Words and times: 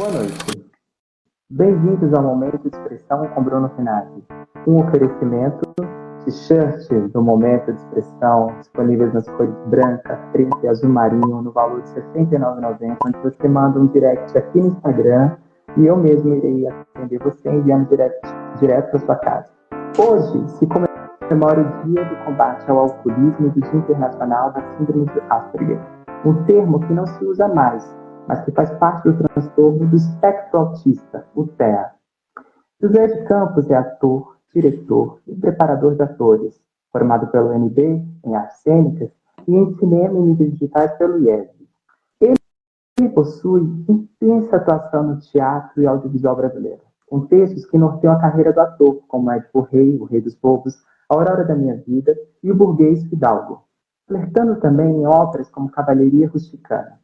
Boa 0.00 0.12
noite. 0.12 0.72
Bem-vindos 1.50 2.14
ao 2.14 2.22
Momento 2.22 2.58
de 2.58 2.68
Expressão 2.68 3.28
com 3.34 3.42
Bruno 3.42 3.68
Finazzi. 3.76 4.24
Um 4.66 4.78
oferecimento 4.78 5.60
t-shirt 6.24 6.88
do 7.12 7.22
Momento 7.22 7.70
de 7.70 7.78
Expressão, 7.80 8.46
disponíveis 8.60 9.12
nas 9.12 9.28
cores 9.28 9.54
branca, 9.66 10.16
preta 10.32 10.58
e 10.62 10.68
azul 10.68 10.88
marinho, 10.88 11.42
no 11.42 11.52
valor 11.52 11.82
de 11.82 11.90
R$ 11.90 12.00
69,90, 12.14 12.96
onde 13.04 13.18
você 13.18 13.46
manda 13.46 13.78
um 13.78 13.88
direct 13.88 14.38
aqui 14.38 14.58
no 14.58 14.68
Instagram 14.68 15.36
e 15.76 15.84
eu 15.84 15.98
mesmo 15.98 16.34
irei 16.34 16.66
atender 16.66 17.18
você 17.18 17.50
enviando 17.50 17.90
direct, 17.90 18.26
direto 18.58 18.92
para 18.92 19.00
sua 19.00 19.16
casa. 19.16 19.52
Hoje 19.98 20.48
se 20.48 20.66
comemora 20.66 21.60
o 21.60 21.84
Dia 21.84 22.06
do 22.06 22.24
Combate 22.24 22.70
ao 22.70 22.78
Alcoolismo 22.78 23.48
e 23.48 23.50
do 23.50 23.60
Dia 23.60 23.76
Internacional 23.76 24.50
da 24.52 24.62
Síndrome 24.78 25.04
de 25.04 25.20
Asperger, 25.28 25.78
um 26.24 26.42
termo 26.44 26.80
que 26.80 26.92
não 26.94 27.06
se 27.06 27.22
usa 27.22 27.46
mais, 27.48 27.84
mas 28.30 28.44
que 28.44 28.52
faz 28.52 28.70
parte 28.78 29.10
do 29.10 29.24
transtorno 29.24 29.88
do 29.88 29.96
espectro 29.96 30.60
autista, 30.60 31.26
o 31.34 31.48
TEA. 31.48 31.90
José 32.80 33.08
de 33.08 33.24
Campos 33.24 33.68
é 33.68 33.74
ator, 33.74 34.36
diretor 34.54 35.20
e 35.26 35.34
preparador 35.34 35.96
de 35.96 36.02
atores, 36.04 36.62
formado 36.92 37.26
pelo 37.26 37.48
UNB 37.48 38.06
em 38.24 38.34
artes 38.36 38.58
cênicas 38.58 39.10
e 39.48 39.56
em 39.56 39.76
cinema 39.78 40.16
e 40.16 40.22
mídias 40.22 40.52
digitais 40.52 40.92
pelo 40.92 41.18
IES. 41.18 41.50
Ele 42.20 43.08
possui 43.08 43.62
intensa 43.88 44.58
atuação 44.58 45.02
no 45.02 45.18
teatro 45.18 45.82
e 45.82 45.86
audiovisual 45.88 46.36
brasileiro, 46.36 46.82
com 47.08 47.26
textos 47.26 47.66
que 47.66 47.76
norteiam 47.76 48.14
a 48.14 48.20
carreira 48.20 48.52
do 48.52 48.60
ator, 48.60 49.02
como 49.08 49.32
Édipo 49.32 49.62
Rei, 49.62 49.98
O 49.98 50.04
Rei 50.04 50.20
dos 50.20 50.36
Bobos, 50.36 50.76
A 51.10 51.16
Aurora 51.16 51.44
da 51.44 51.56
Minha 51.56 51.78
Vida 51.78 52.16
e 52.44 52.52
O 52.52 52.54
Burguês 52.54 53.02
Fidalgo, 53.08 53.64
flertando 54.06 54.60
também 54.60 54.98
em 54.98 55.04
obras 55.04 55.50
como 55.50 55.68
Cavalheria 55.68 56.28
Rusticana. 56.28 57.00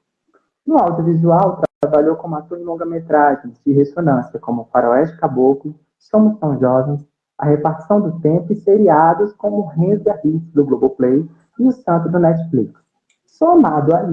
No 0.66 0.78
audiovisual, 0.78 1.62
trabalhou 1.80 2.16
como 2.16 2.34
ator 2.34 2.58
em 2.58 2.64
longa-metragens 2.64 3.60
de 3.64 3.72
ressonância, 3.72 4.40
como 4.40 4.68
Faroeste 4.72 5.16
Caboclo, 5.16 5.78
Somos 5.96 6.38
Tão 6.40 6.58
Jovens, 6.58 7.06
A 7.38 7.46
Repartição 7.46 8.00
do 8.00 8.18
Tempo 8.20 8.52
e 8.52 8.56
seriados 8.56 9.32
como 9.34 9.66
Renzo 9.66 10.10
Hits 10.24 10.52
do 10.52 10.64
Globoplay 10.64 11.28
e 11.58 11.68
O 11.68 11.72
Santo 11.72 12.08
do 12.08 12.18
Netflix. 12.18 12.80
Somado 13.26 13.94
a 13.94 14.10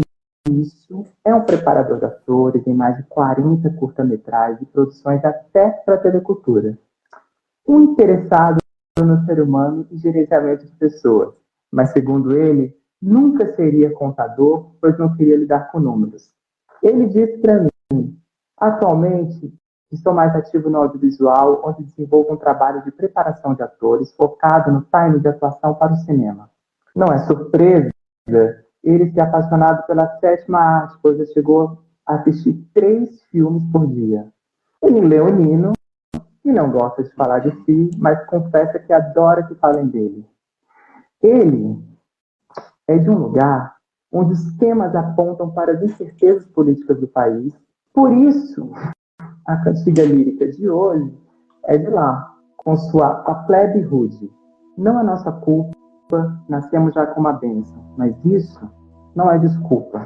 isso, 0.49 1.05
é 1.23 1.33
um 1.33 1.41
preparador 1.41 1.99
de 1.99 2.05
atores 2.05 2.67
em 2.67 2.73
mais 2.73 2.97
de 2.97 3.03
40 3.03 3.69
curta-metragens 3.71 4.61
e 4.61 4.65
produções 4.65 5.23
até 5.23 5.71
para 5.71 5.95
a 5.95 5.99
telecultura. 5.99 6.77
Um 7.67 7.79
interessado 7.79 8.57
no 8.99 9.25
ser 9.25 9.41
humano 9.41 9.87
e 9.89 9.97
gerenciamento 9.97 10.65
de 10.65 10.71
pessoas, 10.73 11.33
mas 11.71 11.89
segundo 11.91 12.35
ele, 12.37 12.77
nunca 13.01 13.55
seria 13.55 13.91
contador, 13.93 14.71
pois 14.79 14.97
não 14.99 15.15
queria 15.15 15.37
lidar 15.37 15.71
com 15.71 15.79
números. 15.79 16.32
Ele 16.83 17.07
disse 17.07 17.37
para 17.37 17.65
mim, 17.91 18.19
atualmente 18.57 19.53
estou 19.89 20.13
mais 20.13 20.35
ativo 20.35 20.69
no 20.69 20.79
audiovisual, 20.79 21.61
onde 21.63 21.83
desenvolvo 21.83 22.33
um 22.33 22.37
trabalho 22.37 22.83
de 22.83 22.91
preparação 22.91 23.53
de 23.53 23.63
atores 23.63 24.13
focado 24.15 24.69
no 24.69 24.81
time 24.81 25.19
de 25.21 25.29
atuação 25.29 25.73
para 25.75 25.93
o 25.93 25.97
cinema. 25.97 26.49
Não 26.93 27.07
é 27.07 27.19
surpresa 27.19 27.89
ele 28.83 29.11
se 29.11 29.19
apaixonado 29.21 29.87
pela 29.87 30.19
sétima 30.19 30.59
arte, 30.59 30.97
pois 31.01 31.17
já 31.17 31.25
chegou 31.27 31.81
a 32.05 32.15
assistir 32.15 32.53
três 32.73 33.23
filmes 33.31 33.63
por 33.71 33.87
dia. 33.87 34.27
Um 34.81 34.99
leonino, 35.07 35.71
que 36.41 36.51
não 36.51 36.69
gosta 36.69 37.01
de 37.01 37.09
falar 37.11 37.39
de 37.39 37.51
si, 37.63 37.91
mas 37.97 38.25
confessa 38.25 38.77
que 38.77 38.91
adora 38.91 39.43
que 39.43 39.55
falem 39.55 39.87
dele. 39.87 40.27
Ele 41.21 41.81
é 42.85 42.97
de 42.97 43.09
um 43.09 43.17
lugar 43.17 43.72
onde 44.13 44.33
os 44.33 44.53
temas 44.57 44.95
apontam 44.95 45.49
para 45.51 45.73
as 45.73 45.81
incertezas 45.81 46.45
políticas 46.47 46.99
do 46.99 47.07
país. 47.07 47.53
Por 47.93 48.13
isso, 48.13 48.69
a 49.45 49.57
cantiga 49.57 50.03
lírica 50.03 50.47
de 50.47 50.69
hoje 50.69 51.11
é 51.65 51.77
de 51.77 51.89
lá, 51.89 52.35
com 52.57 52.75
sua 52.75 53.23
A 53.25 53.35
Plebe 53.35 53.81
Rude. 53.81 54.31
Não 54.77 54.99
é 54.99 55.03
nossa 55.03 55.31
culpa 55.31 55.73
nascemos 56.47 56.93
já 56.93 57.07
com 57.07 57.19
uma 57.19 57.33
bênção, 57.33 57.77
mas 57.97 58.15
isso 58.25 58.69
não 59.15 59.31
é 59.31 59.37
desculpa. 59.39 60.05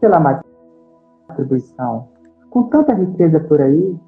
Pela 0.00 0.20
má 0.20 0.40
distribuição, 1.28 2.08
com 2.50 2.64
tanta 2.64 2.94
riqueza 2.94 3.40
por 3.40 3.60
aí, 3.60 3.98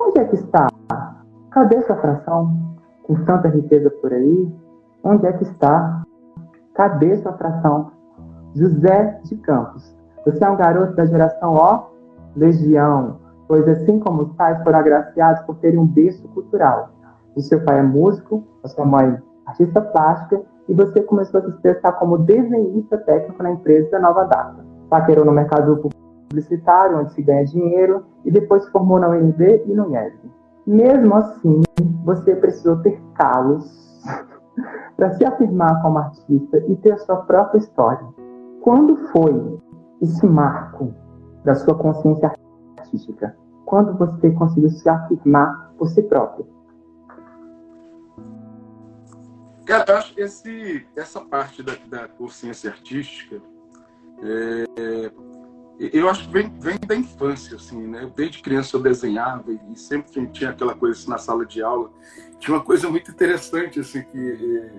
onde 0.00 0.20
é 0.20 0.24
que 0.24 0.34
está? 0.34 0.66
Cadê 1.50 1.80
sua 1.82 1.96
fração? 1.96 2.78
Com 3.02 3.24
tanta 3.24 3.48
riqueza 3.48 3.90
por 3.90 4.12
aí, 4.12 4.52
onde 5.02 5.26
é 5.26 5.32
que 5.32 5.44
está? 5.44 6.02
Cadê 6.74 7.16
sua 7.16 7.32
fração? 7.34 7.92
José 8.54 9.20
de 9.24 9.36
Campos, 9.36 9.94
você 10.24 10.44
é 10.44 10.50
um 10.50 10.56
garoto 10.56 10.94
da 10.94 11.06
geração 11.06 11.54
ó, 11.54 11.86
legião, 12.36 13.16
pois 13.48 13.66
assim 13.68 13.98
como 13.98 14.22
os 14.22 14.32
pais 14.34 14.62
foram 14.62 14.78
agraciados 14.78 15.42
por 15.42 15.56
terem 15.56 15.78
um 15.78 15.86
berço 15.86 16.26
cultural. 16.28 16.90
O 17.34 17.40
seu 17.40 17.64
pai 17.64 17.78
é 17.78 17.82
músico, 17.82 18.44
a 18.62 18.68
sua 18.68 18.84
mãe 18.84 19.18
artista 19.46 19.80
plástica 19.80 20.42
e 20.68 20.74
você 20.74 21.02
começou 21.02 21.40
a 21.40 21.42
se 21.42 21.50
expressar 21.50 21.92
como 21.92 22.18
desenhista 22.18 22.96
técnico 22.98 23.42
na 23.42 23.50
empresa 23.50 23.90
da 23.90 23.98
Nova 23.98 24.24
Data. 24.24 24.64
Paquerou 24.88 25.24
no 25.24 25.32
mercado 25.32 25.90
publicitário, 26.28 26.98
onde 26.98 27.12
se 27.12 27.22
ganha 27.22 27.44
dinheiro, 27.44 28.04
e 28.24 28.30
depois 28.30 28.64
se 28.64 28.70
formou 28.70 29.00
na 29.00 29.08
UNB 29.08 29.64
e 29.66 29.74
no 29.74 29.90
IESB. 29.90 30.30
Mesmo 30.66 31.14
assim, 31.16 31.62
você 32.04 32.36
precisou 32.36 32.76
ter 32.78 33.00
calos 33.14 34.00
para 34.96 35.12
se 35.14 35.24
afirmar 35.24 35.82
como 35.82 35.98
artista 35.98 36.58
e 36.68 36.76
ter 36.76 36.92
a 36.92 36.98
sua 36.98 37.16
própria 37.16 37.58
história. 37.58 38.06
Quando 38.60 38.96
foi 39.08 39.58
esse 40.02 40.26
marco 40.26 40.94
da 41.44 41.54
sua 41.54 41.74
consciência 41.74 42.32
artística? 42.78 43.36
Quando 43.64 43.96
você 43.96 44.30
conseguiu 44.32 44.70
se 44.70 44.88
afirmar 44.88 45.72
por 45.78 45.88
si 45.88 46.02
próprio? 46.02 46.46
Cara, 49.64 49.84
eu 49.88 49.96
acho 49.96 50.14
que 50.14 50.20
esse, 50.20 50.86
essa 50.96 51.20
parte 51.20 51.62
da, 51.62 51.76
da 51.86 52.08
consciência 52.08 52.70
artística, 52.70 53.40
é, 54.22 55.10
eu 55.78 56.10
acho 56.10 56.26
que 56.26 56.32
vem, 56.32 56.52
vem 56.58 56.78
da 56.86 56.96
infância, 56.96 57.56
assim, 57.56 57.86
né? 57.86 58.10
Desde 58.14 58.42
criança 58.42 58.76
eu 58.76 58.82
desenhava 58.82 59.52
e 59.52 59.76
sempre 59.78 60.26
tinha 60.26 60.50
aquela 60.50 60.74
coisa 60.74 60.98
assim, 60.98 61.08
na 61.08 61.18
sala 61.18 61.46
de 61.46 61.62
aula. 61.62 61.90
Tinha 62.38 62.56
uma 62.56 62.64
coisa 62.64 62.90
muito 62.90 63.10
interessante, 63.10 63.80
assim, 63.80 64.02
que, 64.02 64.18
é, 64.18 64.72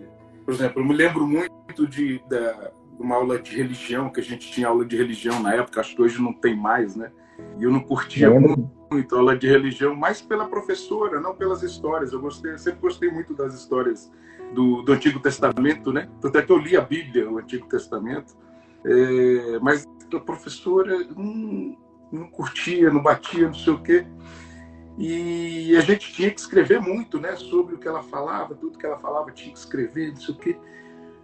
por 0.45 0.53
exemplo, 0.53 0.81
eu 0.81 0.85
me 0.85 0.93
lembro 0.93 1.25
muito 1.25 1.87
de, 1.87 2.21
da, 2.27 2.71
uma 2.99 3.15
aula 3.15 3.39
de 3.39 3.55
religião, 3.55 4.09
que 4.09 4.19
a 4.19 4.23
gente 4.23 4.51
tinha 4.51 4.67
aula 4.67 4.85
de 4.85 4.95
religião 4.95 5.41
na 5.41 5.53
época, 5.53 5.79
acho 5.79 5.95
que 5.95 6.01
hoje 6.01 6.21
não 6.21 6.33
tem 6.33 6.55
mais, 6.55 6.95
né? 6.95 7.11
E 7.59 7.63
eu 7.63 7.71
não 7.71 7.79
curtia 7.79 8.29
muito, 8.29 8.69
muito 8.91 9.15
aula 9.15 9.35
de 9.35 9.47
religião, 9.47 9.95
mais 9.95 10.21
pela 10.21 10.47
professora, 10.47 11.19
não 11.19 11.35
pelas 11.35 11.63
histórias. 11.63 12.13
Eu 12.13 12.21
gostei, 12.21 12.57
sempre 12.57 12.81
gostei 12.81 13.09
muito 13.09 13.33
das 13.33 13.53
histórias 13.53 14.11
do, 14.53 14.81
do 14.81 14.93
Antigo 14.93 15.19
Testamento, 15.19 15.91
né? 15.91 16.09
Tanto 16.19 16.37
é 16.37 16.41
que 16.41 16.51
eu 16.51 16.57
li 16.57 16.75
a 16.75 16.81
Bíblia, 16.81 17.29
o 17.29 17.37
Antigo 17.37 17.67
Testamento, 17.67 18.35
é, 18.85 19.59
mas 19.61 19.87
a 20.13 20.19
professora 20.19 21.05
não, 21.15 21.77
não 22.11 22.27
curtia, 22.29 22.91
não 22.91 23.01
batia, 23.01 23.47
não 23.47 23.53
sei 23.53 23.73
o 23.73 23.81
quê. 23.81 24.05
E 24.97 25.75
a 25.77 25.81
gente 25.81 26.13
tinha 26.13 26.29
que 26.29 26.39
escrever 26.39 26.81
muito, 26.81 27.19
né? 27.19 27.35
Sobre 27.35 27.75
o 27.75 27.77
que 27.77 27.87
ela 27.87 28.03
falava, 28.03 28.53
tudo 28.55 28.77
que 28.77 28.85
ela 28.85 28.97
falava 28.97 29.31
tinha 29.31 29.51
que 29.51 29.59
escrever, 29.59 30.09
não 30.09 30.17
sei 30.17 30.35
o 30.35 30.37
quê. 30.37 30.57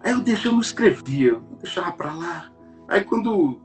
Aí 0.01 0.11
eu, 0.11 0.19
deixava, 0.19 0.47
eu 0.49 0.53
não 0.53 0.61
escrevia, 0.61 1.29
eu 1.29 1.39
deixava 1.61 1.91
para 1.91 2.13
lá. 2.13 2.51
Aí 2.87 3.03
quando 3.03 3.59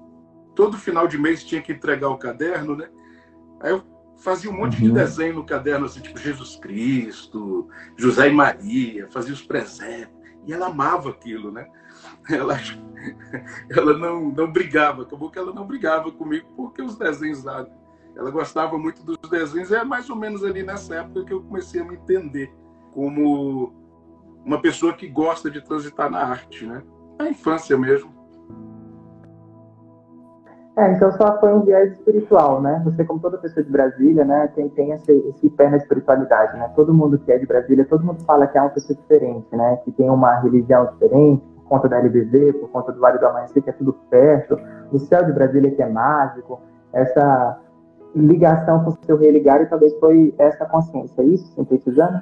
todo 0.54 0.76
final 0.76 1.06
de 1.06 1.18
mês 1.18 1.44
tinha 1.44 1.62
que 1.62 1.72
entregar 1.72 2.08
o 2.08 2.18
caderno, 2.18 2.76
né? 2.76 2.88
Aí 3.60 3.70
eu 3.70 3.82
fazia 4.22 4.50
um 4.50 4.56
monte 4.56 4.80
uhum. 4.80 4.88
de 4.88 4.92
desenho 4.92 5.34
no 5.34 5.44
caderno, 5.44 5.86
assim, 5.86 6.00
tipo 6.00 6.18
Jesus 6.18 6.56
Cristo, 6.56 7.68
José 7.96 8.28
e 8.28 8.32
Maria, 8.32 9.08
fazia 9.10 9.32
os 9.32 9.42
presépios. 9.42 10.22
E 10.46 10.52
ela 10.52 10.66
amava 10.66 11.10
aquilo, 11.10 11.52
né? 11.52 11.68
Ela, 12.28 12.58
ela 13.70 13.96
não, 13.96 14.30
não 14.30 14.50
brigava, 14.50 15.02
acabou 15.02 15.30
que 15.30 15.38
ela 15.38 15.52
não 15.52 15.66
brigava 15.66 16.10
comigo, 16.10 16.48
porque 16.56 16.82
os 16.82 16.96
desenhos 16.96 17.44
lá. 17.44 17.66
Ela 18.16 18.30
gostava 18.30 18.78
muito 18.78 19.04
dos 19.04 19.18
desenhos, 19.28 19.72
é 19.72 19.84
mais 19.84 20.10
ou 20.10 20.16
menos 20.16 20.44
ali 20.44 20.62
nessa 20.62 20.96
época 20.96 21.24
que 21.24 21.32
eu 21.32 21.42
comecei 21.42 21.80
a 21.80 21.84
me 21.84 21.94
entender 21.94 22.52
como 22.92 23.72
uma 24.44 24.60
pessoa 24.60 24.92
que 24.92 25.08
gosta 25.08 25.50
de 25.50 25.60
transitar 25.60 26.10
na 26.10 26.18
arte, 26.18 26.66
né? 26.66 26.82
Na 27.18 27.28
infância 27.28 27.76
mesmo. 27.76 28.10
É, 30.76 30.90
então 30.92 31.12
só 31.12 31.38
foi 31.38 31.52
um 31.52 31.60
viés 31.60 31.92
espiritual, 31.92 32.62
né? 32.62 32.80
Você, 32.86 33.04
como 33.04 33.20
toda 33.20 33.36
pessoa 33.36 33.62
de 33.62 33.70
Brasília, 33.70 34.24
né, 34.24 34.50
tem, 34.54 34.70
tem 34.70 34.90
esse, 34.92 35.12
esse 35.12 35.50
pé 35.50 35.68
na 35.68 35.76
espiritualidade, 35.76 36.58
né? 36.58 36.70
Todo 36.74 36.94
mundo 36.94 37.18
que 37.18 37.30
é 37.30 37.38
de 37.38 37.44
Brasília, 37.44 37.84
todo 37.84 38.04
mundo 38.04 38.24
fala 38.24 38.46
que 38.46 38.56
é 38.56 38.60
uma 38.60 38.70
pessoa 38.70 38.96
diferente, 38.96 39.46
né? 39.54 39.76
Que 39.84 39.92
tem 39.92 40.08
uma 40.08 40.40
religião 40.40 40.86
diferente, 40.86 41.42
por 41.56 41.64
conta 41.64 41.88
da 41.90 41.98
LBV, 41.98 42.54
por 42.54 42.70
conta 42.70 42.90
do 42.90 43.00
Vale 43.00 43.18
do 43.18 43.26
Amanhecer, 43.26 43.62
que 43.62 43.68
é 43.68 43.72
tudo 43.72 43.92
perto, 44.08 44.58
o 44.90 44.98
céu 44.98 45.24
de 45.24 45.32
Brasília 45.32 45.70
que 45.70 45.82
é 45.82 45.88
mágico, 45.88 46.58
essa 46.90 47.60
ligação 48.14 48.84
com 48.84 48.90
o 48.90 48.98
seu 49.04 49.18
religar 49.18 49.60
e 49.60 49.66
talvez 49.66 49.94
foi 49.98 50.34
essa 50.38 50.64
consciência, 50.66 51.20
é 51.20 51.24
isso, 51.24 51.46
sintetizando? 51.54 52.20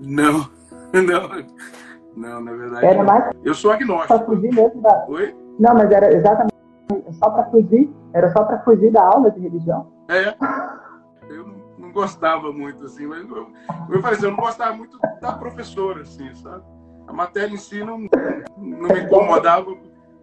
Não, 0.00 0.46
não, 1.02 1.28
não, 2.16 2.40
na 2.40 2.52
verdade. 2.52 2.86
Era 2.86 3.02
mais 3.02 3.30
eu 3.42 3.54
sou 3.54 3.72
agnóstico. 3.72 4.24
Fugir 4.24 4.54
mesmo 4.54 4.80
da... 4.80 5.04
Oi? 5.08 5.34
Não, 5.58 5.74
mas 5.74 5.90
era 5.90 6.12
exatamente 6.14 6.54
Só 7.12 7.30
para 7.30 7.44
fugir? 7.50 7.92
Era 8.12 8.32
só 8.32 8.44
para 8.44 8.60
fugir 8.60 8.92
da 8.92 9.02
aula 9.02 9.30
de 9.30 9.40
religião? 9.40 9.90
É. 10.08 10.34
Eu 11.28 11.46
não, 11.46 11.54
não 11.78 11.92
gostava 11.92 12.52
muito, 12.52 12.84
assim, 12.84 13.06
mas 13.06 13.28
eu, 13.28 13.48
eu, 13.90 14.00
falei 14.00 14.16
assim, 14.16 14.26
eu 14.26 14.30
não 14.30 14.38
gostava 14.38 14.76
muito 14.76 14.98
da 15.20 15.32
professora, 15.32 16.02
assim, 16.02 16.32
sabe? 16.34 16.62
A 17.06 17.12
matéria 17.12 17.52
em 17.52 17.56
si 17.56 17.82
não, 17.82 17.98
não 18.56 18.88
me 18.88 19.00
incomodava, 19.00 19.74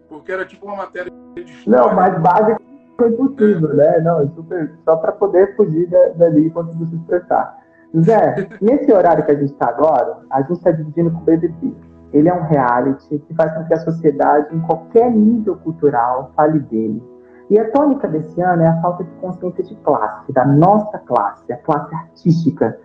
porque 0.08 0.32
era 0.32 0.44
tipo 0.44 0.66
uma 0.66 0.76
matéria 0.76 1.12
de 1.34 1.42
história. 1.42 1.80
Não, 1.80 1.94
mas 1.94 2.20
básico 2.20 2.62
foi 2.96 3.12
possível, 3.12 3.72
é. 3.72 3.74
né? 3.74 4.00
Não, 4.00 4.28
super, 4.34 4.78
só 4.84 4.96
para 4.96 5.12
poder 5.12 5.54
fugir 5.56 5.88
dali 6.16 6.46
e 6.46 6.50
conseguir 6.50 6.86
se 6.86 6.96
expressar. 6.96 7.61
Zé, 8.00 8.48
nesse 8.60 8.90
horário 8.90 9.24
que 9.24 9.32
a 9.32 9.34
gente 9.34 9.52
está 9.52 9.68
agora, 9.68 10.18
a 10.30 10.40
gente 10.40 10.54
está 10.54 10.70
dividindo 10.70 11.10
com 11.10 11.18
o 11.18 11.24
BBB. 11.24 11.74
Ele 12.12 12.28
é 12.28 12.34
um 12.34 12.42
reality 12.42 13.18
que 13.18 13.34
faz 13.34 13.52
com 13.54 13.64
que 13.64 13.74
a 13.74 13.80
sociedade, 13.80 14.54
em 14.54 14.60
qualquer 14.60 15.10
nível 15.10 15.56
cultural, 15.56 16.30
fale 16.34 16.58
dele. 16.60 17.02
E 17.50 17.58
a 17.58 17.70
tônica 17.70 18.08
desse 18.08 18.40
ano 18.40 18.62
é 18.62 18.68
a 18.68 18.80
falta 18.80 19.04
de 19.04 19.10
consciência 19.20 19.64
de 19.64 19.74
classe, 19.76 20.32
da 20.32 20.44
nossa 20.44 20.98
classe, 20.98 21.52
a 21.52 21.56
classe 21.58 21.94
artística, 21.94 22.78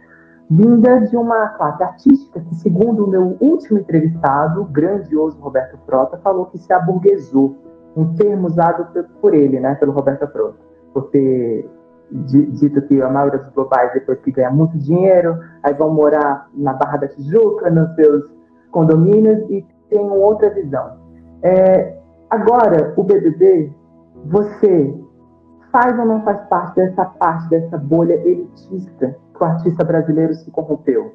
vinda 0.50 1.01
de 1.01 1.15
uma 1.15 1.50
classe 1.50 1.83
artística 1.83 2.39
que, 2.39 2.56
segundo 2.56 3.06
o 3.06 3.07
meu 3.07 3.38
último 3.39 3.80
entrevistado, 3.80 4.62
o 4.62 4.65
grandioso 4.65 5.39
Roberto 5.39 5.77
Frota, 5.86 6.18
falou 6.18 6.48
que 6.48 6.57
se 6.57 6.71
aburguesou, 6.74 7.56
um 7.95 8.13
termo 8.13 8.48
usado 8.48 8.88
por 9.21 9.33
ele, 9.33 9.59
né, 9.59 9.75
pelo 9.75 9.92
Roberto 9.92 10.27
Frota, 10.27 10.57
por 10.94 11.09
ter 11.09 11.69
dito 12.12 12.81
que 12.83 13.01
a 13.01 13.09
maioria 13.09 13.39
dos 13.39 13.54
globais, 13.54 13.94
depois 13.94 14.19
que 14.21 14.31
ganha 14.31 14.50
muito 14.50 14.77
dinheiro, 14.77 15.39
aí 15.63 15.74
vão 15.74 15.94
morar 15.94 16.50
na 16.54 16.74
Barra 16.74 16.98
da 16.98 17.07
Tijuca, 17.07 17.69
nos 17.69 17.94
seus 17.95 18.25
condomínios 18.71 19.50
e 19.50 19.65
tem 19.89 20.09
outra 20.09 20.50
visão. 20.50 20.98
É, 21.42 21.98
agora, 22.30 22.94
o 22.95 23.04
BBB, 23.04 23.74
você 24.25 24.94
faz 25.71 25.98
ou 26.00 26.06
não 26.06 26.24
faz 26.24 26.39
parte 26.48 26.75
dessa 26.75 27.06
parte, 27.06 27.50
dessa 27.50 27.77
bolha 27.77 28.13
elitista 28.13 29.15
que 29.33 29.44
o 29.44 29.45
artista 29.45 29.83
brasileiro 29.83 30.33
se 30.33 30.50
corrompeu? 30.51 31.13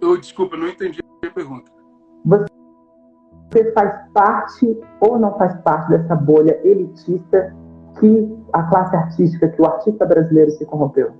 Eu, 0.00 0.18
desculpa, 0.18 0.56
não 0.56 0.68
entendi 0.68 1.00
a 1.24 1.30
pergunta. 1.30 1.70
Você 2.24 3.72
faz 3.72 4.10
parte 4.12 4.80
ou 5.00 5.18
não 5.18 5.36
faz 5.38 5.54
parte 5.62 5.90
dessa 5.90 6.14
bolha 6.14 6.60
elitista 6.62 7.54
que 7.98 8.44
a 8.52 8.62
classe 8.64 8.96
artística, 8.96 9.48
que 9.48 9.60
o 9.60 9.66
artista 9.66 10.06
brasileiro 10.06 10.50
se 10.52 10.64
corrompeu? 10.64 11.12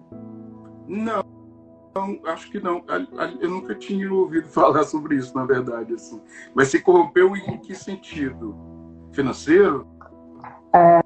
Não, 0.87 1.25
não 1.95 2.19
acho 2.27 2.51
que 2.51 2.61
não. 2.61 2.83
Eu 3.41 3.51
nunca 3.51 3.75
tinha 3.75 4.13
ouvido 4.13 4.49
falar 4.53 4.85
sobre 4.85 5.17
isso, 5.17 5.37
na 5.37 5.45
verdade. 5.45 5.95
Assim. 5.95 6.21
Mas 6.55 6.69
se 6.69 6.81
corrompeu 6.81 7.37
em 7.37 7.59
que 7.59 7.75
sentido? 7.75 8.55
Financeiro? 9.13 9.87
É, 10.75 11.01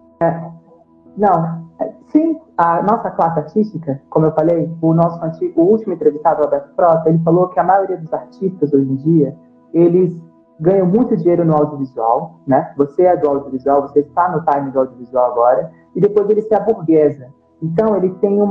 não. 1.16 1.68
Sim, 2.08 2.40
a 2.56 2.82
nossa 2.82 3.10
classe 3.10 3.38
artística, 3.40 4.00
como 4.08 4.26
eu 4.26 4.32
falei, 4.32 4.74
o 4.80 4.94
nosso 4.94 5.22
antigo, 5.22 5.60
o 5.60 5.66
último 5.66 5.92
entrevistado, 5.92 6.42
Roberto 6.42 6.74
Frota, 6.74 7.08
ele 7.08 7.18
falou 7.18 7.48
que 7.48 7.60
a 7.60 7.64
maioria 7.64 7.98
dos 7.98 8.12
artistas 8.12 8.72
hoje 8.72 8.90
em 8.90 8.96
dia, 8.96 9.36
eles 9.74 10.27
ganham 10.60 10.86
muito 10.86 11.16
dinheiro 11.16 11.44
no 11.44 11.54
audiovisual, 11.54 12.40
né? 12.46 12.72
Você 12.76 13.02
é 13.02 13.16
do 13.16 13.28
audiovisual, 13.28 13.82
você 13.82 14.00
está 14.00 14.28
no 14.30 14.44
time 14.44 14.70
do 14.70 14.80
audiovisual 14.80 15.32
agora, 15.32 15.70
e 15.94 16.00
depois 16.00 16.28
ele 16.28 16.42
se 16.42 16.54
aburguesa. 16.54 17.28
Então, 17.62 17.96
ele 17.96 18.10
tem 18.20 18.40
um 18.40 18.48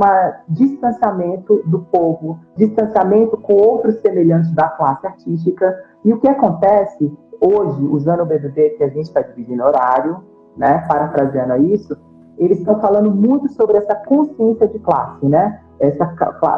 distanciamento 0.48 1.62
do 1.66 1.80
povo, 1.80 2.38
distanciamento 2.56 3.38
com 3.38 3.54
outros 3.54 3.96
semelhantes 4.00 4.52
da 4.52 4.68
classe 4.68 5.06
artística. 5.06 5.74
E 6.04 6.12
o 6.12 6.20
que 6.20 6.28
acontece 6.28 7.10
hoje, 7.40 7.82
usando 7.84 8.20
o 8.20 8.26
BBB, 8.26 8.70
que 8.70 8.84
a 8.84 8.88
gente 8.88 9.04
está 9.06 9.22
dividindo 9.22 9.64
horário, 9.64 10.22
né, 10.56 10.84
parafraseando 10.88 11.56
isso, 11.56 11.96
eles 12.36 12.58
estão 12.58 12.78
falando 12.80 13.10
muito 13.10 13.48
sobre 13.52 13.78
essa 13.78 13.94
consciência 13.94 14.68
de 14.68 14.78
classe, 14.78 15.26
né? 15.26 15.60
Essa, 15.80 16.04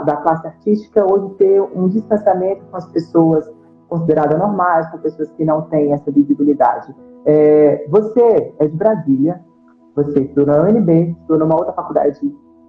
da 0.05 0.17
classe 0.17 0.47
artística 0.47 1.05
hoje 1.05 1.35
ter 1.35 1.61
um 1.61 1.89
distanciamento 1.89 2.65
com 2.71 2.77
as 2.77 2.87
pessoas 2.87 3.51
consideradas 3.91 4.39
normais, 4.39 4.89
com 4.91 4.99
pessoas 4.99 5.31
que 5.33 5.45
não 5.45 5.63
têm 5.63 5.93
essa 5.93 6.11
visibilidade. 6.11 6.95
É, 7.27 7.87
você 7.89 8.55
é 8.59 8.67
de 8.67 8.77
Brasília, 8.77 9.45
você 9.95 10.21
estudou 10.21 10.47
na 10.47 10.63
UNB, 10.63 11.11
estudou 11.11 11.41
numa 11.41 11.57
outra 11.57 11.75
faculdade 11.75 12.19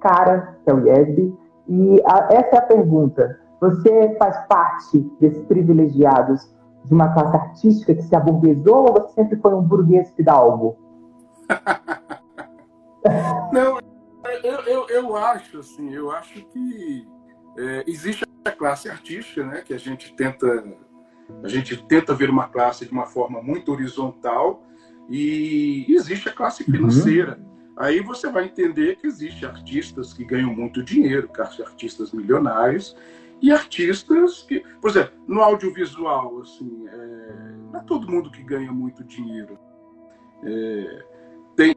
cara, 0.02 0.58
que 0.64 0.70
é 0.70 0.74
o 0.74 0.86
IESB, 0.86 1.34
e 1.70 2.02
a, 2.06 2.34
essa 2.34 2.56
é 2.56 2.58
a 2.58 2.64
pergunta. 2.64 3.40
Você 3.62 4.16
faz 4.18 4.46
parte 4.48 5.00
desses 5.20 5.46
privilegiados 5.46 6.52
de 6.84 6.94
uma 6.94 7.14
classe 7.14 7.38
artística 7.38 7.94
que 7.94 8.02
se 8.02 8.16
aburguesou 8.16 8.88
ou 8.88 8.94
você 8.94 9.14
sempre 9.14 9.40
foi 9.40 9.54
um 9.54 9.62
burguês 9.62 10.12
fidalgo? 10.16 10.76
Não, 13.54 13.78
eu, 14.44 14.60
eu, 14.62 14.90
eu 14.90 15.16
acho 15.16 15.60
assim, 15.60 15.94
eu 15.94 16.10
acho 16.12 16.44
que 16.46 17.08
é, 17.58 17.84
existe 17.88 18.26
a 18.46 18.52
classe 18.52 18.90
artística, 18.90 19.46
né, 19.46 19.62
que 19.62 19.74
a 19.74 19.78
gente 19.78 20.16
tenta 20.16 20.64
a 21.44 21.48
gente 21.48 21.78
tenta 21.86 22.14
ver 22.14 22.30
uma 22.30 22.48
classe 22.48 22.86
de 22.86 22.92
uma 22.92 23.06
forma 23.06 23.42
muito 23.42 23.72
horizontal 23.72 24.64
e 25.10 25.86
existe 25.90 26.30
a 26.30 26.34
classe 26.34 26.64
uhum. 26.64 26.72
financeira. 26.72 27.38
Uhum. 27.40 27.74
Aí 27.78 28.00
você 28.02 28.30
vai 28.30 28.46
entender 28.46 28.98
que 28.98 29.08
existe 29.08 29.46
artistas 29.46 30.14
que 30.14 30.24
ganham 30.24 30.54
muito 30.54 30.84
dinheiro, 30.84 31.30
artistas 31.38 32.12
milionários, 32.12 32.96
e 33.42 33.52
artistas 33.52 34.44
que, 34.44 34.60
por 34.80 34.92
exemplo, 34.92 35.14
no 35.28 35.42
audiovisual, 35.42 36.42
assim, 36.42 36.88
é, 36.88 37.56
não 37.72 37.80
é 37.80 37.84
todo 37.84 38.10
mundo 38.10 38.30
que 38.30 38.44
ganha 38.44 38.72
muito 38.72 39.04
dinheiro. 39.04 39.58
É, 40.44 41.06
tem 41.56 41.74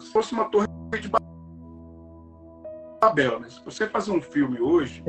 se 0.00 0.12
fosse 0.12 0.34
uma 0.34 0.44
torre 0.50 0.66
de 1.00 1.10
Babel, 3.00 3.40
né? 3.40 3.48
Se 3.48 3.64
você 3.64 3.86
fazer 3.86 4.10
um 4.10 4.20
filme 4.20 4.60
hoje, 4.60 5.02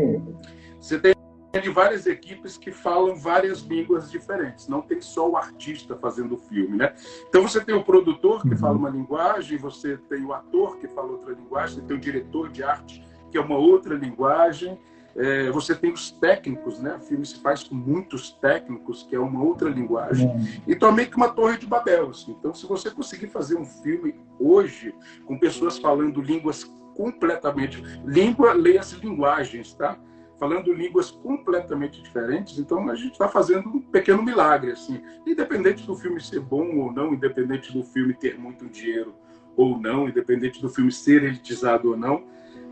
você 0.79 0.97
tem 0.97 1.16
de 1.53 1.69
várias 1.69 2.05
equipes 2.05 2.57
que 2.57 2.71
falam 2.71 3.15
várias 3.15 3.61
línguas 3.61 4.11
diferentes. 4.11 4.67
Não 4.67 4.81
tem 4.81 5.01
só 5.01 5.29
o 5.29 5.37
artista 5.37 5.95
fazendo 5.95 6.35
o 6.35 6.37
filme, 6.37 6.77
né? 6.77 6.93
Então 7.29 7.41
você 7.41 7.63
tem 7.63 7.73
o 7.73 7.83
produtor 7.83 8.41
que 8.43 8.49
uhum. 8.49 8.57
fala 8.57 8.77
uma 8.77 8.89
linguagem, 8.89 9.57
você 9.57 9.97
tem 10.09 10.23
o 10.23 10.33
ator 10.33 10.77
que 10.77 10.87
fala 10.87 11.13
outra 11.13 11.33
linguagem, 11.33 11.77
você 11.77 11.81
tem 11.81 11.97
o 11.97 11.99
diretor 11.99 12.49
de 12.49 12.63
arte 12.63 13.03
que 13.31 13.37
é 13.37 13.41
uma 13.41 13.57
outra 13.57 13.95
linguagem. 13.95 14.79
É, 15.15 15.49
você 15.49 15.73
tem 15.73 15.91
os 15.91 16.11
técnicos, 16.11 16.79
né? 16.79 16.95
O 16.95 16.99
filme 16.99 17.25
se 17.25 17.39
faz 17.41 17.63
com 17.63 17.73
muitos 17.73 18.31
técnicos, 18.33 19.01
que 19.01 19.15
é 19.15 19.19
uma 19.19 19.43
outra 19.43 19.67
linguagem. 19.67 20.27
Uhum. 20.27 20.61
Então, 20.67 20.91
meio 20.91 21.09
que 21.09 21.17
uma 21.17 21.29
torre 21.29 21.57
de 21.57 21.65
Babel. 21.65 22.11
Assim. 22.11 22.35
Então, 22.39 22.53
se 22.53 22.67
você 22.67 22.91
conseguir 22.91 23.27
fazer 23.27 23.57
um 23.57 23.65
filme 23.65 24.15
hoje 24.39 24.93
com 25.25 25.39
pessoas 25.39 25.79
falando 25.79 26.21
línguas 26.21 26.63
completamente... 26.95 27.81
Língua, 28.05 28.53
leia-se 28.53 28.95
linguagens, 28.97 29.73
tá? 29.73 29.97
Falando 30.39 30.73
línguas 30.73 31.11
completamente 31.11 32.01
diferentes, 32.01 32.59
então 32.59 32.89
a 32.89 32.95
gente 32.95 33.13
está 33.13 33.27
fazendo 33.27 33.69
um 33.69 33.81
pequeno 33.81 34.21
milagre, 34.21 34.71
assim. 34.71 35.01
Independente 35.25 35.85
do 35.85 35.95
filme 35.95 36.21
ser 36.21 36.39
bom 36.39 36.77
ou 36.77 36.91
não, 36.91 37.13
independente 37.13 37.73
do 37.73 37.83
filme 37.83 38.13
ter 38.13 38.37
muito 38.37 38.67
dinheiro 38.67 39.15
ou 39.55 39.79
não, 39.79 40.07
independente 40.07 40.61
do 40.61 40.69
filme 40.69 40.91
ser 40.91 41.23
elitizado 41.23 41.89
ou 41.89 41.97
não, 41.97 42.23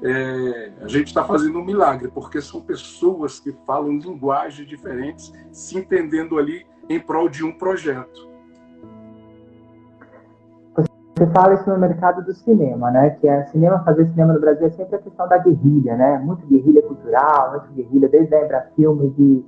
é, 0.04 0.72
a 0.82 0.88
gente 0.88 1.08
está 1.08 1.24
fazendo 1.24 1.58
um 1.60 1.66
milagre, 1.66 2.10
porque 2.10 2.42
são 2.42 2.62
pessoas 2.62 3.40
que 3.40 3.56
falam 3.66 3.98
linguagens 3.98 4.68
diferentes, 4.68 5.34
se 5.52 5.78
entendendo 5.78 6.38
ali 6.38 6.66
em 6.88 7.00
prol 7.00 7.28
de 7.28 7.44
um 7.44 7.52
projeto. 7.52 8.35
Você 11.16 11.28
fala 11.28 11.54
isso 11.54 11.70
no 11.70 11.78
mercado 11.78 12.26
do 12.26 12.34
cinema, 12.34 12.92
né? 12.92 13.12
Que 13.12 13.28
é 13.28 13.46
cinema, 13.46 13.80
fazer 13.86 14.06
cinema 14.08 14.34
no 14.34 14.40
Brasil 14.42 14.68
é 14.68 14.70
sempre 14.72 14.98
a 14.98 15.00
questão 15.00 15.26
da 15.30 15.38
guerrilha, 15.38 15.96
né? 15.96 16.18
Muito 16.18 16.46
guerrilha 16.46 16.82
cultural, 16.82 17.52
muito 17.52 17.72
guerrilha 17.72 18.10
desde 18.10 18.36
a 18.36 18.44
Embra 18.44 18.68
Filmes 18.76 19.16
de, 19.16 19.46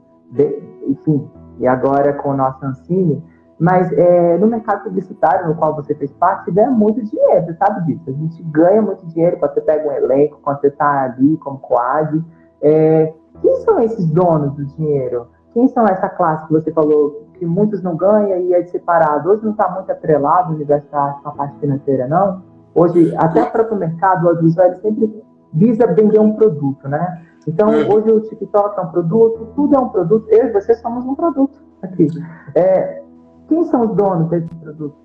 enfim, 0.87 1.29
e 1.59 1.67
agora 1.67 2.13
com 2.13 2.29
o 2.29 2.37
nosso 2.37 2.65
Ancine. 2.65 3.21
Mas 3.59 3.91
é, 3.91 4.37
no 4.37 4.47
mercado 4.47 4.83
publicitário, 4.83 5.47
no 5.49 5.55
qual 5.55 5.75
você 5.75 5.93
fez 5.93 6.13
parte, 6.13 6.51
ganha 6.51 6.71
muito 6.71 7.03
dinheiro, 7.03 7.47
você 7.47 7.53
sabe 7.55 7.85
disso. 7.85 8.03
A 8.07 8.13
gente 8.13 8.41
ganha 8.43 8.81
muito 8.81 9.05
dinheiro 9.07 9.37
quando 9.37 9.53
você 9.53 9.61
pega 9.61 9.89
um 9.89 9.91
elenco, 9.91 10.39
quando 10.41 10.61
você 10.61 10.67
está 10.67 11.03
ali 11.03 11.35
como 11.37 11.59
coad. 11.59 12.23
É, 12.61 13.13
quem 13.41 13.55
são 13.57 13.81
esses 13.81 14.05
donos 14.05 14.53
do 14.53 14.65
dinheiro? 14.67 15.27
Quem 15.57 15.67
são 15.69 15.87
essa 15.87 16.07
classe 16.07 16.45
que 16.45 16.53
você 16.53 16.71
falou 16.71 17.25
que 17.33 17.43
muitos 17.43 17.81
não 17.81 17.97
ganham 17.97 18.41
e 18.41 18.53
é 18.53 18.63
separado. 18.65 19.27
Hoje 19.27 19.43
não 19.43 19.53
está 19.53 19.67
muito 19.71 19.91
atrelado 19.91 20.51
o 20.51 20.55
universo 20.55 20.87
da 20.91 21.01
arte 21.01 21.23
com 21.23 21.29
a 21.29 21.31
parte 21.31 21.59
financeira, 21.59 22.07
não. 22.07 22.43
Hoje, 22.75 23.11
até 23.17 23.41
o 23.41 23.51
próprio 23.51 23.75
mercado 23.75 24.25
o 24.25 24.29
audiovisual, 24.29 24.75
sempre 24.75 25.23
visa 25.51 25.87
vender 25.87 26.19
um 26.19 26.35
produto, 26.35 26.87
né? 26.87 27.25
Então, 27.47 27.73
é. 27.73 27.91
hoje 27.91 28.11
o 28.11 28.19
TikTok 28.19 28.79
é 28.79 28.83
um 28.83 28.91
produto, 28.91 29.47
tudo 29.55 29.75
é 29.75 29.79
um 29.79 29.89
produto. 29.89 30.27
Eu 30.29 30.45
e 30.45 30.51
você 30.51 30.75
somos 30.75 31.03
um 31.05 31.15
produto 31.15 31.59
aqui. 31.81 32.07
É, 32.53 33.01
quem 33.47 33.63
são 33.63 33.81
os 33.81 33.95
donos 33.95 34.29
desse 34.29 34.53
produto? 34.57 34.95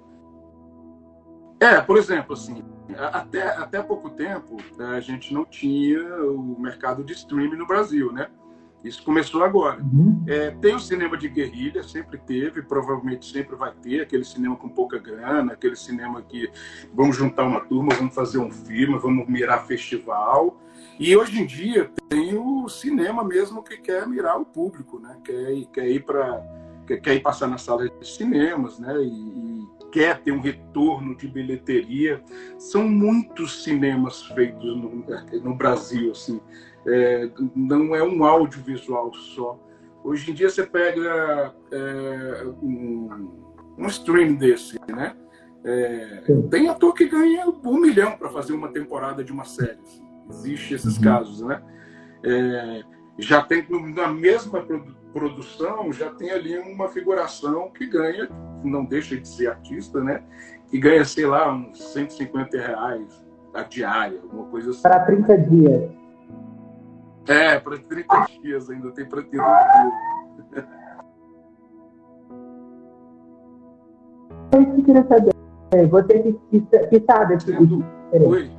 É, 1.60 1.80
por 1.80 1.96
exemplo, 1.96 2.34
assim, 2.34 2.62
até, 2.94 3.56
até 3.56 3.82
pouco 3.82 4.10
tempo 4.10 4.58
a 4.78 5.00
gente 5.00 5.32
não 5.32 5.46
tinha 5.46 5.98
o 6.26 6.60
mercado 6.60 7.02
de 7.02 7.14
streaming 7.14 7.56
no 7.56 7.66
Brasil, 7.66 8.12
né? 8.12 8.26
Isso 8.84 9.02
começou 9.04 9.44
agora. 9.44 9.80
Uhum. 9.80 10.24
É, 10.26 10.50
tem 10.50 10.74
o 10.74 10.80
cinema 10.80 11.16
de 11.16 11.28
guerrilha, 11.28 11.82
sempre 11.82 12.18
teve, 12.18 12.62
provavelmente 12.62 13.30
sempre 13.30 13.54
vai 13.54 13.72
ter, 13.72 14.00
aquele 14.00 14.24
cinema 14.24 14.56
com 14.56 14.68
pouca 14.68 14.98
grana, 14.98 15.52
aquele 15.52 15.76
cinema 15.76 16.20
que 16.20 16.50
vamos 16.92 17.16
juntar 17.16 17.44
uma 17.44 17.60
turma, 17.60 17.94
vamos 17.94 18.14
fazer 18.14 18.38
um 18.38 18.50
filme, 18.50 18.98
vamos 18.98 19.28
mirar 19.28 19.66
festival. 19.66 20.60
E 20.98 21.16
hoje 21.16 21.40
em 21.40 21.46
dia 21.46 21.90
tem 22.08 22.36
o 22.36 22.68
cinema 22.68 23.22
mesmo 23.22 23.62
que 23.62 23.76
quer 23.76 24.06
mirar 24.06 24.40
o 24.40 24.44
público, 24.44 24.98
né? 24.98 25.16
Quer, 25.24 25.64
quer 25.72 25.88
ir 25.88 26.04
para 26.04 26.42
quer, 26.86 27.00
quer, 27.00 27.14
ir 27.14 27.20
passar 27.20 27.46
na 27.46 27.58
sala 27.58 27.88
de 27.88 28.08
cinemas, 28.08 28.80
né? 28.80 29.00
E, 29.00 29.06
e, 29.06 29.62
quer 29.92 30.22
ter 30.22 30.32
um 30.32 30.40
retorno 30.40 31.14
de 31.14 31.28
bilheteria. 31.28 32.22
São 32.58 32.88
muitos 32.88 33.62
cinemas 33.62 34.22
feitos 34.28 34.64
no, 34.64 35.04
no 35.42 35.54
Brasil, 35.54 36.12
assim 36.12 36.40
é, 36.86 37.30
não 37.54 37.94
é 37.94 38.02
um 38.02 38.24
audiovisual 38.24 39.12
só. 39.12 39.58
Hoje 40.04 40.30
em 40.30 40.34
dia 40.34 40.50
você 40.50 40.66
pega 40.66 41.54
é, 41.70 42.44
um, 42.62 43.38
um 43.78 43.86
stream 43.86 44.34
desse, 44.34 44.78
né? 44.88 45.16
É, 45.64 46.22
tem 46.50 46.68
ator 46.68 46.92
que 46.92 47.06
ganha 47.06 47.46
um 47.48 47.80
milhão 47.80 48.12
para 48.12 48.28
fazer 48.28 48.52
uma 48.52 48.68
temporada 48.68 49.22
de 49.22 49.32
uma 49.32 49.44
série. 49.44 49.78
Assim. 49.80 50.02
Existe 50.28 50.74
esses 50.74 50.96
uhum. 50.96 51.04
casos, 51.04 51.40
né? 51.42 51.62
É, 52.24 52.82
já 53.18 53.42
tem 53.42 53.64
na 53.94 54.08
mesma 54.08 54.64
produção 55.12 55.92
já 55.92 56.10
tem 56.10 56.30
ali 56.30 56.58
uma 56.58 56.88
figuração 56.88 57.70
que 57.70 57.86
ganha, 57.86 58.28
não 58.64 58.84
deixa 58.84 59.16
de 59.16 59.28
ser 59.28 59.48
artista, 59.48 60.02
né? 60.02 60.24
Que 60.68 60.78
ganha, 60.78 61.04
sei 61.04 61.26
lá, 61.26 61.52
uns 61.52 61.92
150 61.92 62.56
reais 62.56 63.22
a 63.52 63.62
diária, 63.62 64.18
alguma 64.22 64.46
coisa 64.46 64.70
assim. 64.70 64.82
Para 64.82 65.00
30 65.00 65.38
dias. 65.38 65.90
É, 67.28 67.58
para 67.58 67.78
30 67.78 68.26
dias 68.42 68.70
ainda, 68.70 68.90
tem 68.90 69.08
para 69.08 69.22
30 69.22 69.36
dias. 69.36 70.66
Eu 74.52 74.84
queria 74.84 75.06
saber, 75.06 75.32
você 75.88 76.18
que, 76.50 76.60
que, 76.60 77.04
sabe 77.06 77.38
tipo 77.38 77.84
Oi? 78.28 78.50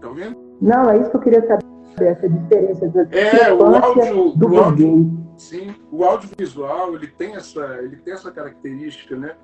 Tá 0.00 0.08
ouvindo? 0.08 0.36
Não, 0.60 0.90
é 0.90 0.98
isso 0.98 1.10
que 1.10 1.16
eu 1.16 1.20
queria 1.20 1.46
saber, 1.46 1.64
essa 2.00 2.28
diferença 2.28 2.84
é, 3.12 3.52
o 3.52 3.64
áudio, 3.64 4.30
do 4.36 4.52
o 4.52 4.58
áudio, 4.58 5.22
Sim, 5.36 5.74
o 5.90 6.04
audiovisual, 6.04 6.94
ele 6.94 7.06
tem 7.06 7.34
essa, 7.34 7.78
ele 7.82 7.96
tem 7.96 8.12
essa 8.14 8.30
característica, 8.30 9.16
né? 9.16 9.34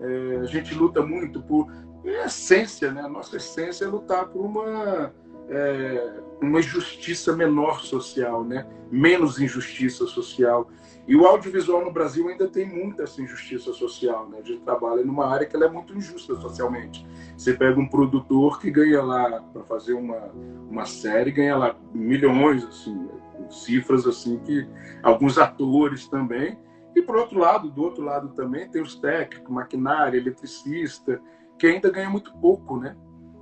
É, 0.00 0.38
a 0.40 0.44
gente 0.44 0.74
luta 0.74 1.02
muito 1.02 1.40
por 1.42 1.66
essência, 2.04 2.90
né? 2.90 3.02
A 3.02 3.08
nossa 3.08 3.36
essência 3.36 3.84
é 3.84 3.88
lutar 3.88 4.28
por 4.28 4.44
uma 4.44 5.12
é, 5.48 6.20
uma 6.40 6.60
injustiça 6.60 7.34
menor 7.34 7.80
social, 7.80 8.44
né? 8.44 8.66
menos 8.90 9.40
injustiça 9.40 10.06
social. 10.06 10.68
E 11.06 11.14
o 11.14 11.24
audiovisual 11.24 11.84
no 11.84 11.92
Brasil 11.92 12.28
ainda 12.28 12.48
tem 12.48 12.66
muita 12.66 13.04
essa 13.04 13.22
injustiça 13.22 13.72
social. 13.72 14.28
Né? 14.28 14.38
A 14.38 14.42
gente 14.42 14.62
trabalha 14.62 15.04
numa 15.04 15.26
área 15.26 15.46
que 15.46 15.56
é 15.56 15.68
muito 15.68 15.96
injusta 15.96 16.34
socialmente. 16.36 17.06
Você 17.36 17.52
pega 17.52 17.78
um 17.78 17.88
produtor 17.88 18.60
que 18.60 18.70
ganha 18.70 19.02
lá, 19.02 19.40
para 19.52 19.62
fazer 19.64 19.92
uma, 19.92 20.32
uma 20.68 20.84
série, 20.84 21.30
ganha 21.30 21.56
lá 21.56 21.76
milhões, 21.94 22.64
assim, 22.64 23.08
cifras 23.48 24.06
assim, 24.06 24.38
que 24.38 24.68
alguns 25.02 25.38
atores 25.38 26.08
também. 26.08 26.58
E, 26.94 27.02
por 27.02 27.16
outro 27.16 27.38
lado, 27.38 27.70
do 27.70 27.82
outro 27.82 28.02
lado 28.02 28.30
também, 28.30 28.68
tem 28.68 28.82
os 28.82 28.96
técnicos, 28.96 29.52
maquinária, 29.52 30.16
eletricista, 30.16 31.20
que 31.58 31.66
ainda 31.66 31.90
ganha 31.90 32.08
muito 32.08 32.32
pouco, 32.38 32.78
né? 32.78 32.96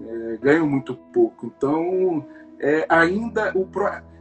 É, 0.07 0.37
ganham 0.39 0.69
muito 0.69 0.95
pouco. 1.13 1.47
Então, 1.47 2.27
é, 2.59 2.87
ainda 2.89 3.53
o 3.57 3.67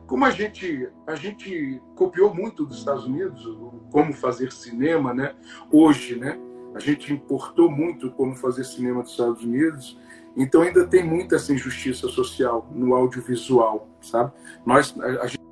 como 0.05 0.25
a 0.25 0.31
gente 0.31 0.89
a 1.07 1.15
gente 1.15 1.81
copiou 1.95 2.33
muito 2.33 2.65
dos 2.65 2.79
Estados 2.79 3.05
Unidos 3.05 3.57
como 3.91 4.13
fazer 4.13 4.51
cinema, 4.51 5.13
né? 5.13 5.35
Hoje, 5.71 6.15
né? 6.15 6.37
A 6.75 6.79
gente 6.79 7.13
importou 7.13 7.71
muito 7.71 8.11
como 8.11 8.35
fazer 8.35 8.63
cinema 8.63 9.01
dos 9.01 9.11
Estados 9.11 9.43
Unidos. 9.43 9.99
Então 10.35 10.61
ainda 10.61 10.85
tem 10.85 11.03
muita 11.03 11.35
essa 11.35 11.53
injustiça 11.53 12.07
social 12.07 12.67
no 12.73 12.95
audiovisual, 12.95 13.87
sabe? 14.01 14.33
Nós 14.65 14.95
a, 14.99 15.23
a 15.23 15.27
gente 15.27 15.43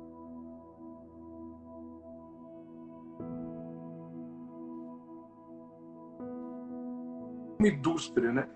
indústria, 7.64 8.32
né? 8.32 8.48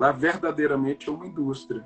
Lá 0.00 0.12
verdadeiramente 0.12 1.10
é 1.10 1.12
uma 1.12 1.26
indústria. 1.26 1.82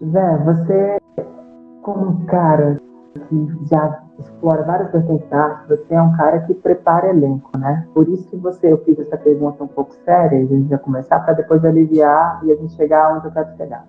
Zé, 0.00 0.38
você, 0.44 1.00
como 1.82 2.10
um 2.10 2.26
cara 2.26 2.76
que 3.28 3.66
já 3.68 4.00
explora 4.20 4.62
várias 4.62 4.92
vertentes 4.92 5.28
da 5.28 5.64
você 5.68 5.94
é 5.94 6.00
um 6.00 6.16
cara 6.16 6.38
que 6.42 6.54
prepara 6.54 7.08
elenco, 7.08 7.50
né? 7.58 7.88
Por 7.92 8.08
isso 8.08 8.28
que 8.28 8.36
você, 8.36 8.72
eu 8.72 8.78
fiz 8.84 8.96
essa 9.00 9.16
pergunta 9.16 9.64
um 9.64 9.66
pouco 9.66 9.92
séria, 10.04 10.38
a 10.38 10.46
gente 10.46 10.68
vai 10.68 10.78
começar 10.78 11.18
para 11.18 11.34
depois 11.34 11.64
aliviar 11.64 12.42
e 12.44 12.52
a 12.52 12.54
gente 12.54 12.74
chegar 12.74 13.16
onde 13.16 13.26
eu 13.26 13.32
quero 13.32 13.56
chegar. 13.56 13.84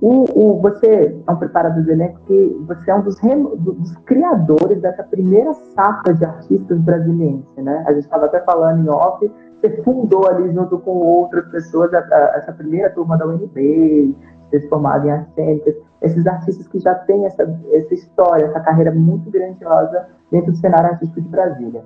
O, 0.00 0.24
o, 0.34 0.60
você 0.60 1.20
é 1.24 1.30
um 1.30 1.36
preparador 1.36 1.84
de 1.84 1.90
elenco 1.92 2.18
que 2.26 2.64
você 2.66 2.90
é 2.90 2.94
um 2.96 3.02
dos, 3.02 3.16
dos, 3.20 3.96
criadores 3.98 4.80
dessa 4.80 5.04
primeira 5.04 5.54
safra 5.54 6.14
de 6.14 6.24
artistas 6.24 6.80
brasileiros, 6.80 7.46
né? 7.56 7.84
A 7.86 7.92
gente 7.92 8.04
estava 8.04 8.26
até 8.26 8.40
falando 8.40 8.84
em 8.84 8.88
off 8.88 9.28
você 9.60 9.82
fundou 9.82 10.26
ali 10.28 10.52
junto 10.52 10.78
com 10.78 10.90
outras 10.90 11.46
pessoas 11.48 11.92
a, 11.92 11.98
a, 11.98 12.36
essa 12.36 12.52
primeira 12.52 12.90
turma 12.90 13.18
da 13.18 13.26
UNB, 13.26 14.14
se 14.50 14.68
formado 14.68 15.06
em 15.06 15.10
artes 15.10 15.76
esses 16.00 16.26
artistas 16.26 16.68
que 16.68 16.78
já 16.78 16.94
têm 16.94 17.26
essa, 17.26 17.42
essa 17.72 17.92
história, 17.92 18.44
essa 18.44 18.60
carreira 18.60 18.94
muito 18.94 19.28
grandiosa 19.30 20.06
dentro 20.30 20.52
do 20.52 20.58
cenário 20.58 20.90
artístico 20.90 21.20
de 21.20 21.28
Brasília. 21.28 21.84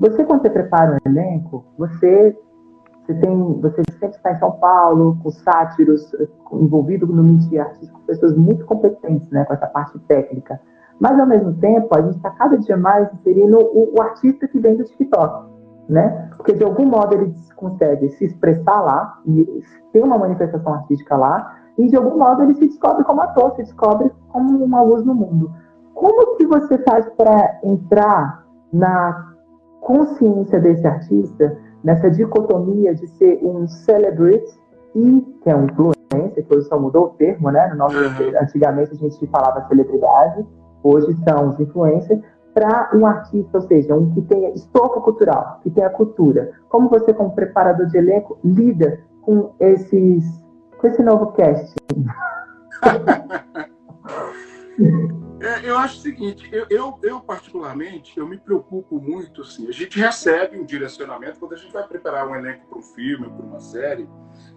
Você, 0.00 0.24
quando 0.24 0.42
você 0.42 0.50
prepara 0.50 0.92
um 0.92 1.10
elenco, 1.10 1.62
você, 1.76 2.36
você, 3.04 3.14
tem, 3.14 3.60
você 3.60 3.82
sempre 4.00 4.16
está 4.16 4.32
em 4.32 4.38
São 4.38 4.52
Paulo, 4.52 5.18
com 5.22 5.30
sátiros, 5.30 6.10
envolvido 6.52 7.06
no 7.06 7.22
meio 7.22 7.62
artístico, 7.62 8.00
pessoas 8.06 8.34
muito 8.34 8.64
competentes 8.64 9.28
né, 9.30 9.44
com 9.44 9.52
essa 9.52 9.66
parte 9.66 9.98
técnica. 10.00 10.58
Mas, 10.98 11.18
ao 11.18 11.26
mesmo 11.26 11.52
tempo, 11.54 11.94
a 11.94 12.00
gente 12.00 12.16
está 12.16 12.30
cada 12.30 12.56
dia 12.56 12.78
mais 12.78 13.12
inserindo 13.12 13.58
o, 13.58 13.94
o 13.94 14.02
artista 14.02 14.48
que 14.48 14.58
vem 14.58 14.76
do 14.76 14.84
TikTok 14.84 15.53
né? 15.88 16.30
Porque 16.36 16.52
de 16.52 16.64
algum 16.64 16.86
modo 16.86 17.14
ele 17.14 17.34
consegue 17.56 18.10
se 18.10 18.24
expressar 18.24 18.80
lá 18.80 19.18
e 19.26 19.62
ter 19.92 20.02
uma 20.02 20.18
manifestação 20.18 20.74
artística 20.74 21.16
lá 21.16 21.56
e 21.78 21.88
de 21.88 21.96
algum 21.96 22.18
modo 22.18 22.42
ele 22.42 22.54
se 22.54 22.66
descobre 22.66 23.04
como 23.04 23.22
ator, 23.22 23.52
se 23.56 23.62
descobre 23.62 24.10
como 24.28 24.62
uma 24.64 24.82
luz 24.82 25.04
no 25.04 25.14
mundo. 25.14 25.50
Como 25.94 26.36
que 26.36 26.46
você 26.46 26.78
faz 26.78 27.08
para 27.16 27.60
entrar 27.62 28.44
na 28.72 29.32
consciência 29.80 30.58
desse 30.60 30.86
artista, 30.86 31.56
nessa 31.82 32.10
dicotomia 32.10 32.94
de 32.94 33.06
ser 33.08 33.40
um 33.42 33.66
celebrity 33.66 34.58
e 34.94 35.20
que 35.42 35.50
é 35.50 35.56
um 35.56 35.64
influencer, 35.64 36.46
que 36.46 36.54
hoje 36.54 36.66
só 36.68 36.78
mudou 36.78 37.06
o 37.06 37.08
termo, 37.10 37.50
né? 37.50 37.68
No 37.68 37.76
nosso, 37.76 37.96
uhum. 37.96 38.32
Antigamente 38.40 38.92
a 38.92 38.96
gente 38.96 39.26
falava 39.26 39.66
celebridade, 39.68 40.46
hoje 40.82 41.14
são 41.28 41.48
os 41.50 41.60
influencers, 41.60 42.20
para 42.54 42.90
um 42.94 43.04
artista, 43.04 43.58
ou 43.58 43.66
seja, 43.66 43.94
um 43.94 44.14
que 44.14 44.22
tenha 44.22 44.50
estofo 44.50 45.00
cultural, 45.00 45.58
que 45.62 45.70
tenha 45.70 45.90
cultura. 45.90 46.52
Como 46.68 46.88
você, 46.88 47.12
como 47.12 47.34
preparador 47.34 47.86
de 47.86 47.98
elenco, 47.98 48.38
lida 48.44 49.00
com 49.20 49.52
esses, 49.58 50.24
com 50.78 50.86
esse 50.86 51.02
novo 51.02 51.32
casting? 51.32 52.06
É, 55.44 55.68
eu 55.68 55.76
acho 55.76 55.98
o 55.98 56.00
seguinte, 56.00 56.48
eu, 56.50 56.66
eu, 56.70 56.98
eu, 57.02 57.20
particularmente, 57.20 58.18
eu 58.18 58.26
me 58.26 58.38
preocupo 58.38 58.98
muito, 58.98 59.42
assim, 59.42 59.68
a 59.68 59.72
gente 59.72 60.00
recebe 60.00 60.58
um 60.58 60.64
direcionamento 60.64 61.38
quando 61.38 61.52
a 61.52 61.56
gente 61.56 61.70
vai 61.70 61.86
preparar 61.86 62.26
um 62.26 62.34
elenco 62.34 62.66
para 62.66 62.78
um 62.78 62.82
filme, 62.82 63.28
para 63.28 63.44
uma 63.44 63.60
série, 63.60 64.08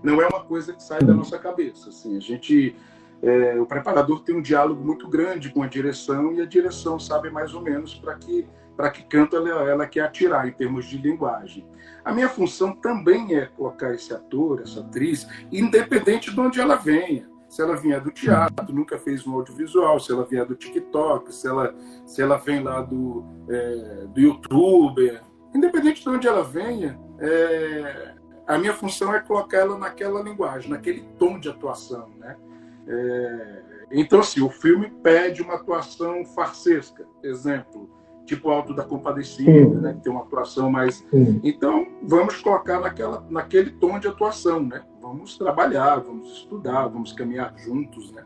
não 0.02 0.22
é 0.22 0.28
uma 0.28 0.46
coisa 0.46 0.72
que 0.72 0.82
sai 0.82 1.02
da 1.04 1.14
nossa 1.14 1.38
cabeça, 1.38 1.90
assim, 1.90 2.16
a 2.16 2.22
gente 2.22 2.74
é, 3.22 3.60
o 3.60 3.66
preparador 3.66 4.24
tem 4.24 4.36
um 4.36 4.42
diálogo 4.42 4.84
muito 4.84 5.08
grande 5.08 5.50
com 5.50 5.64
a 5.64 5.68
direção 5.68 6.34
e 6.34 6.42
a 6.42 6.46
direção 6.46 7.00
sabe 7.00 7.30
mais 7.30 7.54
ou 7.54 7.62
menos 7.62 7.96
para 7.96 8.16
que 8.16 8.48
para 8.78 8.92
que 8.92 9.04
canto 9.06 9.36
ela, 9.36 9.68
ela 9.68 9.88
quer 9.88 10.02
atirar 10.02 10.48
em 10.48 10.52
termos 10.52 10.86
de 10.86 11.00
linguagem. 11.00 11.68
A 12.06 12.14
minha 12.14 12.30
função 12.30 12.76
também 12.76 13.36
é 13.36 13.48
colocar 13.48 13.92
esse 13.92 14.14
ator, 14.14 14.62
essa 14.62 14.82
atriz, 14.82 15.28
independente 15.52 16.32
de 16.32 16.40
onde 16.40 16.62
ela 16.62 16.76
venha. 16.76 17.28
Se 17.50 17.60
ela 17.60 17.76
vier 17.76 18.00
do 18.00 18.12
teatro, 18.12 18.76
nunca 18.76 19.00
fez 19.00 19.26
um 19.26 19.34
audiovisual, 19.34 20.00
se 20.00 20.12
ela 20.12 20.24
vier 20.24 20.46
do 20.46 20.54
TikTok, 20.54 21.34
se 21.34 21.48
ela, 21.48 21.74
se 22.06 22.22
ela 22.22 22.38
vem 22.38 22.62
lá 22.62 22.82
do, 22.82 23.26
é, 23.50 24.06
do 24.14 24.20
YouTube, 24.20 25.20
independente 25.56 26.04
de 26.04 26.10
onde 26.10 26.28
ela 26.28 26.44
venha, 26.44 27.00
é, 27.20 28.14
a 28.46 28.60
minha 28.60 28.74
função 28.74 29.14
é 29.14 29.20
colocar 29.20 29.58
ela 29.58 29.78
naquela 29.78 30.22
linguagem, 30.22 30.70
naquele 30.70 31.02
tom 31.18 31.40
de 31.40 31.50
atuação, 31.50 32.10
né? 32.18 32.38
É, 32.88 33.62
então, 33.92 34.20
assim, 34.20 34.42
o 34.42 34.50
filme 34.50 34.90
pede 35.04 35.42
uma 35.42 35.56
atuação 35.56 36.26
farsesca, 36.26 37.06
exemplo, 37.24 37.90
tipo 38.26 38.50
Alto 38.50 38.74
da 38.74 38.84
Compadecida, 38.84 39.80
né, 39.80 39.94
que 39.94 40.02
tem 40.02 40.12
uma 40.12 40.22
atuação 40.22 40.70
mais. 40.70 41.06
Sim. 41.10 41.40
Então, 41.44 41.88
vamos 42.04 42.38
colocar 42.42 42.80
naquela, 42.80 43.26
naquele 43.30 43.72
tom 43.72 44.00
de 44.00 44.08
atuação, 44.08 44.62
né? 44.62 44.84
Vamos 45.02 45.38
trabalhar, 45.38 45.98
vamos 46.00 46.30
estudar, 46.40 46.88
vamos 46.88 47.14
caminhar 47.14 47.54
juntos, 47.58 48.12
né? 48.12 48.24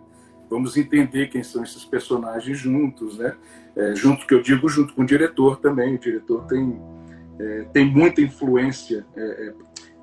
vamos 0.52 0.76
entender 0.76 1.28
quem 1.28 1.42
são 1.42 1.64
esses 1.64 1.86
personagens 1.86 2.58
juntos, 2.58 3.18
né? 3.18 3.34
É, 3.74 3.96
junto 3.96 4.28
que 4.28 4.34
eu 4.34 4.42
digo 4.42 4.68
junto 4.68 4.94
com 4.94 5.04
o 5.04 5.06
diretor 5.06 5.58
também. 5.58 5.96
O 5.96 6.00
diretor 6.00 6.46
tem 6.46 6.78
é, 7.40 7.64
tem 7.72 7.90
muita 7.90 8.22
influência, 8.22 9.06
é, 9.16 9.48
é, 9.48 9.54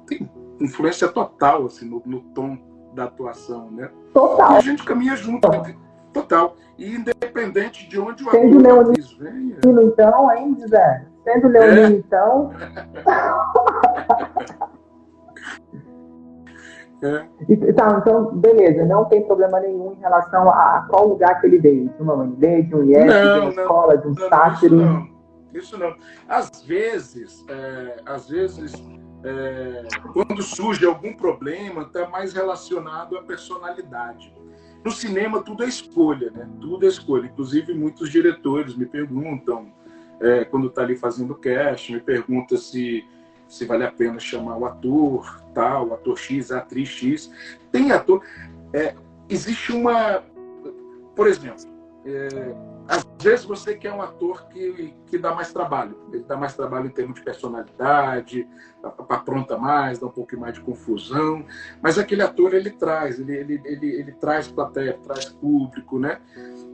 tem 0.07 0.29
influência 0.59 1.07
total 1.07 1.67
assim 1.67 1.87
no, 1.87 2.03
no, 2.07 2.21
tom 2.35 2.57
da 2.99 3.05
atuação, 3.05 3.71
né? 3.71 3.89
Total. 4.13 4.55
E 4.55 4.57
a 4.57 4.61
gente 4.61 4.85
caminha 4.85 5.15
junto, 5.15 5.49
total. 6.13 6.57
E 6.77 6.97
independente 6.97 7.89
de 7.89 7.99
onde 7.99 8.25
o 8.27 8.31
Sendo 8.31 8.61
Leonino, 8.61 9.07
venha. 9.21 9.57
então, 9.85 10.33
hein, 10.33 10.57
Zé? 10.69 11.07
Sendo 11.23 11.49
Leonino, 11.49 11.87
é. 11.87 11.91
então. 11.91 12.53
É. 17.01 17.73
Tá, 17.75 17.97
então, 18.03 18.35
beleza, 18.35 18.85
não 18.85 19.05
tem 19.05 19.25
problema 19.25 19.61
nenhum 19.61 19.93
em 19.93 20.01
relação 20.01 20.51
a 20.51 20.85
qual 20.91 21.07
lugar 21.07 21.41
que 21.41 21.47
ele 21.47 21.61
veio. 21.61 21.89
De 21.91 22.03
uma 22.03 22.15
ONG, 22.15 22.63
de 22.65 22.75
um 22.75 22.83
IES, 22.83 23.05
de 23.05 23.39
uma 23.39 23.51
escola, 23.51 23.97
de 23.97 24.09
um 24.09 24.15
não, 24.15 24.29
sátiro. 24.29 24.75
Isso 24.75 24.85
não, 24.85 25.09
isso 25.55 25.79
não. 25.79 25.95
Às 26.29 26.61
vezes, 26.63 27.45
é, 27.49 28.01
às 28.05 28.29
vezes, 28.29 28.73
é, 29.25 29.89
quando 30.13 30.43
surge 30.43 30.85
algum 30.87 31.13
problema, 31.13 31.83
está 31.83 32.09
mais 32.09 32.33
relacionado 32.33 33.17
à 33.17 33.23
personalidade. 33.23 34.33
No 34.85 34.91
cinema, 34.91 35.43
tudo 35.43 35.65
é 35.65 35.69
escolha, 35.69 36.31
né? 36.31 36.49
Tudo 36.61 36.87
é 36.87 36.89
escolha. 36.89 37.27
Inclusive, 37.27 37.75
muitos 37.75 38.11
diretores 38.11 38.77
me 38.77 38.87
perguntam, 38.87 39.73
é, 40.21 40.45
quando 40.45 40.69
está 40.69 40.83
ali 40.83 40.97
fazendo 40.97 41.35
cast, 41.35 41.93
me 41.93 42.01
pergunta 42.01 42.57
se 42.57 43.05
se 43.49 43.65
vale 43.65 43.85
a 43.85 43.91
pena 43.91 44.21
chamar 44.21 44.59
o 44.59 44.67
ator 44.67 45.43
tal, 45.55 45.89
o 45.89 45.95
ator 45.95 46.19
X, 46.19 46.53
a 46.53 46.59
atriz 46.59 46.89
X. 46.91 47.33
Tem 47.73 47.91
ator. 47.91 48.23
É, 48.73 48.95
existe 49.29 49.73
uma. 49.73 50.23
Por 51.17 51.27
exemplo, 51.27 51.65
é, 52.05 52.55
às 52.89 53.07
vezes 53.21 53.45
você 53.45 53.77
quer 53.77 53.93
um 53.93 54.01
ator 54.01 54.47
que, 54.49 54.95
que 55.07 55.19
dá 55.19 55.35
mais 55.35 55.53
trabalho. 55.53 55.99
Ele 56.13 56.25
dá 56.25 56.37
mais 56.37 56.55
trabalho 56.55 56.87
em 56.87 56.91
termos 56.91 57.17
de 57.17 57.25
personalidade, 57.25 58.49
apronta 59.09 59.59
mais, 59.59 59.99
dá 59.99 60.07
um 60.07 60.11
pouco 60.11 60.37
mais 60.39 60.55
de 60.55 60.61
confusão. 60.61 61.45
Mas 61.83 61.99
aquele 61.99 62.23
ator 62.23 62.55
ele 62.55 62.71
traz, 62.71 63.19
ele, 63.19 63.35
ele, 63.35 63.61
ele, 63.65 63.87
ele 63.89 64.13
traz 64.13 64.49
plateia, 64.49 64.99
traz 65.03 65.27
público, 65.27 65.99
né? 65.99 66.21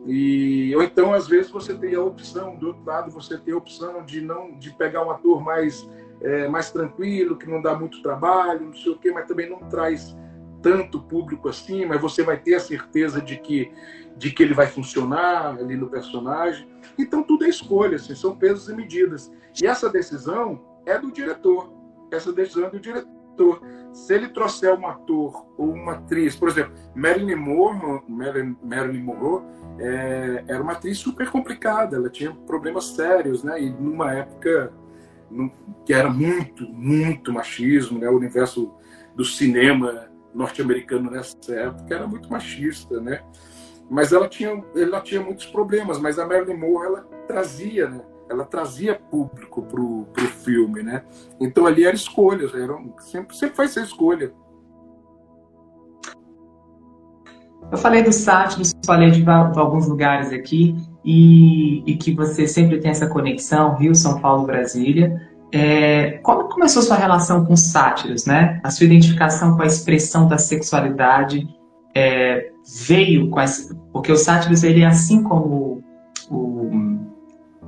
E, 0.06 0.72
ou 0.76 0.82
então, 0.82 1.14
às 1.14 1.26
vezes, 1.26 1.50
você 1.50 1.74
tem 1.74 1.94
a 1.94 2.02
opção, 2.02 2.56
do 2.56 2.68
outro 2.68 2.84
lado, 2.84 3.10
você 3.10 3.38
tem 3.38 3.54
a 3.54 3.56
opção 3.56 4.04
de 4.04 4.20
não 4.20 4.56
de 4.58 4.70
pegar 4.74 5.04
um 5.04 5.10
ator 5.10 5.42
mais 5.42 5.88
é, 6.20 6.48
mais 6.48 6.70
tranquilo, 6.70 7.36
que 7.36 7.48
não 7.48 7.60
dá 7.60 7.74
muito 7.74 8.00
trabalho, 8.02 8.66
não 8.66 8.74
sei 8.74 8.92
o 8.92 8.98
quê, 8.98 9.10
mas 9.12 9.26
também 9.26 9.48
não 9.48 9.58
traz 9.68 10.16
tanto 10.64 10.98
público 10.98 11.50
assim, 11.50 11.84
mas 11.84 12.00
você 12.00 12.22
vai 12.22 12.38
ter 12.38 12.54
a 12.54 12.60
certeza 12.60 13.20
de 13.20 13.36
que, 13.36 13.70
de 14.16 14.30
que 14.30 14.42
ele 14.42 14.54
vai 14.54 14.66
funcionar 14.66 15.58
ali 15.58 15.76
no 15.76 15.90
personagem. 15.90 16.66
Então 16.98 17.22
tudo 17.22 17.44
é 17.44 17.50
escolha, 17.50 17.96
assim, 17.96 18.14
são 18.14 18.34
pesos 18.34 18.70
e 18.70 18.74
medidas. 18.74 19.30
E 19.62 19.66
essa 19.66 19.90
decisão 19.90 20.58
é 20.86 20.98
do 20.98 21.12
diretor. 21.12 21.70
Essa 22.10 22.32
decisão 22.32 22.64
é 22.64 22.70
do 22.70 22.80
diretor. 22.80 23.60
Se 23.92 24.14
ele 24.14 24.28
trouxer 24.28 24.72
um 24.72 24.86
ator 24.86 25.46
ou 25.58 25.70
uma 25.70 25.92
atriz, 25.92 26.34
por 26.34 26.48
exemplo, 26.48 26.72
Marilyn 26.94 27.36
Monroe, 27.36 28.00
Marilyn, 28.08 29.02
Monroe 29.02 29.42
é, 29.78 30.44
era 30.48 30.62
uma 30.62 30.72
atriz 30.72 30.96
super 30.96 31.28
complicada, 31.30 31.96
ela 31.96 32.08
tinha 32.08 32.32
problemas 32.46 32.86
sérios, 32.86 33.44
né? 33.44 33.60
E 33.60 33.70
numa 33.70 34.12
época 34.14 34.72
que 35.84 35.92
era 35.92 36.08
muito, 36.08 36.66
muito 36.68 37.32
machismo, 37.32 37.98
né? 37.98 38.08
O 38.08 38.16
universo 38.16 38.72
do 39.14 39.24
cinema 39.24 40.13
norte-americano 40.34 41.10
nessa 41.10 41.36
época 41.54 41.94
era 41.94 42.06
muito 42.06 42.30
machista, 42.30 43.00
né? 43.00 43.22
Mas 43.88 44.12
ela 44.12 44.28
tinha, 44.28 44.62
ela 44.74 45.00
tinha 45.00 45.20
muitos 45.20 45.46
problemas, 45.46 45.98
mas 45.98 46.18
a 46.18 46.26
Marilyn 46.26 46.56
Monroe 46.56 46.86
ela 46.86 47.00
trazia, 47.26 47.88
né? 47.88 48.00
Ela 48.28 48.44
trazia 48.44 48.94
público 48.94 49.62
pro, 49.62 50.06
pro 50.06 50.26
filme, 50.26 50.82
né? 50.82 51.04
Então 51.38 51.66
ali 51.66 51.84
era 51.84 51.94
escolha, 51.94 52.46
era, 52.54 52.76
sempre, 53.00 53.36
sempre 53.36 53.56
vai 53.56 53.66
escolha. 53.66 54.32
Eu 57.70 57.78
falei 57.78 58.02
do 58.02 58.12
Sátiros, 58.12 58.72
falei 58.84 59.10
de, 59.10 59.22
de 59.22 59.30
alguns 59.30 59.88
lugares 59.88 60.32
aqui, 60.32 60.76
e, 61.04 61.82
e, 61.90 61.96
que 61.96 62.14
você 62.14 62.46
sempre 62.46 62.78
tem 62.78 62.90
essa 62.90 63.08
conexão, 63.08 63.74
Rio, 63.74 63.94
São 63.94 64.20
Paulo, 64.20 64.46
Brasília. 64.46 65.33
É, 65.56 66.18
como 66.24 66.48
começou 66.48 66.82
sua 66.82 66.96
relação 66.96 67.44
com 67.44 67.54
sátiros, 67.54 68.26
né? 68.26 68.60
A 68.64 68.70
sua 68.72 68.86
identificação 68.86 69.54
com 69.54 69.62
a 69.62 69.66
expressão 69.66 70.26
da 70.26 70.36
sexualidade 70.36 71.46
é, 71.94 72.50
veio 72.88 73.30
com 73.30 73.38
essa, 73.38 73.72
porque 73.92 74.10
o 74.10 74.16
sátiros 74.16 74.64
ele 74.64 74.80
é 74.80 74.86
assim 74.86 75.22
como 75.22 75.80
o, 76.28 76.90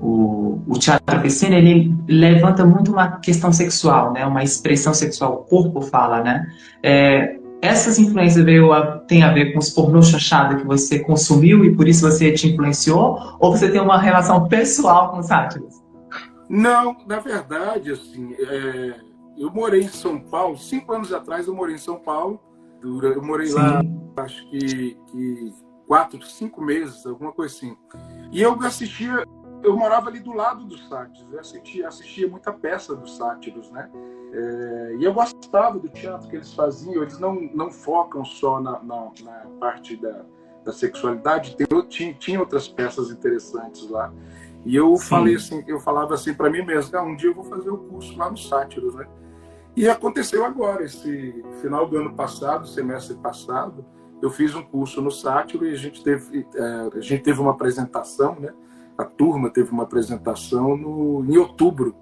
o, 0.00 0.62
o 0.66 0.78
teatro 0.80 1.20
piscina, 1.20 1.54
ele 1.54 1.94
levanta 2.08 2.66
muito 2.66 2.90
uma 2.90 3.18
questão 3.18 3.52
sexual, 3.52 4.12
né? 4.12 4.26
Uma 4.26 4.42
expressão 4.42 4.92
sexual, 4.92 5.34
o 5.34 5.36
corpo 5.44 5.80
fala, 5.80 6.24
né? 6.24 6.44
É, 6.82 7.36
essas 7.62 8.00
influências 8.00 8.44
veio 8.44 8.72
a, 8.72 8.98
tem 8.98 9.22
a 9.22 9.32
ver 9.32 9.52
com 9.52 9.60
os 9.60 9.70
pornô 9.70 10.02
chachada 10.02 10.56
que 10.56 10.66
você 10.66 10.98
consumiu 10.98 11.64
e 11.64 11.76
por 11.76 11.86
isso 11.86 12.00
você 12.00 12.32
te 12.32 12.48
influenciou? 12.48 13.36
Ou 13.38 13.56
você 13.56 13.70
tem 13.70 13.80
uma 13.80 13.96
relação 13.96 14.48
pessoal 14.48 15.12
com 15.12 15.20
os 15.20 15.26
sátiros? 15.26 15.75
Não, 16.48 16.96
na 17.06 17.18
verdade, 17.18 17.92
assim, 17.92 18.34
é, 18.34 19.00
eu 19.36 19.50
morei 19.50 19.82
em 19.82 19.88
São 19.88 20.18
Paulo, 20.20 20.56
cinco 20.56 20.92
anos 20.92 21.12
atrás 21.12 21.46
eu 21.46 21.54
morei 21.54 21.74
em 21.74 21.78
São 21.78 21.98
Paulo, 21.98 22.40
eu 22.82 23.22
morei 23.22 23.48
Sim. 23.48 23.54
lá, 23.54 23.80
acho 24.18 24.48
que, 24.50 24.96
que 25.10 25.54
quatro, 25.86 26.22
cinco 26.24 26.62
meses, 26.62 27.04
alguma 27.06 27.32
coisa 27.32 27.54
assim. 27.54 27.76
E 28.32 28.40
eu 28.40 28.58
assistia, 28.62 29.24
eu 29.62 29.76
morava 29.76 30.08
ali 30.08 30.20
do 30.20 30.32
lado 30.32 30.64
dos 30.64 30.88
sátiros, 30.88 31.32
eu 31.32 31.40
assistia, 31.40 31.88
assistia 31.88 32.28
muita 32.28 32.52
peça 32.52 32.94
dos 32.94 33.16
sátiros, 33.16 33.70
né? 33.70 33.90
É, 34.32 34.96
e 34.98 35.04
eu 35.04 35.12
gostava 35.14 35.78
do 35.78 35.88
teatro 35.88 36.28
que 36.28 36.36
eles 36.36 36.52
faziam, 36.52 37.02
eles 37.02 37.18
não, 37.18 37.34
não 37.54 37.70
focam 37.70 38.24
só 38.24 38.60
na, 38.60 38.82
na, 38.82 39.10
na 39.22 39.32
parte 39.58 39.96
da, 39.96 40.24
da 40.64 40.72
sexualidade, 40.72 41.56
tem, 41.56 41.66
tinha, 41.88 42.14
tinha 42.14 42.40
outras 42.40 42.68
peças 42.68 43.10
interessantes 43.10 43.88
lá. 43.88 44.12
E 44.66 44.74
eu 44.74 44.96
Sim. 44.96 45.06
falei 45.06 45.36
assim, 45.36 45.64
eu 45.66 45.78
falava 45.78 46.12
assim 46.14 46.34
para 46.34 46.50
mim 46.50 46.62
mesmo, 46.62 46.98
ah, 46.98 47.02
um 47.02 47.14
dia 47.14 47.30
eu 47.30 47.34
vou 47.34 47.44
fazer 47.44 47.70
o 47.70 47.78
curso 47.78 48.18
lá 48.18 48.28
no 48.28 48.36
Sátiros, 48.36 48.94
né? 48.96 49.06
E 49.76 49.88
aconteceu 49.88 50.44
agora, 50.44 50.82
esse 50.82 51.44
final 51.62 51.86
do 51.86 51.96
ano 51.96 52.14
passado, 52.14 52.66
semestre 52.66 53.14
passado, 53.16 53.84
eu 54.20 54.30
fiz 54.30 54.54
um 54.54 54.62
curso 54.62 55.00
no 55.00 55.10
Sátiro 55.10 55.66
e 55.66 55.72
a 55.72 55.76
gente 55.76 56.02
teve, 56.02 56.46
é, 56.54 56.88
a 56.94 57.00
gente 57.00 57.22
teve 57.22 57.40
uma 57.40 57.52
apresentação, 57.52 58.34
né? 58.40 58.52
A 58.96 59.04
turma 59.04 59.50
teve 59.50 59.70
uma 59.70 59.82
apresentação 59.82 60.76
no, 60.76 61.24
em 61.24 61.36
outubro. 61.36 61.94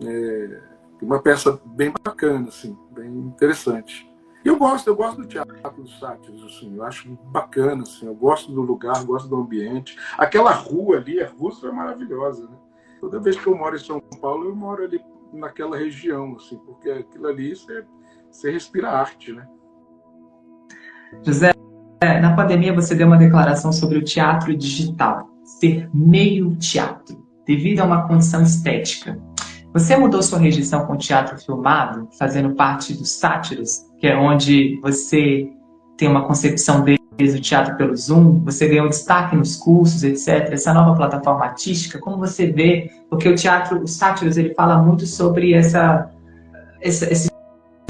É, 0.00 0.60
uma 1.02 1.20
peça 1.20 1.60
bem 1.64 1.92
bacana, 2.04 2.48
assim, 2.48 2.78
bem 2.92 3.10
interessante. 3.10 4.08
Eu 4.44 4.58
gosto, 4.58 4.88
eu 4.88 4.94
gosto 4.94 5.22
do 5.22 5.26
teatro 5.26 5.56
dos 5.82 5.98
sátiros, 5.98 6.44
assim, 6.44 6.76
eu 6.76 6.84
acho 6.84 7.18
bacana, 7.32 7.82
assim, 7.82 8.06
eu 8.06 8.14
gosto 8.14 8.52
do 8.52 8.60
lugar, 8.60 9.02
gosto 9.04 9.26
do 9.26 9.36
ambiente. 9.36 9.96
Aquela 10.18 10.52
rua 10.52 10.98
ali, 10.98 11.22
a 11.22 11.28
Rússia 11.28 11.68
é 11.68 11.72
maravilhosa, 11.72 12.44
né? 12.44 12.56
Toda 13.00 13.20
vez 13.20 13.40
que 13.40 13.46
eu 13.46 13.56
moro 13.56 13.74
em 13.74 13.78
São 13.78 14.00
Paulo, 14.20 14.48
eu 14.48 14.54
moro 14.54 14.84
ali 14.84 15.00
naquela 15.32 15.78
região, 15.78 16.36
assim, 16.36 16.58
porque 16.58 16.90
aquilo 16.90 17.26
ali 17.26 17.56
você, 17.56 17.84
você 18.30 18.50
respira 18.50 18.90
arte, 18.90 19.32
né? 19.32 19.48
José, 21.22 21.52
na 22.20 22.36
pandemia 22.36 22.74
você 22.74 22.94
deu 22.94 23.06
uma 23.06 23.16
declaração 23.16 23.72
sobre 23.72 23.96
o 23.96 24.04
teatro 24.04 24.54
digital, 24.54 25.28
ser 25.42 25.88
meio 25.94 26.54
teatro, 26.56 27.26
devido 27.46 27.80
a 27.80 27.84
uma 27.84 28.06
condição 28.06 28.42
estética. 28.42 29.18
Você 29.72 29.96
mudou 29.96 30.22
sua 30.22 30.38
rejeição 30.38 30.86
com 30.86 30.92
o 30.92 30.96
teatro 30.96 31.36
filmado, 31.36 32.08
fazendo 32.16 32.54
parte 32.54 32.94
dos 32.94 33.10
sátiros, 33.10 33.84
que 34.04 34.08
é 34.08 34.14
onde 34.14 34.78
você 34.82 35.50
tem 35.96 36.06
uma 36.06 36.26
concepção 36.26 36.84
desde 36.84 37.38
o 37.38 37.40
teatro 37.40 37.74
pelo 37.78 37.96
Zoom, 37.96 38.44
você 38.44 38.68
ganhou 38.68 38.86
destaque 38.86 39.34
nos 39.34 39.56
cursos, 39.56 40.04
etc. 40.04 40.52
Essa 40.52 40.74
nova 40.74 40.94
plataforma 40.94 41.46
artística, 41.46 41.98
como 41.98 42.18
você 42.18 42.52
vê? 42.52 42.90
Porque 43.08 43.26
o 43.26 43.34
teatro, 43.34 43.82
os 43.82 43.92
sátiros, 43.92 44.36
ele 44.36 44.52
fala 44.52 44.76
muito 44.76 45.06
sobre 45.06 45.54
essa, 45.54 46.10
essa 46.82 47.10
esse 47.10 47.30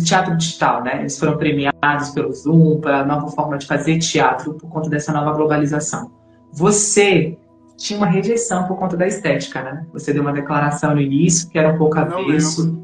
teatro 0.04 0.36
digital, 0.36 0.84
né? 0.84 1.00
Eles 1.00 1.18
foram 1.18 1.36
premiados 1.36 2.10
pelo 2.10 2.32
Zoom, 2.32 2.80
pela 2.80 3.04
nova 3.04 3.26
forma 3.32 3.58
de 3.58 3.66
fazer 3.66 3.98
teatro 3.98 4.54
por 4.54 4.70
conta 4.70 4.88
dessa 4.88 5.12
nova 5.12 5.32
globalização. 5.32 6.12
Você 6.52 7.36
tinha 7.76 7.98
uma 7.98 8.06
rejeição 8.06 8.68
por 8.68 8.78
conta 8.78 8.96
da 8.96 9.08
estética, 9.08 9.64
né? 9.64 9.84
Você 9.92 10.12
deu 10.12 10.22
uma 10.22 10.32
declaração 10.32 10.94
no 10.94 11.00
início 11.00 11.50
que 11.50 11.58
era 11.58 11.74
um 11.74 11.76
pouco 11.76 11.98
avesso. 11.98 12.80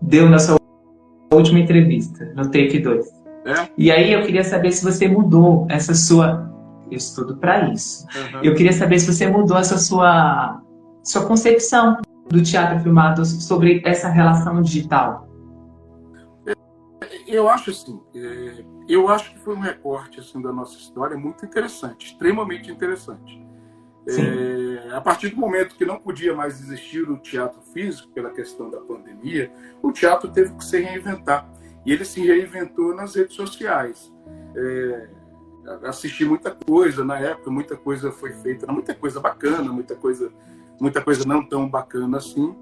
Deu 0.00 0.30
na 0.30 0.38
sua 0.38 0.57
última 1.36 1.60
entrevista, 1.60 2.32
no 2.34 2.44
take 2.50 2.78
2. 2.78 3.06
É? 3.46 3.68
E 3.76 3.90
aí 3.90 4.12
eu 4.12 4.22
queria 4.22 4.44
saber 4.44 4.72
se 4.72 4.84
você 4.84 5.08
mudou 5.08 5.66
essa 5.70 5.94
sua. 5.94 6.48
Eu 6.90 6.96
estudo 6.96 7.36
para 7.36 7.70
isso. 7.70 8.06
Uhum. 8.06 8.40
Eu 8.42 8.54
queria 8.54 8.72
saber 8.72 8.98
se 8.98 9.12
você 9.12 9.26
mudou 9.26 9.56
essa 9.56 9.76
sua, 9.78 10.60
sua 11.02 11.26
concepção 11.26 11.98
do 12.28 12.42
teatro 12.42 12.80
filmado 12.80 13.24
sobre 13.24 13.82
essa 13.84 14.08
relação 14.08 14.60
digital. 14.62 15.28
eu 17.26 17.48
acho 17.48 17.70
assim, 17.70 18.00
é, 18.14 18.64
eu 18.88 19.08
acho 19.08 19.32
que 19.32 19.38
foi 19.38 19.54
um 19.54 19.60
recorte 19.60 20.20
assim 20.20 20.40
da 20.40 20.52
nossa 20.52 20.76
história 20.78 21.16
muito 21.16 21.44
interessante, 21.44 22.06
extremamente 22.06 22.70
interessante. 22.70 23.47
É, 24.08 24.94
a 24.94 25.00
partir 25.00 25.28
do 25.28 25.36
momento 25.36 25.74
que 25.76 25.84
não 25.84 25.98
podia 25.98 26.34
mais 26.34 26.60
existir 26.60 27.08
o 27.10 27.18
teatro 27.18 27.60
físico 27.60 28.08
pela 28.12 28.30
questão 28.30 28.70
da 28.70 28.80
pandemia, 28.80 29.52
o 29.82 29.92
teatro 29.92 30.30
teve 30.30 30.54
que 30.54 30.64
se 30.64 30.80
reinventar 30.80 31.48
e 31.84 31.92
ele 31.92 32.04
se 32.04 32.24
reinventou 32.26 32.94
nas 32.94 33.14
redes 33.14 33.36
sociais. 33.36 34.12
É, 34.56 35.08
assisti 35.84 36.24
muita 36.24 36.50
coisa 36.50 37.04
na 37.04 37.18
época, 37.18 37.50
muita 37.50 37.76
coisa 37.76 38.10
foi 38.10 38.32
feita, 38.32 38.70
muita 38.72 38.94
coisa 38.94 39.20
bacana, 39.20 39.70
muita 39.70 39.94
coisa, 39.94 40.32
muita 40.80 41.02
coisa 41.02 41.26
não 41.26 41.46
tão 41.46 41.68
bacana 41.68 42.16
assim. 42.18 42.56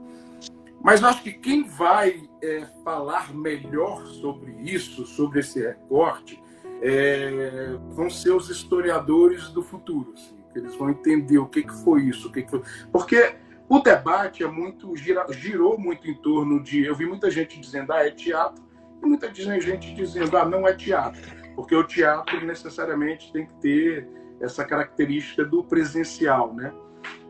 Mas 0.83 1.03
acho 1.03 1.23
que 1.23 1.33
quem 1.33 1.65
vai 1.65 2.29
é, 2.43 2.67
falar 2.85 3.33
melhor 3.35 4.05
sobre 4.07 4.53
isso, 4.63 5.07
sobre 5.07 5.41
esse 5.41 5.61
recorte, 5.61 6.43
é, 6.83 7.77
vão 7.91 8.11
ser 8.11 8.31
os 8.31 8.51
historiadores 8.51 9.49
do 9.51 9.63
futuro. 9.63 10.13
Assim, 10.15 10.36
eles 10.59 10.75
vão 10.75 10.91
entender 10.91 11.39
o 11.39 11.47
que, 11.47 11.63
que 11.63 11.75
foi 11.85 12.03
isso, 12.03 12.29
o 12.29 12.33
que, 12.33 12.43
que 12.43 12.51
foi. 12.51 12.63
Porque 12.93 13.37
o 13.69 13.81
debate 13.81 14.43
é 14.43 14.47
muito 14.47 14.95
gira, 14.97 15.27
girou 15.33 15.79
muito 15.79 16.09
em 16.09 16.15
torno 16.15 16.63
de. 16.63 16.85
Eu 16.85 16.95
vi 16.95 17.07
muita 17.07 17.31
gente 17.31 17.61
dizendo, 17.61 17.93
ah, 17.93 18.07
é 18.07 18.11
teatro, 18.11 18.63
e 19.03 19.07
muita 19.07 19.33
gente 19.35 19.95
dizendo, 19.95 20.37
ah, 20.37 20.45
não 20.45 20.67
é 20.67 20.75
teatro. 20.75 21.21
Porque 21.55 21.75
o 21.75 21.85
teatro 21.85 22.45
necessariamente 22.45 23.33
tem 23.33 23.47
que 23.47 23.55
ter 23.55 24.09
essa 24.41 24.65
característica 24.65 25.45
do 25.45 25.65
presencial, 25.65 26.55
né? 26.55 26.73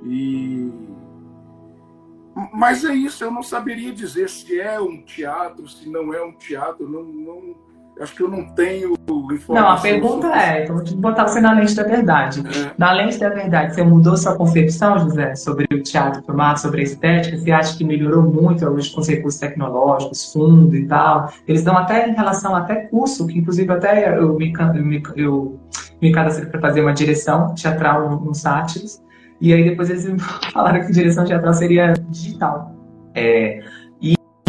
E 0.02 0.70
mas 2.52 2.84
é 2.84 2.94
isso, 2.94 3.24
eu 3.24 3.30
não 3.30 3.42
saberia 3.42 3.90
dizer 3.92 4.28
se 4.28 4.60
é 4.60 4.78
um 4.78 5.02
teatro, 5.02 5.66
se 5.66 5.88
não 5.88 6.12
é 6.12 6.22
um 6.22 6.32
teatro, 6.32 6.86
não, 6.86 7.02
não 7.02 7.56
acho 8.00 8.14
que 8.14 8.22
eu 8.22 8.28
não 8.28 8.44
tenho 8.54 8.94
informação. 9.32 9.54
Não, 9.54 9.68
a 9.68 9.80
pergunta 9.80 10.26
é, 10.28 10.64
então 10.64 10.76
vou 10.76 10.96
botar 10.96 11.26
você 11.26 11.40
na 11.40 11.52
lente 11.52 11.74
da 11.74 11.82
verdade. 11.82 12.40
É. 12.40 12.72
Na 12.76 12.92
lente 12.92 13.18
da 13.18 13.28
verdade, 13.28 13.74
você 13.74 13.82
mudou 13.82 14.16
sua 14.16 14.36
concepção, 14.36 14.98
José, 14.98 15.34
sobre 15.34 15.66
o 15.72 15.82
teatro 15.82 16.22
formato, 16.22 16.60
sobre 16.60 16.80
a 16.80 16.84
estética? 16.84 17.36
Você 17.36 17.50
acha 17.50 17.76
que 17.76 17.84
melhorou 17.84 18.22
muito 18.22 18.66
hoje 18.66 18.92
com 18.92 19.00
os 19.00 19.08
recursos 19.08 19.40
tecnológicos, 19.40 20.32
fundo 20.32 20.74
e 20.74 20.86
tal? 20.86 21.32
Eles 21.46 21.62
dão 21.62 21.76
até 21.76 22.08
em 22.08 22.14
relação 22.14 22.54
até 22.54 22.86
curso, 22.86 23.26
que 23.26 23.38
inclusive 23.38 23.70
até 23.72 24.18
eu 24.18 24.34
me, 24.36 24.52
me, 24.82 25.02
eu 25.14 25.60
me 26.00 26.12
cadastrei 26.12 26.48
para 26.48 26.60
fazer 26.60 26.82
uma 26.82 26.92
direção 26.92 27.54
teatral 27.54 28.10
no, 28.10 28.20
no 28.20 28.34
Sátiros, 28.34 29.02
e 29.40 29.52
aí 29.52 29.64
depois 29.64 29.90
eles 29.90 30.06
falaram 30.52 30.84
que 30.84 30.92
direção 30.92 31.24
teatral 31.24 31.54
seria 31.54 31.92
digital. 32.10 32.74
É, 33.14 33.60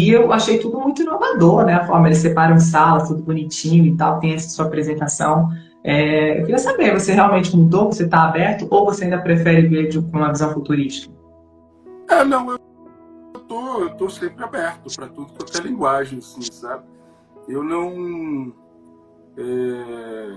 e, 0.08 0.12
eu 0.12 0.32
achei 0.32 0.58
tudo 0.58 0.78
muito 0.80 1.02
inovador, 1.02 1.64
né? 1.64 1.74
A 1.74 1.86
forma 1.86 2.08
eles 2.08 2.18
separam 2.18 2.58
salas, 2.58 3.08
tudo 3.08 3.22
bonitinho 3.22 3.86
e 3.86 3.96
tal, 3.96 4.20
tem 4.20 4.34
essa 4.34 4.48
sua 4.48 4.66
apresentação. 4.66 5.50
É, 5.84 6.40
eu 6.40 6.42
queria 6.42 6.58
saber, 6.58 6.92
você 6.92 7.12
realmente 7.12 7.56
mudou, 7.56 7.92
você 7.92 8.04
está 8.04 8.24
aberto, 8.24 8.66
ou 8.70 8.84
você 8.84 9.04
ainda 9.04 9.18
prefere 9.18 9.66
ver 9.66 9.88
de 9.88 9.98
uma 9.98 10.30
visão 10.30 10.52
futurística? 10.52 11.14
É, 12.10 12.24
não, 12.24 12.52
eu 12.52 12.58
tô, 13.46 13.80
eu 13.82 13.90
tô 13.90 14.08
sempre 14.08 14.44
aberto 14.44 14.94
para 14.94 15.06
tudo 15.08 15.32
quanto 15.32 15.58
é 15.58 15.60
linguagem, 15.62 16.18
assim, 16.18 16.42
sabe? 16.42 16.84
Eu 17.48 17.62
não. 17.62 18.52
É, 19.36 20.36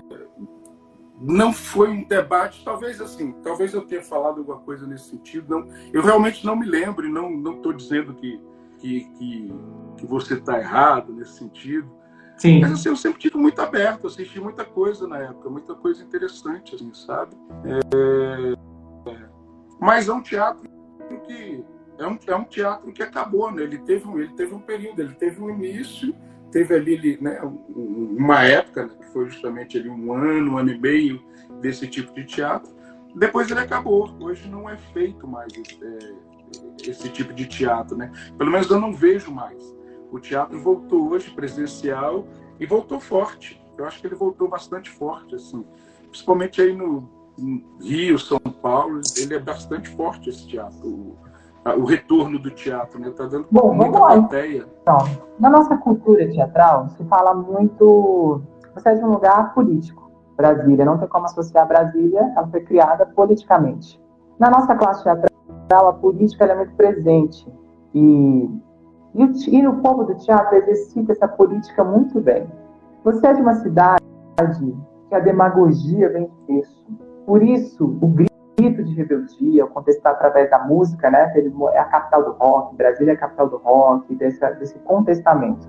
não 1.20 1.52
foi 1.52 1.88
um 1.88 2.04
debate, 2.04 2.64
talvez 2.64 3.00
assim, 3.00 3.32
talvez 3.42 3.72
eu 3.72 3.82
tenha 3.82 4.02
falado 4.02 4.38
alguma 4.38 4.58
coisa 4.58 4.86
nesse 4.86 5.10
sentido. 5.10 5.46
Não, 5.48 5.68
eu 5.92 6.02
realmente 6.02 6.44
não 6.44 6.56
me 6.56 6.66
lembro, 6.66 7.08
não 7.08 7.54
estou 7.54 7.72
dizendo 7.72 8.14
que 8.14 8.40
que, 8.82 9.04
que, 9.16 9.54
que 9.96 10.06
você 10.06 10.34
está 10.34 10.58
errado 10.58 11.12
nesse 11.12 11.38
sentido. 11.38 11.88
Sim. 12.36 12.60
Mas 12.60 12.72
assim, 12.72 12.88
eu 12.88 12.96
sempre 12.96 13.20
tive 13.20 13.36
muito 13.36 13.60
aberto, 13.60 14.08
assisti 14.08 14.40
muita 14.40 14.64
coisa 14.64 15.06
na 15.06 15.18
época, 15.18 15.48
muita 15.48 15.74
coisa 15.74 16.02
interessante, 16.02 16.74
assim, 16.74 16.92
sabe? 16.92 17.36
É, 17.64 18.52
é, 19.10 19.28
mas 19.80 20.08
é 20.08 20.12
um 20.12 20.22
teatro 20.22 20.68
que 21.26 21.64
é 21.98 22.06
um, 22.06 22.18
é 22.26 22.34
um 22.34 22.44
teatro 22.44 22.92
que 22.92 23.02
acabou, 23.02 23.52
né? 23.52 23.62
Ele 23.62 23.78
teve 23.78 24.08
um, 24.08 24.18
ele 24.18 24.32
teve 24.34 24.54
um 24.54 24.60
período, 24.60 25.00
ele 25.00 25.14
teve 25.14 25.40
um 25.40 25.50
início 25.50 26.14
teve 26.52 26.74
ali 26.74 27.18
né, 27.20 27.40
uma 27.74 28.44
época, 28.44 28.86
né, 28.86 28.92
que 29.00 29.06
foi 29.06 29.28
justamente 29.30 29.78
ali 29.78 29.88
um 29.88 30.12
ano, 30.12 30.52
um 30.52 30.58
ano 30.58 30.70
e 30.70 30.78
meio 30.78 31.20
desse 31.60 31.88
tipo 31.88 32.12
de 32.14 32.24
teatro. 32.26 32.70
Depois 33.16 33.50
ele 33.50 33.60
acabou. 33.60 34.14
Hoje 34.20 34.48
não 34.48 34.68
é 34.68 34.76
feito 34.92 35.26
mais 35.26 35.52
é, 35.82 36.14
esse 36.84 37.08
tipo 37.08 37.32
de 37.32 37.46
teatro, 37.46 37.96
né? 37.96 38.10
Pelo 38.36 38.50
menos 38.50 38.70
eu 38.70 38.80
não 38.80 38.92
vejo 38.92 39.32
mais. 39.32 39.74
O 40.10 40.18
teatro 40.18 40.60
voltou 40.60 41.10
hoje 41.10 41.30
presencial 41.30 42.26
e 42.58 42.66
voltou 42.66 43.00
forte. 43.00 43.62
Eu 43.78 43.86
acho 43.86 44.00
que 44.00 44.06
ele 44.06 44.14
voltou 44.14 44.48
bastante 44.48 44.90
forte, 44.90 45.34
assim. 45.34 45.64
Principalmente 46.10 46.60
aí 46.60 46.74
no, 46.74 47.08
Rio, 47.80 48.18
São 48.18 48.38
Paulo, 48.38 49.00
ele 49.16 49.34
é 49.34 49.38
bastante 49.38 49.88
forte 49.90 50.28
esse 50.30 50.46
teatro 50.46 51.16
o 51.78 51.84
retorno 51.84 52.40
do 52.40 52.50
teatro, 52.50 52.98
né? 52.98 53.10
Tá 53.10 53.24
dando 53.24 53.46
Bom, 53.50 53.72
muita 53.72 53.98
vamos 53.98 54.14
plateia. 54.14 54.66
Então, 54.82 54.98
na 55.38 55.48
nossa 55.48 55.76
cultura 55.76 56.28
teatral, 56.28 56.88
se 56.90 57.04
fala 57.04 57.34
muito. 57.34 58.42
Você 58.74 58.88
é 58.88 58.94
de 58.94 59.04
um 59.04 59.10
lugar 59.10 59.54
político, 59.54 60.10
Brasília. 60.36 60.84
Não 60.84 60.98
tem 60.98 61.08
como 61.08 61.26
associar 61.26 61.68
Brasília, 61.68 62.32
ela 62.36 62.48
foi 62.48 62.62
criada 62.62 63.06
politicamente. 63.06 64.00
Na 64.40 64.50
nossa 64.50 64.74
classe 64.74 65.04
teatral, 65.04 65.31
a 65.78 65.92
política 65.92 66.44
é 66.44 66.54
muito 66.54 66.74
presente. 66.74 67.46
E, 67.94 68.50
e, 69.14 69.24
o, 69.24 69.32
e 69.48 69.66
o 69.66 69.76
povo 69.76 70.04
do 70.04 70.14
teatro 70.16 70.56
exercita 70.56 71.12
essa 71.12 71.28
política 71.28 71.84
muito 71.84 72.20
bem. 72.20 72.46
Você 73.04 73.26
é 73.26 73.32
de 73.32 73.42
uma 73.42 73.54
cidade 73.54 74.02
que 75.08 75.14
a 75.14 75.20
demagogia 75.20 76.08
vem 76.08 76.30
berço. 76.46 76.86
Por 77.26 77.42
isso, 77.42 77.84
o 77.84 78.06
grito 78.06 78.84
de 78.84 78.94
rebeldia, 78.94 79.66
contestar 79.66 80.12
através 80.12 80.50
da 80.50 80.58
música, 80.60 81.10
né? 81.10 81.32
É 81.72 81.78
a 81.78 81.84
capital 81.84 82.24
do 82.24 82.32
rock, 82.32 82.76
Brasília 82.76 83.12
é 83.12 83.14
a 83.14 83.18
capital 83.18 83.48
do 83.48 83.56
rock, 83.58 84.14
desse, 84.14 84.78
contestamento. 84.80 85.68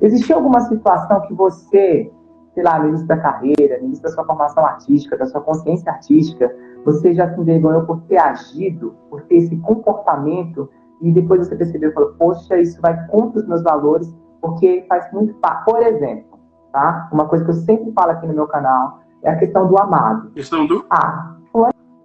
Existiu 0.00 0.36
alguma 0.36 0.60
situação 0.60 1.20
que 1.22 1.34
você, 1.34 2.10
sei 2.54 2.62
lá, 2.62 2.78
no 2.78 2.88
início 2.88 3.06
da 3.06 3.16
carreira, 3.16 3.78
no 3.78 3.86
início 3.86 4.02
da 4.02 4.10
sua 4.10 4.24
formação 4.24 4.64
artística, 4.64 5.16
da 5.16 5.26
sua 5.26 5.40
consciência 5.40 5.90
artística, 5.90 6.54
você 6.84 7.14
já 7.14 7.32
se 7.34 7.40
envergonhou 7.40 7.84
por 7.84 8.00
ter 8.02 8.18
agido, 8.18 8.94
por 9.10 9.22
ter 9.22 9.36
esse 9.36 9.56
comportamento, 9.58 10.68
e 11.00 11.12
depois 11.12 11.46
você 11.46 11.56
percebeu 11.56 11.90
e 11.90 11.94
falou, 11.94 12.14
poxa, 12.18 12.58
isso 12.58 12.80
vai 12.80 13.06
contra 13.06 13.40
os 13.40 13.46
meus 13.46 13.62
valores, 13.62 14.14
porque 14.40 14.84
faz 14.88 15.10
muito 15.12 15.34
parte. 15.34 15.64
Por 15.64 15.80
exemplo, 15.80 16.38
tá? 16.72 17.08
Uma 17.12 17.26
coisa 17.26 17.44
que 17.44 17.50
eu 17.50 17.54
sempre 17.54 17.92
falo 17.92 18.12
aqui 18.12 18.26
no 18.26 18.34
meu 18.34 18.46
canal 18.46 19.00
é 19.22 19.30
a 19.30 19.36
questão 19.36 19.66
do 19.68 19.78
amado. 19.78 20.30
Questão 20.30 20.66
do? 20.66 20.84
Ah, 20.90 21.36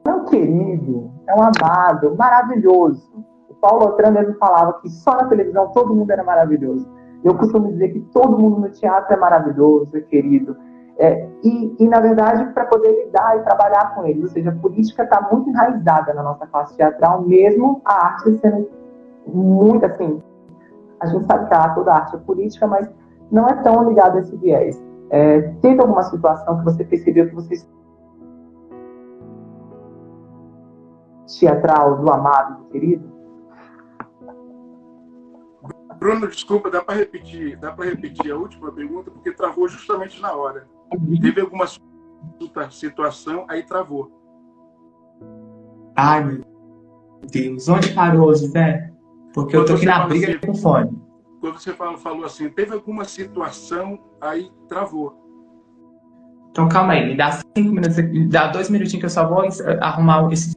é 0.06 0.12
um 0.12 0.26
querido, 0.26 1.12
é 1.28 1.34
um 1.34 1.44
amado, 1.44 2.16
maravilhoso. 2.18 3.10
O 3.50 3.54
Paulo 3.56 3.86
Otrando 3.86 4.20
ele 4.20 4.34
falava 4.34 4.74
que 4.82 4.90
só 4.90 5.16
na 5.16 5.26
televisão 5.26 5.72
todo 5.72 5.96
mundo 5.96 6.12
era 6.12 6.24
maravilhoso. 6.24 6.86
Eu 7.24 7.36
costumo 7.36 7.72
dizer 7.72 7.90
que 7.90 8.02
todo 8.12 8.38
mundo 8.38 8.60
no 8.60 8.70
teatro 8.70 9.14
é 9.14 9.18
maravilhoso, 9.18 9.96
é 9.96 10.02
querido. 10.02 10.58
É, 10.98 11.28
e, 11.44 11.76
e, 11.80 11.88
na 11.88 12.00
verdade, 12.00 12.46
para 12.54 12.66
poder 12.66 13.06
lidar 13.06 13.38
e 13.38 13.44
trabalhar 13.44 13.96
com 13.96 14.06
eles, 14.06 14.24
ou 14.24 14.30
seja, 14.30 14.52
a 14.52 14.56
política 14.56 15.04
está 15.04 15.28
muito 15.32 15.50
enraizada 15.50 16.14
na 16.14 16.22
nossa 16.22 16.46
classe 16.46 16.76
teatral, 16.78 17.24
mesmo 17.24 17.82
a 17.84 18.06
arte 18.06 18.38
sendo 18.38 18.70
muito 19.26 19.86
assim. 19.86 20.22
A 21.00 21.08
gente 21.08 21.26
sabe 21.26 21.48
que 21.48 21.54
a, 21.54 21.70
toda 21.70 21.94
arte 21.94 22.16
é 22.16 22.20
política, 22.20 22.68
mas 22.68 22.90
não 23.32 23.48
é 23.48 23.54
tão 23.64 23.90
ligada 23.90 24.20
a 24.20 24.22
esse 24.22 24.36
viés. 24.38 24.82
É, 25.10 25.42
teve 25.62 25.82
alguma 25.82 26.04
situação 26.04 26.60
que 26.60 26.66
você 26.66 26.84
percebeu 26.84 27.28
que 27.28 27.36
você 27.36 27.56
teatral 31.44 31.98
do 31.98 32.10
amado, 32.10 32.64
do 32.64 32.70
querido? 32.70 33.12
Bruno, 35.98 36.28
desculpa, 36.28 36.70
dá 36.70 36.82
para 36.82 36.96
repetir, 36.96 37.58
dá 37.58 37.72
para 37.72 37.86
repetir 37.86 38.32
a 38.32 38.38
última 38.38 38.72
pergunta 38.72 39.12
porque 39.12 39.32
travou 39.32 39.68
justamente 39.68 40.22
na 40.22 40.34
hora. 40.34 40.68
Teve 41.22 41.41
alguma 41.41 41.65
situação, 42.69 43.46
aí 43.50 43.63
travou. 43.63 44.12
Ai, 45.96 46.24
meu 46.24 46.43
Deus, 47.32 47.67
onde 47.69 47.93
parou, 47.93 48.34
José? 48.36 48.91
Porque 49.34 49.58
quando 49.58 49.62
eu 49.62 49.65
tô 49.65 49.74
aqui 49.74 49.86
na 49.86 50.08
briga 50.08 50.28
assim, 50.30 50.39
com 50.39 50.54
fone. 50.54 51.02
Quando 51.39 51.60
você 51.60 51.74
falou, 51.74 51.98
falou 51.98 52.26
assim, 52.26 52.50
teve 52.50 52.74
alguma 52.74 53.06
situação, 53.06 54.00
aí 54.22 54.52
travou. 54.67 55.22
Então 56.52 56.69
calma 56.69 56.93
aí, 56.93 57.08
me 57.08 57.17
dá 57.17 57.32
cinco 57.32 57.74
minutos, 57.74 57.98
me 57.98 58.28
dá 58.28 58.48
dois 58.48 58.69
minutinhos 58.69 59.00
que 59.00 59.06
eu 59.06 59.10
só 59.10 59.28
vou 59.28 59.43
arrumar 59.82 60.32
esse 60.32 60.56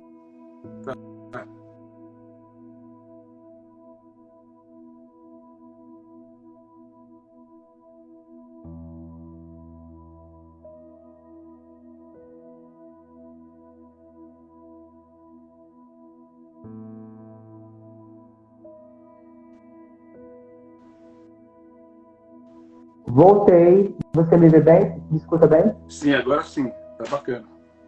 Voltei. 23.17 23.97
Você 24.13 24.37
me 24.37 24.47
vê 24.51 24.61
bem? 24.61 25.03
Me 25.11 25.17
escuta 25.17 25.47
bem? 25.47 25.75
Sim, 25.89 26.13
agora 26.13 26.43
sim. 26.43 26.71
Tá 26.99 27.05
bacana. 27.11 27.45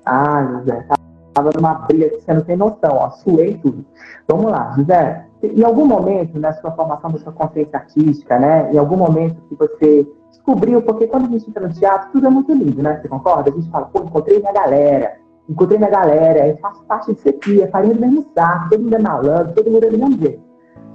Ah, 0.07 0.43
José. 0.43 0.87
Tava 1.35 1.51
numa 1.55 1.75
briga 1.75 2.09
que 2.09 2.23
você 2.23 2.33
não 2.33 2.41
tem 2.41 2.57
noção, 2.57 2.93
ó. 2.95 3.11
Suei 3.11 3.59
tudo. 3.59 3.85
Vamos 4.27 4.51
lá, 4.51 4.73
José. 4.75 5.27
Em 5.43 5.62
algum 5.62 5.85
momento, 5.85 6.41
na 6.41 6.55
sua 6.55 6.73
formação 6.73 7.11
da 7.11 7.19
sua 7.19 7.33
consciência 7.33 7.79
artística, 7.79 8.38
né? 8.38 8.73
Em 8.73 8.79
algum 8.79 8.97
momento 8.97 9.38
que 9.51 9.55
você 9.55 10.11
descobriu, 10.31 10.81
porque 10.81 11.07
quando 11.07 11.27
a 11.27 11.29
gente 11.29 11.51
entra 11.51 11.69
no 11.69 11.75
teatro, 11.75 12.11
tudo 12.11 12.27
é 12.27 12.31
muito 12.31 12.51
lindo, 12.55 12.83
né? 12.83 12.99
Você 12.99 13.09
concorda? 13.09 13.51
A 13.51 13.53
gente 13.53 13.71
fala, 13.71 13.85
pô, 13.85 14.01
encontrei 14.01 14.38
minha 14.38 14.53
galera, 14.53 15.19
encontrei 15.47 15.77
minha 15.77 15.91
galera, 15.91 16.49
eu 16.49 16.57
faço 16.57 16.83
parte 16.85 17.12
disso 17.12 17.29
aqui, 17.29 17.61
é 17.61 17.67
farinha 17.67 17.95
do 17.95 18.01
mesmo 18.01 18.25
saco, 18.35 18.71
todo 18.71 18.83
mundo 18.83 18.97
é 18.97 18.99
malandro, 18.99 19.53
todo 19.53 19.71
mundo 19.71 19.85
é 19.85 19.91
do 19.91 19.99
mesmo 19.99 20.19
jeito. 20.23 20.48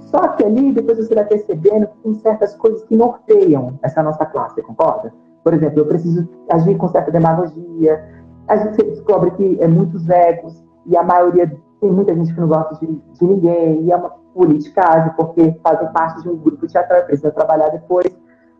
Só 0.06 0.28
que 0.28 0.44
ali, 0.44 0.72
depois 0.72 0.98
você 0.98 1.14
vai 1.14 1.24
percebendo 1.24 1.86
que 1.86 1.98
tem 2.02 2.14
certas 2.14 2.54
coisas 2.56 2.84
que 2.84 2.96
norteiam 2.96 3.78
essa 3.82 4.02
nossa 4.02 4.24
classe, 4.26 4.62
concorda? 4.62 5.12
Por 5.42 5.52
exemplo, 5.52 5.80
eu 5.80 5.86
preciso 5.86 6.28
agir 6.50 6.76
com 6.76 6.88
certa 6.88 7.10
demagogia, 7.10 8.04
a 8.46 8.56
gente 8.56 8.82
descobre 8.84 9.30
que 9.32 9.58
é 9.60 9.66
muitos 9.66 10.08
egos, 10.08 10.62
e 10.86 10.96
a 10.96 11.02
maioria, 11.02 11.50
tem 11.80 11.90
muita 11.90 12.14
gente 12.14 12.32
que 12.32 12.40
não 12.40 12.48
gosta 12.48 12.74
de, 12.76 12.86
de 12.86 13.26
ninguém, 13.26 13.82
e 13.82 13.92
é 13.92 13.96
uma 13.96 14.10
politicagem, 14.34 15.12
porque 15.16 15.58
fazem 15.62 15.88
parte 15.92 16.22
de 16.22 16.28
um 16.28 16.36
grupo 16.36 16.66
teatral 16.66 17.00
e 17.00 17.04
precisa 17.04 17.30
trabalhar 17.30 17.68
depois. 17.70 18.06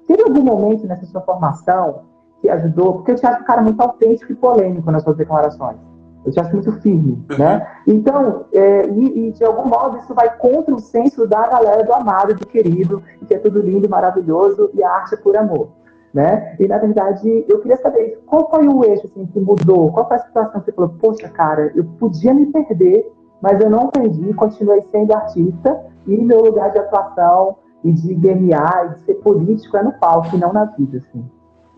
Teve 0.07 0.23
algum 0.23 0.43
momento 0.43 0.87
nessa 0.87 1.05
sua 1.07 1.21
formação 1.21 2.03
que 2.41 2.49
ajudou? 2.49 2.95
Porque 2.95 3.13
eu 3.13 3.17
te 3.17 3.27
acho 3.27 3.43
um 3.43 3.45
cara 3.45 3.63
muito 3.63 3.81
autêntico 3.81 4.33
e 4.33 4.35
polêmico 4.35 4.91
nas 4.91 5.03
suas 5.03 5.17
declarações. 5.17 5.79
Eu 6.25 6.33
te 6.33 6.41
acho 6.41 6.53
muito 6.53 6.73
firme, 6.81 7.25
uhum. 7.31 7.39
né? 7.39 7.67
Então, 7.87 8.47
é, 8.53 8.87
e, 8.89 9.29
e, 9.29 9.33
de 9.33 9.45
algum 9.45 9.69
modo 9.69 9.99
isso 9.99 10.15
vai 10.15 10.35
contra 10.37 10.75
o 10.75 10.81
senso 10.81 11.27
da 11.27 11.47
galera 11.47 11.85
do 11.85 11.93
amado, 11.93 12.35
do 12.35 12.47
querido, 12.47 13.03
que 13.27 13.35
é 13.35 13.39
tudo 13.39 13.61
lindo 13.61 13.85
e 13.85 13.89
maravilhoso 13.89 14.71
e 14.75 14.83
a 14.83 14.91
arte 14.91 15.15
é 15.15 15.19
por 15.19 15.37
amor, 15.37 15.69
né? 16.13 16.57
E 16.59 16.67
na 16.67 16.79
verdade, 16.79 17.45
eu 17.47 17.61
queria 17.61 17.77
saber 17.77 18.23
qual 18.27 18.49
foi 18.49 18.67
o 18.67 18.85
eixo 18.85 19.07
assim, 19.07 19.27
que 19.27 19.39
mudou, 19.39 19.93
qual 19.93 20.09
foi 20.09 20.17
a 20.17 20.21
situação 20.21 20.61
que 20.61 20.67
você 20.67 20.73
falou, 20.73 20.95
poxa, 20.99 21.29
cara, 21.29 21.71
eu 21.75 21.85
podia 21.99 22.33
me 22.33 22.47
perder, 22.47 23.13
mas 23.43 23.61
eu 23.61 23.69
não 23.69 23.89
perdi, 23.89 24.33
continuei 24.33 24.83
sendo 24.91 25.13
artista 25.13 25.79
e 26.07 26.17
meu 26.17 26.41
lugar 26.41 26.71
de 26.71 26.79
atuação 26.79 27.57
e 27.85 27.93
de 27.93 28.15
DNA 28.15 28.87
e 28.87 28.95
de 28.95 29.01
ser 29.05 29.15
político 29.17 29.77
é 29.77 29.83
no 29.83 29.93
palco 29.93 30.35
e 30.35 30.39
não 30.39 30.53
na 30.53 30.65
vida, 30.65 30.99
assim. 30.99 31.25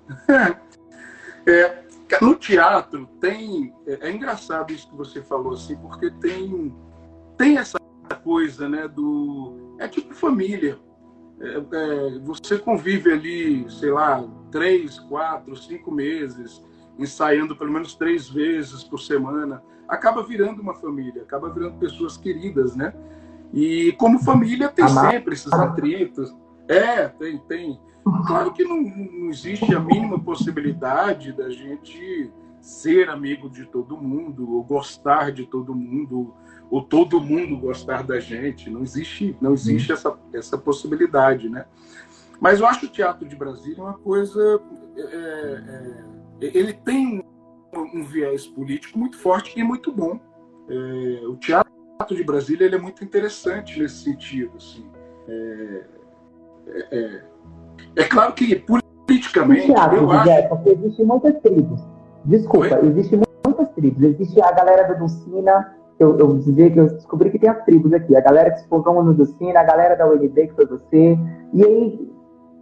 É, 1.48 1.85
no 2.20 2.34
teatro 2.34 3.06
tem. 3.20 3.74
É, 3.86 4.08
é, 4.08 4.12
engraçado 4.12 4.72
isso 4.72 4.88
que 4.88 4.96
você 4.96 5.22
falou, 5.22 5.54
assim, 5.54 5.76
porque 5.76 6.10
tem, 6.10 6.74
tem 7.36 7.58
essa 7.58 7.78
coisa, 8.22 8.68
né, 8.68 8.88
do. 8.88 9.76
É 9.78 9.88
tipo 9.88 10.14
família. 10.14 10.78
É, 11.40 11.56
é, 11.56 12.18
você 12.20 12.58
convive 12.58 13.12
ali, 13.12 13.70
sei 13.70 13.90
lá, 13.90 14.24
três, 14.50 14.98
quatro, 14.98 15.54
cinco 15.54 15.90
meses, 15.90 16.64
ensaiando 16.98 17.54
pelo 17.56 17.72
menos 17.72 17.94
três 17.94 18.28
vezes 18.28 18.82
por 18.82 18.98
semana, 18.98 19.62
acaba 19.88 20.22
virando 20.22 20.62
uma 20.62 20.74
família, 20.74 21.22
acaba 21.22 21.50
virando 21.50 21.78
pessoas 21.78 22.16
queridas, 22.16 22.74
né? 22.74 22.94
E 23.52 23.92
como 23.92 24.18
família 24.18 24.68
tem 24.68 24.88
sempre 24.88 25.34
esses 25.34 25.52
atritos. 25.52 26.34
É, 26.68 27.08
tem, 27.08 27.38
tem. 27.38 27.80
Claro 28.26 28.52
que 28.52 28.62
não, 28.64 28.80
não 28.82 29.28
existe 29.30 29.74
a 29.74 29.80
mínima 29.80 30.18
possibilidade 30.18 31.32
da 31.32 31.50
gente 31.50 32.32
ser 32.60 33.08
amigo 33.10 33.50
de 33.50 33.66
todo 33.66 33.96
mundo, 33.96 34.54
ou 34.54 34.62
gostar 34.62 35.32
de 35.32 35.44
todo 35.44 35.74
mundo, 35.74 36.32
ou 36.70 36.82
todo 36.82 37.20
mundo 37.20 37.56
gostar 37.56 38.04
da 38.04 38.20
gente. 38.20 38.70
Não 38.70 38.82
existe, 38.82 39.36
não 39.40 39.52
existe 39.52 39.90
essa, 39.90 40.16
essa 40.32 40.56
possibilidade, 40.56 41.48
né? 41.48 41.66
Mas 42.40 42.60
eu 42.60 42.66
acho 42.66 42.86
o 42.86 42.88
teatro 42.88 43.26
de 43.26 43.34
Brasília 43.34 43.82
uma 43.82 43.94
coisa. 43.94 44.60
É, 44.96 45.02
é, 45.02 46.04
ele 46.40 46.72
tem 46.74 47.24
um, 47.74 48.00
um, 48.00 48.04
viés 48.04 48.46
político 48.46 48.98
muito 48.98 49.18
forte 49.18 49.58
e 49.58 49.64
muito 49.64 49.90
bom. 49.92 50.20
É, 50.68 51.26
o 51.26 51.36
teatro 51.36 51.72
de 52.10 52.22
Brasília 52.22 52.66
ele 52.66 52.76
é 52.76 52.80
muito 52.80 53.02
interessante 53.02 53.80
nesse 53.80 54.04
sentido. 54.04 54.52
Assim. 54.56 54.88
É, 57.96 58.04
claro 58.04 58.32
que 58.34 58.56
politicamente. 58.56 59.66
Teatro, 59.66 59.96
eu 59.96 60.08
José, 60.08 60.38
acho... 60.38 60.48
porque 60.48 60.70
existem 60.70 61.06
muitas 61.06 61.34
tribos. 61.40 61.80
Desculpa, 62.24 62.76
Oi? 62.76 62.88
existem 62.88 63.20
muitas 63.44 63.68
tribos. 63.70 64.02
Existe 64.02 64.40
a 64.40 64.52
galera 64.52 64.88
da 64.88 64.94
Dulcina, 64.94 65.74
eu, 65.98 66.18
eu 66.18 66.38
dizer 66.38 66.72
que 66.72 66.80
eu 66.80 66.88
descobri 66.88 67.30
que 67.30 67.38
tem 67.38 67.48
as 67.48 67.64
tribos 67.64 67.92
aqui. 67.92 68.14
A 68.16 68.20
galera 68.20 68.50
que 68.50 68.60
se 68.60 68.68
fogão 68.68 69.02
no 69.02 69.14
Dulcina, 69.14 69.60
a 69.60 69.64
galera 69.64 69.96
da 69.96 70.06
UNB, 70.06 70.48
que 70.48 70.54
foi 70.54 70.66
você. 70.66 71.18
E 71.54 71.64
aí, 71.64 72.10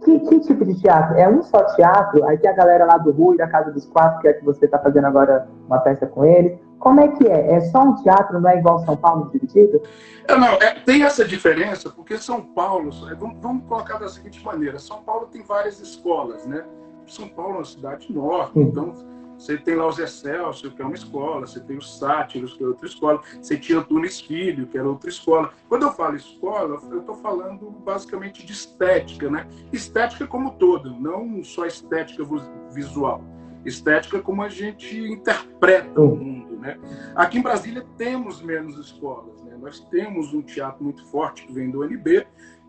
que, 0.05 0.19
que, 0.19 0.39
tipo 0.41 0.63
de 0.63 0.79
teatro? 0.79 1.17
É 1.17 1.27
um 1.27 1.41
só 1.41 1.63
teatro? 1.75 2.23
Aí 2.25 2.37
tem 2.37 2.49
a 2.49 2.53
galera 2.53 2.85
lá 2.85 2.97
do 2.97 3.11
Rui, 3.11 3.35
da 3.35 3.47
Casa 3.47 3.71
dos 3.71 3.85
Quatro, 3.87 4.21
que 4.21 4.27
é 4.27 4.33
que 4.33 4.45
você 4.45 4.65
está 4.65 4.77
fazendo 4.77 5.05
agora 5.05 5.49
uma 5.65 5.79
peça 5.79 6.05
com 6.05 6.23
eles. 6.23 6.57
Como 6.77 7.01
é 7.01 7.07
que 7.07 7.27
é? 7.27 7.53
É 7.53 7.61
só 7.61 7.81
um 7.81 7.95
teatro, 7.95 8.39
não 8.39 8.49
é 8.49 8.59
igual 8.59 8.79
São 8.79 8.95
Paulo 8.95 9.31
dividido? 9.31 9.81
É, 10.27 10.35
não, 10.35 10.53
é, 10.53 10.75
tem 10.85 11.03
essa 11.03 11.25
diferença, 11.25 11.89
porque 11.89 12.17
São 12.17 12.41
Paulo, 12.41 12.91
é, 13.09 13.15
vamos, 13.15 13.37
vamos, 13.41 13.65
colocar 13.67 13.97
da 13.97 14.07
seguinte 14.07 14.43
maneira: 14.45 14.77
São 14.77 15.01
Paulo 15.01 15.27
tem 15.31 15.41
várias 15.41 15.79
escolas, 15.79 16.45
né? 16.45 16.63
São 17.07 17.27
Paulo 17.27 17.53
é 17.53 17.57
uma 17.57 17.65
cidade 17.65 18.11
enorme, 18.11 18.63
então 18.63 18.93
você 19.37 19.57
tem 19.57 19.75
lá 19.75 19.87
os 19.87 19.99
Excelsior, 19.99 20.73
que 20.73 20.81
é 20.81 20.85
uma 20.85 20.95
escola, 20.95 21.45
você 21.45 21.59
tem 21.59 21.77
os 21.77 21.97
Sátiros, 21.97 22.53
que 22.53 22.63
é 22.63 22.67
outra 22.67 22.87
escola, 22.87 23.21
você 23.41 23.57
tinha 23.57 23.81
Tunis 23.81 24.21
Filho, 24.21 24.67
que 24.67 24.77
era 24.77 24.87
outra 24.87 25.09
escola. 25.09 25.51
Quando 25.67 25.83
eu 25.83 25.91
falo 25.91 26.15
escola, 26.15 26.81
eu 26.89 26.99
estou 26.99 27.15
falando 27.15 27.69
basicamente 27.69 28.45
de 28.45 28.53
estética, 28.53 29.29
né? 29.29 29.47
Estética 29.71 30.25
como 30.25 30.51
todo, 30.51 30.91
não 30.99 31.43
só 31.43 31.65
estética 31.65 32.23
visual. 32.71 33.23
Estética 33.65 34.21
como 34.21 34.41
a 34.41 34.49
gente 34.49 34.97
interpreta 34.97 35.99
o 35.99 36.15
mundo, 36.15 36.57
né? 36.57 36.79
Aqui 37.15 37.39
em 37.39 37.41
Brasília 37.41 37.85
temos 37.97 38.41
menos 38.41 38.77
escolas, 38.77 39.41
né? 39.43 39.57
Nós 39.59 39.79
temos 39.79 40.33
um 40.33 40.41
teatro 40.41 40.83
muito 40.83 41.05
forte 41.07 41.45
que 41.45 41.53
vem 41.53 41.69
do 41.69 41.81
UNB, 41.81 42.25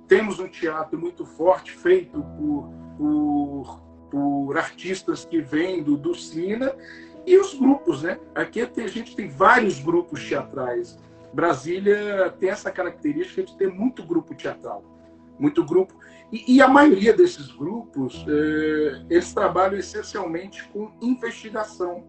temos 0.08 0.38
um 0.38 0.48
teatro 0.48 0.98
muito 0.98 1.24
forte 1.24 1.72
feito 1.72 2.22
por, 2.22 2.70
por 2.96 3.85
por 4.16 4.56
artistas 4.56 5.26
que 5.26 5.42
vêm 5.42 5.82
do, 5.82 5.94
do 5.94 6.14
Sina 6.14 6.74
e 7.26 7.36
os 7.36 7.52
grupos, 7.52 8.02
né? 8.02 8.18
Aqui 8.34 8.62
a 8.62 8.86
gente 8.86 9.14
tem 9.14 9.28
vários 9.28 9.78
grupos 9.78 10.26
teatrais. 10.26 10.98
Brasília 11.34 12.34
tem 12.40 12.48
essa 12.48 12.70
característica 12.70 13.42
de 13.42 13.54
ter 13.58 13.68
muito 13.68 14.02
grupo 14.02 14.34
teatral, 14.34 14.82
muito 15.38 15.62
grupo. 15.62 15.94
E, 16.32 16.56
e 16.56 16.62
a 16.62 16.68
maioria 16.68 17.12
desses 17.12 17.48
grupos, 17.52 18.24
é, 18.26 19.04
eles 19.10 19.34
trabalham 19.34 19.78
essencialmente 19.78 20.66
com 20.68 20.90
investigação. 21.02 22.02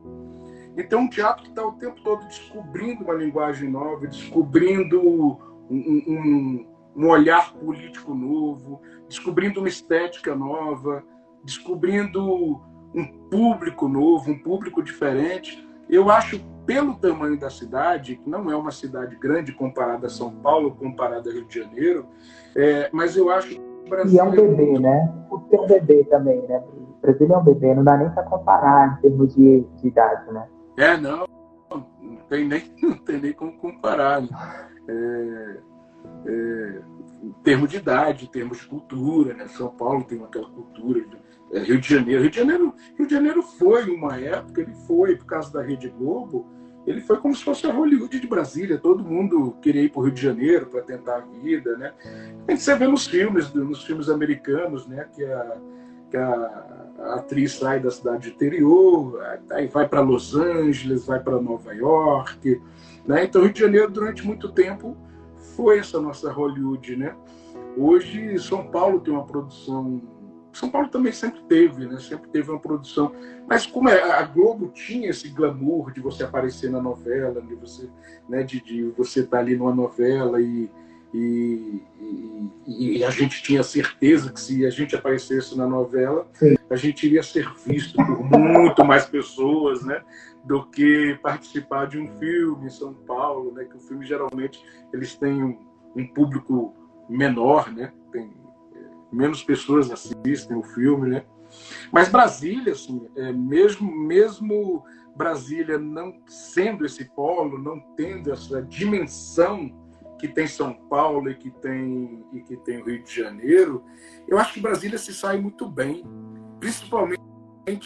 Então, 0.78 1.02
um 1.02 1.10
teatro 1.10 1.43
que 1.43 1.50
está 1.50 1.65
o 1.67 1.74
tempo 1.74 2.02
todo 2.04 2.26
descobrindo 2.26 3.04
uma 3.04 3.15
linguagem 3.15 3.70
nova, 3.70 4.08
descobrindo 4.08 5.02
um, 5.02 5.38
um, 5.70 6.67
um 6.96 7.10
olhar 7.10 7.54
político 7.56 8.15
novo, 8.15 8.82
descobrindo 9.10 9.60
uma 9.60 9.67
estética 9.67 10.34
nova, 10.34 11.04
descobrindo 11.47 12.62
um 12.93 13.05
público 13.31 13.88
novo, 13.88 14.29
um 14.29 14.38
público 14.38 14.83
diferente. 14.83 15.65
Eu 15.89 16.12
acho, 16.12 16.43
pelo 16.65 16.95
tamanho 16.95 17.39
da 17.39 17.49
cidade, 17.49 18.17
que 18.17 18.29
não 18.29 18.51
é 18.51 18.55
uma 18.55 18.69
cidade 18.69 19.15
grande 19.15 19.53
comparada 19.53 20.07
a 20.07 20.10
São 20.10 20.29
Paulo, 20.29 20.75
comparada 20.75 21.29
a 21.29 21.33
Rio 21.33 21.45
de 21.45 21.57
Janeiro, 21.57 22.05
é, 22.53 22.89
mas 22.91 23.15
eu 23.15 23.29
acho 23.29 23.47
que 23.47 23.60
o 23.60 23.89
Brasil. 23.89 24.15
E 24.15 24.19
é 24.19 24.23
um 24.23 24.31
bebê, 24.31 24.77
né? 24.77 25.13
O 25.31 25.39
seu 25.49 25.65
bebê 25.65 26.03
também, 26.03 26.41
né? 26.47 26.60
O 26.60 27.01
Brasil 27.01 27.33
é 27.33 27.38
um 27.38 27.43
bebê, 27.43 27.73
não 27.73 27.83
dá 27.86 27.95
nem 27.95 28.10
para 28.10 28.23
comparar 28.23 28.97
em 28.97 29.01
termos 29.03 29.33
de, 29.33 29.62
de 29.62 29.88
idade, 29.88 30.29
né? 30.33 30.45
É, 30.77 30.97
não, 30.97 31.25
não 31.71 32.17
tem 32.27 32.45
nem, 32.45 32.62
não 32.83 32.97
tem 32.97 33.21
nem 33.21 33.31
como 33.31 33.53
comparar. 33.53 34.21
Né? 34.21 34.27
É, 34.89 35.57
é, 36.25 36.81
em 37.23 37.31
termos 37.43 37.69
de 37.69 37.77
idade, 37.77 38.25
em 38.25 38.29
termos 38.29 38.57
de 38.57 38.67
cultura, 38.67 39.33
né? 39.33 39.47
São 39.47 39.69
Paulo 39.69 40.03
tem 40.03 40.21
aquela 40.21 40.49
cultura 40.49 40.99
de 40.99 41.15
é, 41.15 41.27
Rio 41.51 41.79
de 41.79 41.89
Janeiro. 41.89 42.21
Rio 42.21 42.31
de 42.31 42.38
Janeiro, 42.38 42.73
Rio 42.97 43.07
de 43.07 43.13
Janeiro 43.13 43.41
foi 43.41 43.89
uma 43.89 44.19
época, 44.19 44.62
ele 44.62 44.73
foi 44.86 45.15
por 45.15 45.25
causa 45.25 45.51
da 45.51 45.62
Rede 45.62 45.89
Globo, 45.89 46.45
ele 46.86 47.01
foi 47.01 47.17
como 47.17 47.36
se 47.36 47.43
fosse 47.43 47.67
a 47.67 47.73
Hollywood 47.73 48.19
de 48.19 48.27
Brasília. 48.27 48.77
Todo 48.77 49.03
mundo 49.03 49.55
queria 49.62 49.83
ir 49.83 49.89
para 49.89 49.99
o 49.99 50.03
Rio 50.03 50.13
de 50.13 50.21
Janeiro 50.21 50.67
para 50.67 50.81
tentar 50.81 51.17
a 51.17 51.19
vida, 51.19 51.77
né? 51.77 51.93
Gente 52.49 52.73
vê 52.75 52.88
nos 52.88 53.05
filmes, 53.05 53.53
nos 53.53 53.83
filmes 53.83 54.10
americanos, 54.10 54.88
né? 54.88 55.05
Que 55.13 55.25
a, 55.25 55.57
que 56.10 56.15
a 56.15 57.15
atriz 57.15 57.55
sai 57.55 57.81
da 57.81 57.91
cidade 57.91 58.29
interior, 58.29 59.21
aí 59.51 59.67
vai 59.67 59.88
para 59.88 59.99
Los 59.99 60.33
Angeles, 60.33 61.05
vai 61.05 61.19
para 61.19 61.41
Nova 61.41 61.73
York, 61.73 62.62
né? 63.05 63.25
Então 63.25 63.41
Rio 63.41 63.53
de 63.53 63.60
Janeiro 63.60 63.91
durante 63.91 64.25
muito 64.25 64.49
tempo 64.53 64.95
foi 65.55 65.79
essa 65.79 65.99
nossa 65.99 66.31
Hollywood, 66.31 66.95
né? 66.95 67.13
Hoje 67.75 68.39
São 68.39 68.65
Paulo 68.65 69.01
tem 69.01 69.13
uma 69.13 69.25
produção 69.25 70.01
são 70.58 70.72
Paulo 70.72 70.88
também 70.88 71.12
sempre 71.12 71.39
teve, 71.41 71.86
né? 71.86 72.00
Sempre 72.00 72.30
teve 72.30 72.50
uma 72.50 72.60
produção. 72.60 73.13
Mas 73.48 73.67
como 73.67 73.89
é, 73.89 74.12
a 74.12 74.24
Globo 74.24 74.70
tinha 74.70 75.10
esse 75.10 75.30
glamour 75.30 75.91
de 75.91 76.02
você 76.02 76.24
aparecer 76.24 76.72
na 76.72 76.82
novela, 76.82 77.39
de 77.41 77.54
você, 77.54 77.88
né, 78.28 78.41
de, 78.41 78.60
de 78.62 78.84
você 78.98 79.20
estar 79.20 79.38
tá 79.38 79.43
ali 79.43 79.56
numa 79.56 79.74
novela 79.74 80.41
e, 80.41 80.70
e, 81.13 81.82
E, 82.65 82.98
e, 82.98 83.04
a 83.04 83.12
gente 83.12 83.41
tinha 83.43 83.62
certeza 83.62 84.34
que 84.34 84.41
se 84.41 84.65
a 84.65 84.70
gente 84.70 84.96
aparecesse 84.96 85.56
na 85.56 85.67
novela, 85.67 86.28
Sim. 86.34 86.56
a 86.70 86.76
gente 86.76 87.06
iria 87.06 87.22
ser 87.22 87.48
visto 87.65 87.96
por 87.96 88.24
muito 88.24 88.84
mais 88.84 89.06
pessoas, 89.06 89.86
né? 89.86 90.02
Do 90.43 90.65
que 90.65 91.20
participar 91.22 91.86
de 91.86 92.00
um 92.00 92.10
filme 92.17 92.65
em 92.65 92.70
São 92.72 92.93
Paulo, 92.93 93.52
né? 93.54 93.63
Que 93.63 93.78
o 93.78 93.80
filme 93.80 94.06
geralmente 94.06 94.60
eles 94.91 95.15
têm 95.15 95.43
um, 95.43 95.60
um 95.96 96.08
público 96.08 96.74
menor, 97.08 97.72
né? 97.72 97.93
Tem 98.12 98.46
menos 99.12 99.43
pessoas 99.43 99.91
assistem 99.91 100.58
o 100.58 100.63
filme, 100.63 101.10
né? 101.10 101.26
Mas 101.91 102.10
Brasília, 102.10 102.74
assim, 102.74 103.08
é, 103.15 103.32
mesmo 103.32 103.89
mesmo 103.89 104.84
Brasília 105.15 105.80
não 105.80 106.20
sendo 106.28 106.86
esse 106.86 107.06
polo, 107.06 107.58
não 107.58 107.80
tendo 107.96 108.32
essa 108.32 108.62
dimensão 108.62 109.72
que 110.20 110.28
tem 110.28 110.48
São 110.48 110.74
Paulo 110.74 111.30
e 111.30 111.36
que 111.36 111.50
tem, 111.50 112.24
e 112.34 112.41
que 112.41 112.58
tem 112.58 112.82
o 112.82 112.86
Rio 112.86 113.04
de 113.04 113.15
Janeiro, 113.15 113.84
eu 114.28 114.38
acho 114.38 114.54
que 114.54 114.60
Brasília 114.60 114.98
se 114.98 115.13
sai 115.13 115.39
muito 115.39 115.67
bem, 115.67 116.04
principalmente 116.60 117.22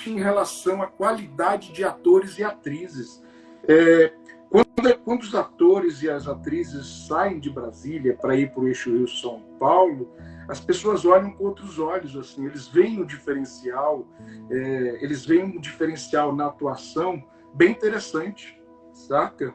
em 0.07 0.19
relação 0.19 0.81
à 0.81 0.87
qualidade 0.87 1.71
de 1.73 1.83
atores 1.83 2.37
e 2.37 2.43
atrizes. 2.43 3.21
É, 3.67 4.13
quando, 4.49 4.97
quando, 4.99 5.21
os 5.21 5.35
atores 5.35 6.01
e 6.03 6.09
as 6.09 6.27
atrizes 6.27 7.07
saem 7.07 7.39
de 7.39 7.49
Brasília 7.49 8.17
para 8.19 8.35
ir 8.35 8.51
para 8.51 8.63
o 8.63 8.67
eixo 8.67 8.91
Rio-São 8.91 9.41
Paulo, 9.59 10.13
as 10.51 10.59
pessoas 10.59 11.05
olham 11.05 11.31
com 11.31 11.45
outros 11.45 11.79
olhos, 11.79 12.17
assim, 12.17 12.45
eles 12.45 12.67
veem 12.67 13.01
um 13.01 13.05
diferencial, 13.05 14.05
é, 14.49 14.99
eles 15.01 15.25
veem 15.25 15.45
um 15.45 15.61
diferencial 15.61 16.35
na 16.35 16.47
atuação 16.47 17.23
bem 17.53 17.71
interessante, 17.71 18.61
saca? 18.91 19.53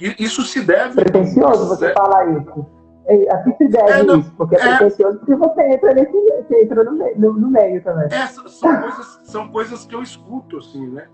E 0.00 0.14
isso 0.18 0.42
se 0.44 0.62
deve. 0.62 0.94
Pretencioso 0.94 1.68
você 1.68 1.92
falar 1.92 2.26
isso. 2.30 2.66
É, 3.04 3.30
a 3.30 3.42
que 3.42 3.52
se 3.58 3.68
deve 3.68 3.90
é, 3.90 4.02
não, 4.02 4.20
isso? 4.20 4.32
Porque 4.34 4.56
é, 4.56 4.60
é 4.60 4.76
pretencioso 4.78 5.18
porque 5.18 5.34
você 5.34 5.62
entra 5.62 5.92
nesse 5.92 6.10
você 6.12 6.62
entra 6.62 6.84
no, 6.84 6.92
meio, 6.92 7.20
no, 7.20 7.32
no 7.34 7.50
meio 7.50 7.82
também. 7.82 8.06
É, 8.06 8.26
são, 8.28 8.80
coisas, 8.80 9.20
são 9.24 9.48
coisas 9.50 9.84
que 9.84 9.94
eu 9.94 10.02
escuto, 10.02 10.56
assim, 10.56 10.88
né? 10.88 11.06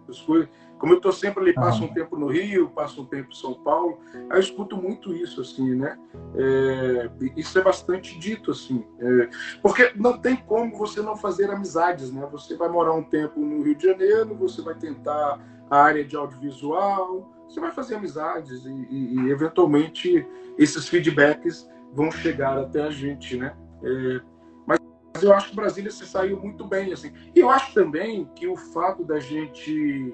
Como 0.79 0.93
eu 0.93 0.97
estou 0.99 1.13
sempre 1.13 1.43
ali, 1.43 1.55
passo 1.55 1.85
um 1.85 1.93
tempo 1.93 2.17
no 2.17 2.27
Rio, 2.27 2.69
passo 2.71 3.03
um 3.03 3.07
tempo 3.07 3.31
em 3.31 3.35
São 3.35 3.55
Paulo, 3.55 3.99
eu 4.31 4.39
escuto 4.39 4.77
muito 4.77 5.15
isso, 5.15 5.41
assim, 5.41 5.75
né? 5.75 5.99
É, 6.35 7.11
isso 7.37 7.59
é 7.59 7.63
bastante 7.63 8.19
dito, 8.19 8.51
assim. 8.51 8.85
É, 8.99 9.31
porque 9.63 9.93
não 9.97 10.19
tem 10.19 10.37
como 10.37 10.77
você 10.77 11.01
não 11.01 11.17
fazer 11.17 11.51
amizades, 11.51 12.13
né? 12.13 12.27
Você 12.31 12.57
vai 12.57 12.69
morar 12.69 12.93
um 12.93 13.03
tempo 13.03 13.41
no 13.41 13.63
Rio 13.63 13.75
de 13.75 13.87
Janeiro, 13.87 14.35
você 14.35 14.61
vai 14.61 14.75
tentar 14.75 15.41
a 15.71 15.79
área 15.79 16.05
de 16.05 16.15
audiovisual, 16.15 17.33
você 17.49 17.59
vai 17.59 17.73
fazer 17.73 17.97
amizades 17.97 18.65
e, 18.67 18.71
e, 18.91 19.15
e 19.15 19.31
eventualmente 19.31 20.27
esses 20.59 20.89
feedbacks 20.89 21.69
vão 21.93 22.11
chegar 22.11 22.59
até 22.59 22.83
a 22.83 22.91
gente, 22.91 23.37
né? 23.37 23.57
É, 23.83 24.21
mas 24.67 24.79
eu 25.23 25.33
acho 25.33 25.51
que 25.51 25.57
Brasília 25.57 25.91
se 25.91 26.05
saiu 26.07 26.39
muito 26.39 26.67
bem, 26.67 26.93
assim. 26.93 27.11
E 27.35 27.41
eu 27.41 27.49
acho 27.49 27.73
também 27.73 28.27
que 28.35 28.47
o 28.47 28.57
fato 28.57 29.03
da 29.03 29.19
gente 29.19 30.13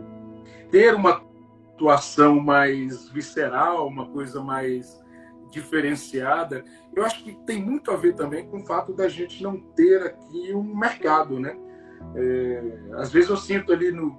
ter 0.73 0.95
uma 0.95 1.23
atuação 1.75 2.41
mais 2.41 3.11
visceral, 3.11 3.87
uma 3.87 4.09
coisa 4.09 4.43
mais 4.43 4.99
diferenciada, 5.51 6.65
eu 6.97 7.05
acho 7.05 7.23
que 7.23 7.35
tem 7.45 7.63
muito 7.63 7.91
a 7.91 7.97
ver 7.97 8.15
também 8.15 8.49
com 8.49 8.63
o 8.63 8.67
fato 8.67 8.95
da 8.95 9.07
gente 9.07 9.43
não 9.43 9.61
ter 9.61 10.03
aqui 10.03 10.55
um 10.55 10.75
mercado, 10.75 11.39
né? 11.39 11.55
É, 12.17 12.75
às 12.95 13.13
vezes 13.13 13.29
eu 13.29 13.37
sinto 13.37 13.71
ali 13.71 13.93
no, 13.93 14.19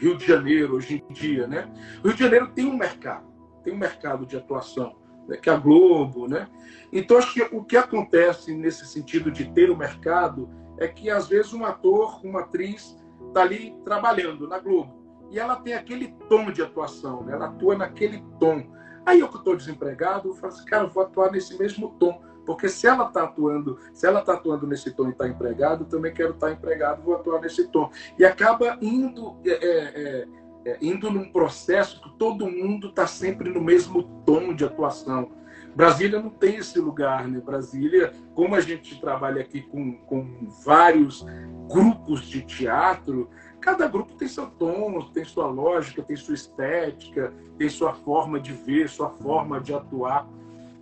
Rio 0.00 0.16
de 0.16 0.26
Janeiro 0.26 0.74
hoje 0.74 1.04
em 1.08 1.12
dia, 1.12 1.46
né? 1.46 1.70
O 2.02 2.08
Rio 2.08 2.14
de 2.14 2.24
Janeiro 2.24 2.48
tem 2.48 2.66
um 2.66 2.76
mercado, 2.76 3.26
tem 3.62 3.72
um 3.72 3.78
mercado 3.78 4.26
de 4.26 4.36
atuação, 4.36 4.96
né? 5.28 5.36
que 5.36 5.48
é 5.48 5.52
a 5.52 5.56
Globo, 5.56 6.26
né? 6.26 6.48
Então 6.90 7.18
acho 7.18 7.34
que 7.34 7.42
o 7.54 7.62
que 7.62 7.76
acontece 7.76 8.52
nesse 8.54 8.86
sentido 8.86 9.30
de 9.30 9.44
ter 9.52 9.70
o 9.70 9.74
um 9.74 9.76
mercado 9.76 10.48
é 10.78 10.88
que 10.88 11.10
às 11.10 11.28
vezes 11.28 11.52
um 11.52 11.64
ator, 11.64 12.24
uma 12.24 12.40
atriz 12.40 12.98
está 13.28 13.42
ali 13.42 13.76
trabalhando 13.84 14.48
na 14.48 14.58
Globo 14.58 15.01
e 15.32 15.38
ela 15.38 15.56
tem 15.56 15.74
aquele 15.74 16.14
tom 16.28 16.52
de 16.52 16.62
atuação, 16.62 17.24
né? 17.24 17.32
Ela 17.32 17.46
atua 17.46 17.76
naquele 17.76 18.22
tom. 18.38 18.64
Aí 19.04 19.18
eu 19.18 19.28
que 19.28 19.38
estou 19.38 19.56
desempregado, 19.56 20.28
eu 20.28 20.34
falo 20.34 20.52
assim, 20.52 20.64
cara, 20.64 20.84
eu 20.84 20.90
vou 20.90 21.02
atuar 21.02 21.32
nesse 21.32 21.58
mesmo 21.58 21.96
tom 21.98 22.22
porque 22.44 22.68
se 22.68 22.86
ela 22.86 23.06
está 23.06 23.24
atuando, 23.24 23.78
se 23.92 24.06
ela 24.06 24.20
está 24.20 24.34
atuando 24.34 24.66
nesse 24.66 24.90
tom 24.92 25.08
e 25.08 25.10
está 25.10 25.28
empregado, 25.28 25.84
também 25.84 26.12
quero 26.12 26.32
estar 26.32 26.48
tá 26.48 26.52
empregado, 26.52 27.02
vou 27.02 27.14
atuar 27.14 27.40
nesse 27.40 27.68
tom. 27.68 27.90
E 28.18 28.24
acaba 28.24 28.78
indo, 28.80 29.36
é, 29.44 29.50
é, 29.50 30.26
é, 30.64 30.70
é 30.72 30.78
indo 30.80 31.10
num 31.10 31.30
processo 31.30 32.02
que 32.02 32.10
todo 32.18 32.50
mundo 32.50 32.88
está 32.88 33.06
sempre 33.06 33.48
no 33.50 33.60
mesmo 33.60 34.02
tom 34.24 34.54
de 34.54 34.64
atuação. 34.64 35.30
Brasília 35.74 36.20
não 36.20 36.28
tem 36.28 36.56
esse 36.56 36.78
lugar, 36.78 37.26
né? 37.26 37.40
Brasília, 37.40 38.12
como 38.34 38.54
a 38.54 38.60
gente 38.60 39.00
trabalha 39.00 39.40
aqui 39.40 39.62
com, 39.62 39.96
com 39.98 40.48
vários 40.64 41.24
grupos 41.70 42.22
de 42.22 42.42
teatro, 42.42 43.30
cada 43.62 43.86
grupo 43.86 44.14
tem 44.14 44.28
seu 44.28 44.46
tom, 44.46 45.00
tem 45.14 45.24
sua 45.24 45.46
lógica, 45.46 46.02
tem 46.02 46.16
sua 46.16 46.34
estética, 46.34 47.32
tem 47.56 47.68
sua 47.68 47.94
forma 47.94 48.38
de 48.38 48.52
ver, 48.52 48.88
sua 48.88 49.08
forma 49.08 49.60
de 49.60 49.72
atuar, 49.72 50.28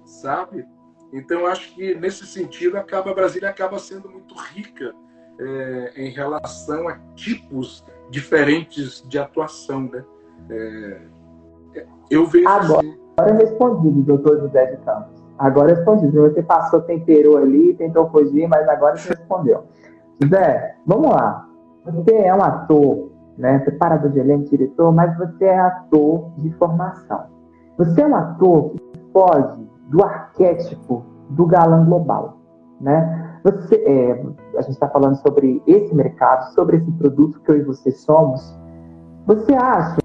sabe? 0.04 0.66
Então, 1.12 1.46
acho 1.46 1.74
que 1.74 1.94
nesse 1.94 2.26
sentido, 2.26 2.76
acaba, 2.76 3.10
a 3.10 3.14
Brasília 3.14 3.50
acaba 3.50 3.78
sendo 3.78 4.08
muito 4.08 4.34
rica 4.34 4.94
é, 5.38 5.92
em 5.96 6.10
relação 6.10 6.88
a 6.88 6.98
tipos 7.14 7.84
diferentes 8.10 9.04
de 9.08 9.18
atuação. 9.18 9.82
Né? 9.82 10.04
É, 10.50 11.00
eu 12.10 12.26
vejo 12.26 12.48
Agora, 12.48 12.80
assim... 12.80 12.98
agora 13.16 13.36
respondido, 13.36 14.02
doutor 14.02 14.40
José 14.40 14.66
de 14.66 14.76
Campos. 14.84 15.20
Agora 15.38 15.74
respondido. 15.74 16.22
Você 16.22 16.42
passou, 16.42 16.80
temperou 16.82 17.36
ali, 17.36 17.74
tentou 17.74 18.08
fugir, 18.10 18.48
mas 18.48 18.68
agora 18.68 18.96
você 18.96 19.10
respondeu. 19.10 19.64
José, 20.22 20.76
vamos 20.86 21.10
lá. 21.10 21.49
Você 21.92 22.14
é 22.14 22.35
um 22.35 22.42
ator, 22.42 23.11
né? 23.37 23.59
Preparador 23.61 24.11
de 24.11 24.18
elenco, 24.18 24.50
diretor, 24.50 24.92
mas 24.92 25.16
você 25.16 25.44
é 25.44 25.59
ator 25.59 26.31
de 26.38 26.50
formação. 26.55 27.24
Você 27.79 28.03
é 28.03 28.07
um 28.07 28.14
ator 28.14 28.70
que 28.70 28.98
pode 29.12 29.68
do 29.88 30.03
arquétipo 30.05 31.05
do 31.31 31.46
galã 31.46 31.85
global, 31.85 32.37
né? 32.81 33.38
Você, 33.42 33.76
é, 33.76 34.12
a 34.57 34.62
gente 34.62 34.72
está 34.72 34.88
falando 34.88 35.16
sobre 35.16 35.62
esse 35.66 35.94
mercado, 35.94 36.53
sobre 36.55 36.76
esse 36.76 36.90
produto 36.92 37.40
que 37.40 37.50
eu 37.50 37.57
e 37.57 37.62
você 37.62 37.90
somos. 37.90 38.57
Você 39.26 39.55
acha 39.55 39.98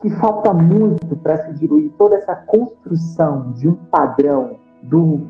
que 0.00 0.10
falta 0.10 0.52
muito 0.52 1.16
para 1.16 1.44
se 1.44 1.54
diluir 1.54 1.92
toda 1.98 2.16
essa 2.16 2.34
construção 2.34 3.52
de 3.52 3.68
um 3.68 3.74
padrão 3.74 4.56
do 4.82 5.26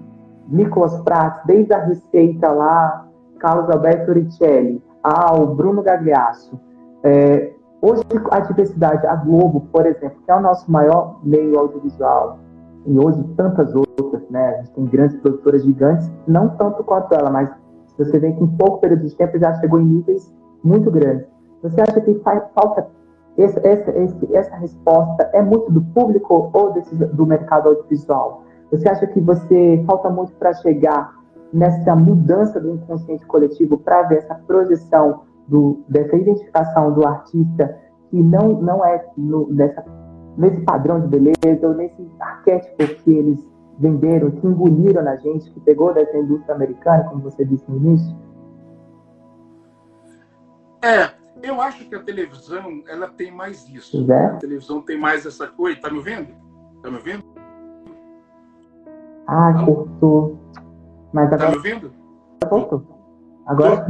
Nicolas 0.49 0.99
Prats, 1.03 1.43
desde 1.47 1.73
a 1.73 1.85
receita 1.85 2.51
lá, 2.51 3.07
Carlos 3.39 3.71
Alberto 3.71 4.13
Ricelli, 4.13 4.83
ao 5.03 5.55
Bruno 5.55 5.83
Gagliasso. 5.83 6.59
É, 7.03 7.53
hoje, 7.81 8.03
a 8.31 8.41
diversidade, 8.41 9.07
a 9.07 9.17
Globo, 9.17 9.61
por 9.73 9.87
exemplo, 9.87 10.19
que 10.25 10.31
é 10.31 10.35
o 10.35 10.41
nosso 10.41 10.71
maior 10.71 11.21
meio 11.23 11.59
audiovisual, 11.59 12.39
e 12.87 12.99
hoje 12.99 13.23
tantas 13.37 13.75
outras, 13.75 14.23
né? 14.31 14.49
A 14.49 14.57
gente 14.59 14.71
tem 14.73 14.85
grandes 14.87 15.17
produtoras 15.21 15.63
gigantes, 15.63 16.11
não 16.27 16.49
tanto 16.51 16.83
quanto 16.85 17.15
ela, 17.15 17.31
mas 17.31 17.51
você 17.97 18.19
vê 18.19 18.33
que 18.33 18.43
em 18.43 18.57
pouco 18.57 18.79
período 18.79 19.07
de 19.07 19.15
tempo 19.17 19.39
já 19.39 19.55
chegou 19.55 19.81
em 19.81 19.85
níveis 19.85 20.33
muito 20.63 20.91
grandes. 20.91 21.27
Você 21.63 21.81
acha 21.81 22.01
que 22.01 22.15
falta 22.55 22.87
essa, 23.37 23.61
essa, 23.67 23.93
essa 24.33 24.57
resposta 24.57 25.29
é 25.33 25.43
muito 25.43 25.71
do 25.71 25.81
público 25.81 26.51
ou 26.53 26.73
desse, 26.73 26.95
do 26.95 27.27
mercado 27.27 27.69
audiovisual? 27.69 28.43
Você 28.71 28.89
acha 28.89 29.07
que 29.07 29.21
você 29.21 29.83
falta 29.87 30.11
muito 30.11 30.33
para 30.35 30.53
chegar 30.55 31.18
nessa 31.53 31.95
mudança 31.97 32.61
do 32.61 32.75
inconsciente 32.75 33.25
coletivo 33.27 33.79
para 33.79 34.03
ver 34.03 34.19
essa 34.19 34.35
projeção 34.35 35.23
do, 35.47 35.83
dessa 35.89 36.17
identificação 36.17 36.93
do 36.93 37.07
artista 37.07 37.79
que 38.11 38.23
não, 38.23 38.61
não 38.61 38.85
é 38.85 39.05
no, 39.17 39.53
dessa 39.53 39.85
nesse 40.37 40.61
padrão 40.61 41.01
de 41.01 41.09
beleza 41.09 41.67
ou 41.67 41.75
nesse 41.75 42.09
arquétipo 42.21 43.03
que 43.03 43.11
eles 43.11 43.45
venderam, 43.79 44.31
que 44.31 44.47
engoliram 44.47 45.03
na 45.03 45.17
gente, 45.17 45.51
que 45.51 45.61
pegou 45.61 45.93
dessa 45.93 46.17
indústria 46.17 46.55
americana, 46.55 47.05
como 47.05 47.23
você 47.23 47.45
disse 47.45 47.69
no 47.69 47.77
início? 47.77 48.17
É, 50.83 51.11
eu 51.43 51.61
acho 51.61 51.85
que 51.89 51.95
a 51.95 52.03
televisão 52.03 52.83
ela 52.89 53.09
tem 53.09 53.33
mais 53.33 53.69
isso. 53.69 54.11
É? 54.11 54.27
A 54.27 54.37
televisão 54.37 54.81
tem 54.81 54.99
mais 54.99 55.27
essa 55.27 55.49
coisa. 55.49 55.81
Tá 55.81 55.91
me 55.91 55.99
ouvindo? 55.99 56.29
Tá 56.83 56.91
me 56.91 56.97
ouvindo? 56.97 57.25
Ah, 59.27 59.53
cortou. 59.65 60.38
Mas 61.13 61.27
agora... 61.27 61.39
Tá 61.39 61.51
me 61.51 61.57
ouvindo? 61.57 61.93
Voltou. 62.49 62.99
Agora. 63.47 63.87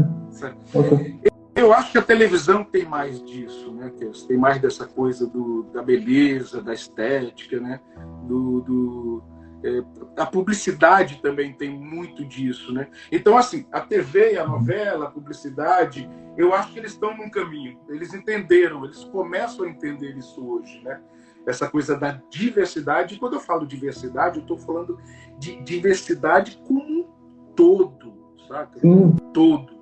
Eu 1.54 1.72
acho 1.72 1.90
que 1.90 1.98
a 1.98 2.02
televisão 2.02 2.62
tem 2.62 2.84
mais 2.84 3.22
disso, 3.24 3.72
né? 3.72 3.92
Tem 4.28 4.36
mais 4.36 4.60
dessa 4.60 4.86
coisa 4.86 5.26
do, 5.26 5.64
da 5.72 5.82
beleza, 5.82 6.62
da 6.62 6.72
estética, 6.72 7.58
né? 7.58 7.80
Do, 8.28 8.60
do 8.60 9.22
é, 9.64 9.82
a 10.16 10.24
publicidade 10.24 11.20
também 11.20 11.52
tem 11.52 11.68
muito 11.68 12.24
disso, 12.24 12.72
né? 12.72 12.88
Então, 13.10 13.36
assim, 13.36 13.66
a 13.72 13.80
TV, 13.80 14.38
a 14.38 14.46
novela, 14.46 15.06
a 15.06 15.10
publicidade, 15.10 16.08
eu 16.36 16.54
acho 16.54 16.72
que 16.72 16.78
eles 16.78 16.92
estão 16.92 17.16
num 17.16 17.28
caminho. 17.28 17.76
Eles 17.88 18.14
entenderam, 18.14 18.84
eles 18.84 19.02
começam 19.04 19.64
a 19.64 19.68
entender 19.68 20.16
isso 20.16 20.46
hoje, 20.46 20.80
né? 20.84 21.00
Essa 21.48 21.68
coisa 21.68 21.96
da 21.96 22.20
diversidade. 22.30 23.14
E 23.14 23.18
quando 23.18 23.34
eu 23.34 23.40
falo 23.40 23.66
diversidade, 23.66 24.36
eu 24.36 24.42
estou 24.42 24.58
falando 24.58 24.98
de 25.38 25.60
diversidade 25.62 26.62
como 26.66 26.82
um 26.82 27.08
todo, 27.56 28.12
sabe? 28.46 28.80
Um 28.84 29.12
todo. 29.32 29.78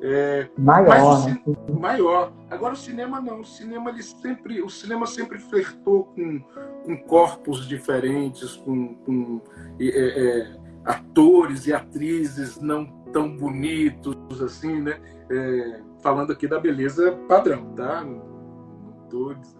É, 0.00 0.48
maior, 0.56 1.26
né? 1.26 1.42
maior. 1.80 2.32
Agora 2.48 2.74
o 2.74 2.76
cinema 2.76 3.20
não. 3.20 3.40
O 3.40 3.44
cinema 3.44 3.90
ele 3.90 4.02
sempre, 4.02 4.62
o 4.62 4.68
cinema 4.68 5.06
sempre 5.06 5.38
flertou 5.38 6.04
com, 6.04 6.40
com 6.84 6.96
corpos 7.04 7.66
diferentes, 7.66 8.54
com, 8.56 8.94
com 8.94 9.40
é, 9.80 9.86
é, 9.86 10.56
atores 10.84 11.66
e 11.66 11.72
atrizes 11.72 12.60
não 12.60 12.86
tão 13.12 13.36
bonitos 13.36 14.40
assim, 14.40 14.80
né? 14.80 15.00
É, 15.30 15.80
falando 16.00 16.32
aqui 16.32 16.46
da 16.46 16.60
beleza 16.60 17.18
padrão, 17.26 17.74
tá? 17.74 18.06
Todos. 19.10 19.57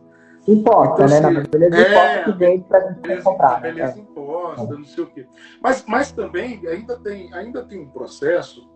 Importa, 0.49 1.05
então, 1.05 1.09
né? 1.09 1.21
Na 1.21 1.41
assim, 1.41 1.51
beleza 1.51 1.77
é, 1.77 2.25
que 2.25 2.33
vem 2.33 2.61
pra 2.63 2.81
gente 2.81 3.01
beleza, 3.01 3.23
comprar. 3.23 3.61
Né? 3.61 3.73
Beleza 3.73 3.97
né? 3.97 4.01
imposta, 4.01 4.75
não 4.75 4.85
sei 4.85 5.05
o 5.05 5.07
quê. 5.09 5.27
Mas, 5.63 5.85
mas 5.87 6.11
também 6.11 6.67
ainda 6.67 6.99
tem, 6.99 7.33
ainda 7.35 7.63
tem 7.63 7.81
um 7.81 7.91
processo 7.91 8.67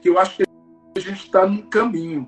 que 0.00 0.08
eu 0.08 0.18
acho 0.18 0.38
que 0.38 0.44
a 0.96 1.00
gente 1.00 1.26
está 1.26 1.46
num 1.46 1.60
caminho. 1.68 2.26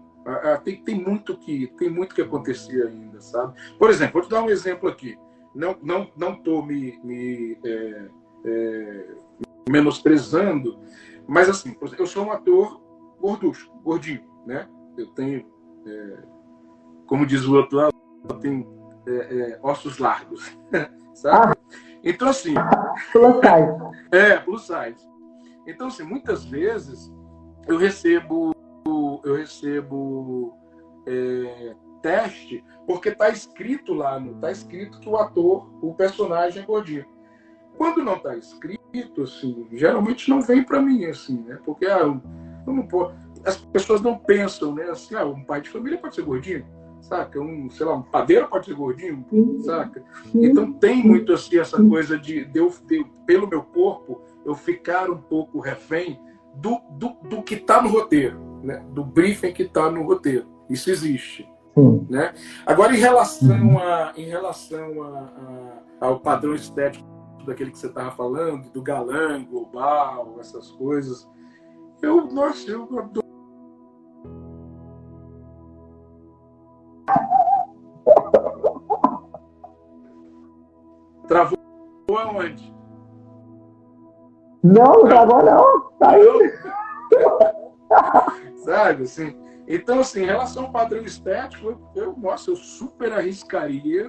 Tem, 0.63 0.83
tem, 0.83 1.01
muito 1.01 1.39
que, 1.39 1.69
tem 1.79 1.89
muito 1.89 2.15
que 2.15 2.21
acontecer 2.21 2.87
ainda, 2.87 3.19
sabe? 3.21 3.55
Por 3.79 3.89
exemplo, 3.89 4.15
vou 4.15 4.23
te 4.23 4.29
dar 4.29 4.43
um 4.43 4.51
exemplo 4.51 4.89
aqui. 4.89 5.17
Não 5.55 5.75
não 5.83 6.11
não 6.17 6.35
estou 6.35 6.67
me, 6.67 7.01
me 7.03 7.57
é, 7.65 8.09
é, 8.45 9.07
menosprezando, 9.71 10.79
mas 11.27 11.49
assim, 11.49 11.75
eu 11.99 12.07
sou 12.07 12.27
um 12.27 12.33
ator 12.33 12.83
gorducho, 13.21 13.73
gordinho, 13.83 14.23
né? 14.45 14.69
Eu 14.99 15.07
tenho, 15.15 15.47
é, 15.87 16.19
como 17.07 17.25
diz 17.25 17.45
o 17.47 17.55
outro 17.55 17.79
lado, 17.79 17.97
tenho 18.35 18.67
é, 19.07 19.13
é, 19.13 19.59
ossos 19.63 19.99
largos, 19.99 20.57
sabe? 21.15 21.53
Ah. 21.53 21.57
Então 22.05 22.29
assim, 22.29 22.55
plus 23.13 23.37
size. 23.37 23.97
É, 24.13 24.37
plus 24.39 24.63
size. 24.63 25.09
Então 25.67 25.89
assim, 25.89 26.05
muitas 26.05 26.45
vezes 26.45 27.13
eu 27.67 27.77
recebo 27.77 28.55
eu 29.25 29.35
recebo 29.35 30.57
é, 31.07 31.75
teste 32.03 32.65
porque 32.87 33.09
está 33.09 33.29
escrito 33.29 33.93
lá, 33.93 34.21
está 34.21 34.51
escrito 34.51 35.01
que 35.01 35.09
o 35.09 35.17
ator, 35.17 35.69
o 35.83 35.93
personagem 35.95 36.63
é 36.63 36.67
gordinho. 36.67 37.05
Quando 37.77 38.03
não 38.03 38.15
está 38.15 38.37
escrito, 38.37 39.23
assim, 39.23 39.67
geralmente 39.73 40.31
não 40.31 40.41
vem 40.41 40.63
para 40.63 40.81
mim, 40.81 41.05
assim, 41.05 41.43
né? 41.43 41.59
Porque 41.65 41.85
ah, 41.87 41.99
eu, 41.99 42.23
eu 42.67 42.73
não 42.73 42.87
posso, 42.87 43.15
as 43.45 43.57
pessoas 43.59 44.01
não 44.01 44.17
pensam, 44.17 44.75
né? 44.75 44.85
Assim, 44.85 45.15
ah, 45.15 45.27
um 45.27 45.45
pai 45.45 45.61
de 45.61 45.69
família 45.69 45.99
pode 45.99 46.15
ser 46.15 46.23
gordinho, 46.23 46.67
saca? 47.07 47.41
Um, 47.41 47.71
sei 47.71 47.87
lá, 47.87 47.95
um 47.95 48.03
padeiro 48.03 48.49
pode 48.49 48.67
ser 48.67 48.75
gordinho, 48.75 49.25
saca? 49.65 50.05
Então 50.35 50.73
tem 50.73 51.03
muito 51.03 51.33
assim 51.33 51.59
essa 51.59 51.83
coisa 51.83 52.19
de, 52.19 52.45
de, 52.45 52.59
eu, 52.59 52.73
de 52.87 53.05
pelo 53.27 53.47
meu 53.47 53.63
corpo 53.63 54.21
eu 54.45 54.55
ficar 54.55 55.11
um 55.11 55.19
pouco 55.19 55.61
refém 55.61 56.21
do, 56.55 56.81
do, 56.91 57.17
do 57.29 57.43
que 57.43 57.55
está 57.55 57.83
no 57.83 57.89
roteiro, 57.89 58.39
né? 58.63 58.85
do 58.91 59.05
briefing 59.05 59.53
que 59.53 59.63
está 59.63 59.91
no 59.91 60.03
roteiro. 60.03 60.47
Isso 60.69 60.91
existe. 60.91 61.49
Sim. 61.75 62.07
Né? 62.09 62.33
Agora, 62.65 62.95
em 62.95 62.99
relação, 62.99 63.79
a, 63.79 64.13
em 64.17 64.25
relação 64.25 65.03
a, 65.03 65.19
a, 66.01 66.07
ao 66.07 66.21
padrão 66.21 66.55
estético 66.55 67.07
daquele 67.45 67.71
que 67.71 67.79
você 67.79 67.87
estava 67.87 68.11
falando, 68.11 68.71
do 68.71 68.83
galã 68.83 69.45
global, 69.45 70.37
essas 70.41 70.71
coisas, 70.73 71.29
eu, 72.03 72.27
nossa, 72.27 72.71
eu 72.71 72.83
adoro. 72.99 73.26
Travou 81.27 81.59
aonde? 82.19 82.75
Não, 84.63 84.85
não 84.85 85.09
travou 85.09 85.43
não. 85.45 85.91
Tá 85.99 86.11
aí. 86.11 86.53
Sabe, 88.59 89.05
assim. 89.05 89.37
Então, 89.69 90.01
assim, 90.01 90.23
em 90.23 90.27
relação 90.27 90.65
ao 90.65 90.73
padrão 90.73 91.03
estético, 91.03 91.81
eu, 91.95 92.15
nossa, 92.17 92.51
eu 92.51 92.57
super 92.57 93.13
arriscaria. 93.13 94.09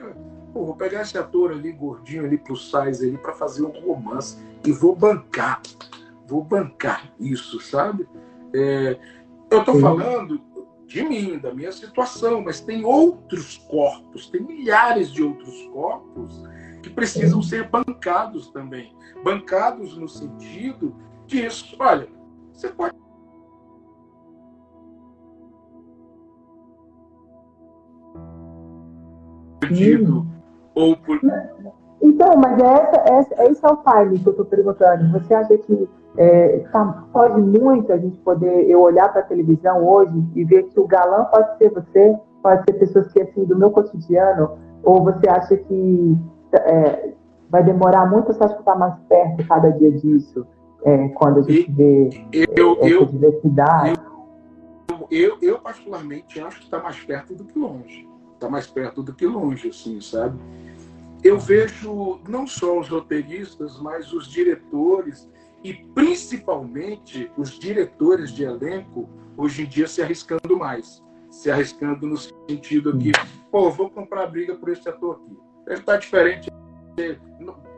Pô, 0.54 0.66
vou 0.66 0.76
pegar 0.76 1.02
esse 1.02 1.18
ator 1.18 1.52
ali, 1.52 1.72
gordinho 1.72 2.26
ali, 2.26 2.38
plus 2.38 2.70
size 2.70 3.08
ali, 3.08 3.18
para 3.18 3.34
fazer 3.34 3.64
um 3.64 3.72
romance. 3.82 4.38
E 4.66 4.72
vou 4.72 4.96
bancar. 4.96 5.62
Vou 6.28 6.44
bancar 6.44 7.12
isso, 7.20 7.60
sabe? 7.60 8.08
É, 8.54 8.98
eu 9.50 9.60
estou 9.60 9.80
falando 9.80 10.42
de 10.88 11.04
mim, 11.04 11.38
da 11.38 11.54
minha 11.54 11.72
situação, 11.72 12.42
mas 12.42 12.62
tem 12.62 12.86
outros 12.86 13.58
corpos, 13.58 14.30
tem 14.30 14.42
milhares 14.42 15.12
de 15.12 15.22
outros 15.22 15.62
corpos 15.74 16.42
que 16.82 16.90
precisam 16.90 17.42
ser 17.42 17.70
bancados 17.70 18.50
também. 18.52 18.96
Bancados 19.22 19.98
no 19.98 20.08
sentido 20.08 20.96
disso. 21.26 21.76
Olha, 21.78 22.08
você 22.54 22.70
pode. 22.70 22.96
Perdido, 29.60 30.26
ou 30.74 30.96
por. 30.96 31.20
Então, 32.02 32.36
mas 32.38 32.60
é 32.60 32.66
essa, 32.66 33.14
essa, 33.14 33.52
esse 33.52 33.66
é 33.66 33.70
o 33.70 33.78
time 33.78 34.20
que 34.20 34.28
eu 34.28 34.32
estou 34.32 34.46
perguntando. 34.46 35.12
Você 35.20 35.34
acha 35.34 35.58
que 35.58 35.90
é, 36.18 36.60
tá, 36.72 37.04
pode 37.12 37.42
muito 37.42 37.92
a 37.92 37.98
gente 37.98 38.18
poder 38.20 38.70
eu 38.70 38.82
olhar 38.82 39.12
para 39.12 39.22
a 39.22 39.26
televisão 39.26 39.88
hoje 39.88 40.14
e 40.36 40.44
ver 40.44 40.64
que 40.64 40.80
o 40.80 40.88
galã 40.88 41.26
pode 41.26 41.58
ser 41.58 41.70
você, 41.72 42.16
pode 42.42 42.64
ser 42.64 42.74
pessoas 42.74 43.12
que 43.12 43.22
assim 43.22 43.46
do 43.46 43.58
meu 43.58 43.72
cotidiano, 43.72 44.52
ou 44.84 45.04
você 45.04 45.28
acha 45.28 45.58
que 45.58 46.18
é, 46.54 47.14
vai 47.50 47.64
demorar 47.64 48.10
muito, 48.10 48.34
você 48.34 48.44
acha 48.44 48.54
que 48.54 48.62
está 48.62 48.76
mais 48.76 48.96
perto 49.10 49.48
cada 49.48 49.72
dia 49.72 49.92
disso? 49.92 50.46
é, 50.84 51.10
quando 51.10 51.40
a 51.40 51.44
gente 51.44 51.72
vê 51.72 52.10
eu, 52.32 52.78
essa 52.80 52.88
eu, 52.88 53.06
diversidade? 53.06 54.00
Eu, 54.90 55.08
eu, 55.12 55.38
eu, 55.42 55.60
particularmente, 55.60 56.40
acho 56.40 56.60
que 56.60 56.66
está 56.66 56.82
mais 56.82 56.98
perto 57.00 57.36
do 57.36 57.44
que 57.44 57.58
longe. 57.58 58.08
Está 58.34 58.50
mais 58.50 58.68
perto 58.68 59.02
do 59.02 59.14
que 59.14 59.26
longe, 59.26 59.70
assim, 59.70 60.00
sabe? 60.00 60.38
Eu 61.28 61.38
vejo 61.38 62.22
não 62.26 62.48
só 62.48 62.80
os 62.80 62.88
roteiristas, 62.88 63.78
mas 63.82 64.14
os 64.14 64.30
diretores 64.30 65.30
e 65.62 65.74
principalmente 65.74 67.30
os 67.36 67.60
diretores 67.60 68.32
de 68.32 68.46
elenco 68.46 69.10
hoje 69.36 69.64
em 69.64 69.68
dia 69.68 69.88
se 69.88 70.02
arriscando 70.02 70.58
mais. 70.58 71.04
Se 71.30 71.52
arriscando 71.52 72.08
no 72.08 72.16
sentido 72.16 72.98
que, 72.98 73.12
pô, 73.52 73.70
vou 73.70 73.90
comprar 73.90 74.28
briga 74.28 74.56
por 74.56 74.70
esse 74.70 74.88
ator 74.88 75.18
aqui. 75.18 75.38
Ele 75.68 75.80
está 75.80 75.98
diferente 75.98 76.50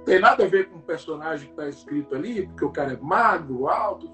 tem 0.06 0.20
nada 0.20 0.45
a 0.45 0.47
ver 0.47 0.70
com 0.70 0.78
o 0.78 0.82
personagem 0.82 1.47
que 1.47 1.52
está 1.52 1.68
escrito 1.68 2.16
ali, 2.16 2.45
porque 2.47 2.66
o 2.66 2.72
cara 2.72 2.93
é 2.93 2.97
magro, 2.97 3.68
alto, 3.68 4.12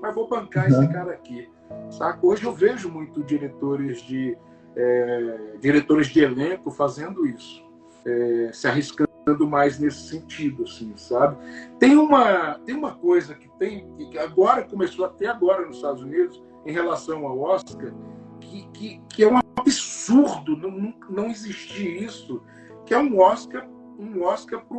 mas 0.00 0.14
vou 0.14 0.28
bancar 0.28 0.70
uhum. 0.70 0.82
esse 0.82 0.92
cara 0.92 1.12
aqui. 1.12 1.48
Saca? 1.90 2.18
Hoje 2.24 2.44
eu 2.44 2.52
vejo 2.52 2.90
muito 2.90 3.22
diretores 3.22 4.02
de, 4.02 4.36
é, 4.76 5.56
diretores 5.60 6.08
de 6.08 6.20
elenco 6.20 6.70
fazendo 6.70 7.24
isso, 7.24 7.61
é, 8.04 8.50
se 8.52 8.66
arriscando 8.66 9.46
mais 9.46 9.78
nesse 9.78 10.08
sentido, 10.08 10.64
assim, 10.64 10.92
sabe? 10.96 11.36
Tem 11.78 11.96
uma, 11.96 12.54
tem 12.60 12.74
uma 12.74 12.94
coisa 12.94 13.34
que 13.34 13.48
tem, 13.58 13.86
que 13.96 14.18
agora 14.18 14.62
começou 14.64 15.04
até 15.04 15.26
agora 15.26 15.66
nos 15.66 15.76
Estados 15.76 16.02
Unidos, 16.02 16.42
em 16.66 16.72
relação 16.72 17.26
ao 17.26 17.38
Oscar, 17.40 17.92
que, 18.40 18.68
que, 18.72 19.00
que 19.08 19.24
é 19.24 19.28
um 19.28 19.38
absurdo 19.56 20.56
não, 20.56 20.94
não 21.08 21.26
existir 21.26 22.02
isso, 22.02 22.42
que 22.84 22.94
é 22.94 22.98
um 22.98 23.18
Oscar, 23.20 23.68
um 23.98 24.22
Oscar 24.22 24.64
para 24.64 24.78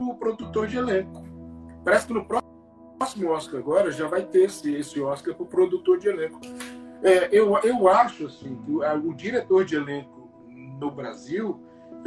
o 0.00 0.14
produtor 0.14 0.66
de 0.66 0.76
elenco. 0.76 1.24
Parece 1.84 2.06
que 2.06 2.14
no 2.14 2.26
próximo 2.26 3.30
Oscar 3.30 3.60
agora 3.60 3.92
já 3.92 4.08
vai 4.08 4.22
ter 4.22 4.44
esse, 4.44 4.74
esse 4.74 5.00
Oscar 5.00 5.34
para 5.34 5.44
o 5.44 5.46
produtor 5.46 5.98
de 5.98 6.08
elenco. 6.08 6.40
É, 7.02 7.28
eu, 7.30 7.56
eu 7.58 7.86
acho 7.88 8.26
assim, 8.26 8.56
que 8.56 8.70
o, 8.70 8.80
o, 8.80 9.14
diretor 9.14 9.64
de 9.64 9.76
elenco 9.76 10.30
no 10.80 10.90
Brasil, 10.90 11.60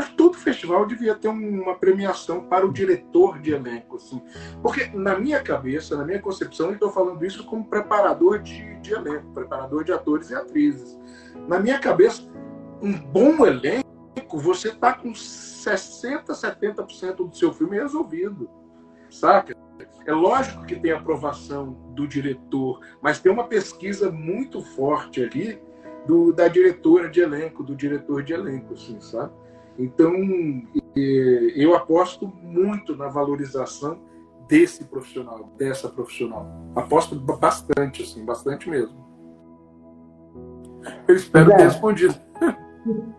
todo 0.05 0.37
festival 0.37 0.85
devia 0.85 1.15
ter 1.15 1.27
uma 1.27 1.75
premiação 1.75 2.43
para 2.43 2.65
o 2.65 2.71
diretor 2.71 3.39
de 3.39 3.53
elenco. 3.53 3.97
Assim. 3.97 4.21
Porque 4.61 4.85
na 4.93 5.17
minha 5.17 5.41
cabeça, 5.41 5.97
na 5.97 6.05
minha 6.05 6.21
concepção, 6.21 6.67
eu 6.67 6.73
estou 6.73 6.91
falando 6.91 7.25
isso 7.25 7.45
como 7.45 7.65
preparador 7.65 8.39
de, 8.39 8.75
de 8.79 8.93
elenco, 8.93 9.33
preparador 9.33 9.83
de 9.83 9.91
atores 9.91 10.29
e 10.29 10.35
atrizes. 10.35 10.97
Na 11.47 11.59
minha 11.59 11.79
cabeça, 11.79 12.21
um 12.81 12.93
bom 12.93 13.45
elenco, 13.45 13.85
você 14.33 14.69
está 14.69 14.93
com 14.93 15.11
60%, 15.11 16.25
70% 16.27 17.15
do 17.15 17.35
seu 17.35 17.53
filme 17.53 17.77
resolvido. 17.77 18.49
Saca? 19.09 19.55
É 20.05 20.13
lógico 20.13 20.65
que 20.65 20.75
tem 20.75 20.91
aprovação 20.91 21.71
do 21.93 22.07
diretor, 22.07 22.79
mas 23.01 23.19
tem 23.19 23.31
uma 23.31 23.45
pesquisa 23.45 24.11
muito 24.11 24.61
forte 24.61 25.21
ali 25.21 25.61
do, 26.05 26.31
da 26.31 26.47
diretora 26.47 27.09
de 27.09 27.19
elenco, 27.19 27.63
do 27.63 27.75
diretor 27.75 28.23
de 28.23 28.33
elenco, 28.33 28.73
assim, 28.73 28.99
sabe? 29.01 29.33
Então, 29.77 30.11
eu 31.55 31.75
aposto 31.75 32.27
muito 32.27 32.95
na 32.95 33.07
valorização 33.07 33.99
desse 34.47 34.85
profissional, 34.85 35.49
dessa 35.57 35.87
profissional. 35.89 36.47
Aposto 36.75 37.15
bastante, 37.15 38.01
assim, 38.01 38.25
bastante 38.25 38.69
mesmo. 38.69 38.97
Eu 41.07 41.15
espero 41.15 41.51
é. 41.51 41.57
ter 41.57 41.63
respondido. 41.63 42.15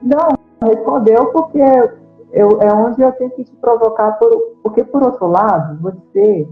Não, 0.02 0.36
respondeu 0.62 1.26
porque 1.26 1.60
eu, 2.32 2.60
é 2.60 2.72
onde 2.72 3.02
eu 3.02 3.12
tenho 3.12 3.30
que 3.30 3.44
te 3.44 3.54
provocar, 3.56 4.12
por, 4.12 4.56
porque 4.62 4.82
por 4.84 5.02
outro 5.02 5.28
lado, 5.28 5.80
você 5.80 6.48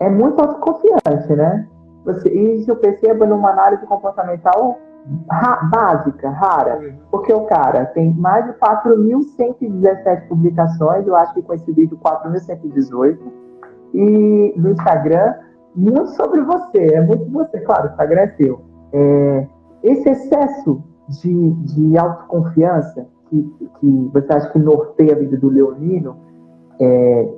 é 0.00 0.08
muito 0.08 0.40
autoconfiante, 0.40 1.32
né? 1.34 1.68
Você, 2.04 2.28
isso 2.30 2.70
eu 2.70 2.76
percebo 2.76 3.26
numa 3.26 3.50
análise 3.50 3.86
comportamental 3.86 4.78
ra, 5.30 5.56
básica, 5.64 6.30
rara, 6.30 6.78
uhum. 6.78 6.94
porque 7.10 7.32
o 7.32 7.42
cara 7.46 7.86
tem 7.86 8.12
mais 8.14 8.46
de 8.46 8.52
4.117 8.54 10.28
publicações, 10.28 11.06
eu 11.06 11.16
acho 11.16 11.34
que 11.34 11.42
com 11.42 11.54
esse 11.54 11.70
vídeo 11.72 11.98
4.118, 11.98 13.18
e 13.94 14.54
no 14.56 14.70
Instagram, 14.70 15.34
muito 15.74 16.08
sobre 16.10 16.40
você, 16.42 16.94
é 16.94 17.00
muito 17.00 17.30
você, 17.30 17.60
claro, 17.60 17.88
o 17.88 17.90
Instagram 17.90 18.20
é 18.20 18.28
seu. 18.36 18.60
É, 18.92 19.46
esse 19.82 20.08
excesso 20.08 20.82
de, 21.08 21.50
de 21.52 21.98
autoconfiança 21.98 23.06
que, 23.28 23.42
que 23.80 24.10
você 24.12 24.32
acha 24.32 24.50
que 24.50 24.58
norteia 24.58 25.14
a 25.14 25.18
vida 25.18 25.36
do 25.36 25.48
Leonino, 25.48 26.16
é, 26.78 27.28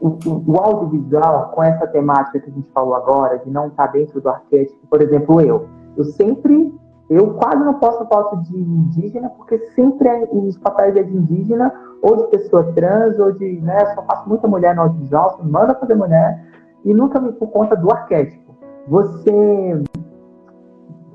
o, 0.00 0.08
o, 0.08 0.52
o, 0.52 0.56
audiovisual, 0.58 1.50
com 1.50 1.62
essa 1.62 1.86
temática 1.86 2.40
que 2.40 2.50
a 2.50 2.52
gente 2.52 2.70
falou 2.72 2.94
agora, 2.94 3.38
de 3.38 3.50
não 3.50 3.68
estar 3.68 3.86
dentro 3.88 4.20
do 4.20 4.28
arquétipo, 4.28 4.86
por 4.88 5.00
exemplo, 5.00 5.40
eu, 5.40 5.66
eu 5.96 6.04
sempre, 6.04 6.74
eu 7.10 7.34
quase 7.34 7.62
não 7.62 7.74
posto 7.74 8.06
foto 8.06 8.36
de 8.42 8.56
indígena, 8.56 9.28
porque 9.30 9.58
sempre 9.74 10.08
os 10.32 10.56
papéis 10.58 10.96
é 10.96 11.02
de 11.02 11.16
indígena, 11.16 11.72
ou 12.02 12.16
de 12.16 12.26
pessoa 12.28 12.72
trans, 12.72 13.18
ou 13.18 13.32
de, 13.32 13.60
né, 13.60 13.94
só 13.94 14.02
faço 14.02 14.28
muita 14.28 14.48
mulher 14.48 14.74
no 14.74 14.82
audiovisual, 14.82 15.36
você 15.36 15.42
manda 15.42 15.74
fazer 15.74 15.94
mulher, 15.94 16.44
e 16.84 16.94
nunca 16.94 17.20
me 17.20 17.32
por 17.32 17.48
conta 17.48 17.76
do 17.76 17.90
arquétipo. 17.90 18.54
Você, 18.88 19.82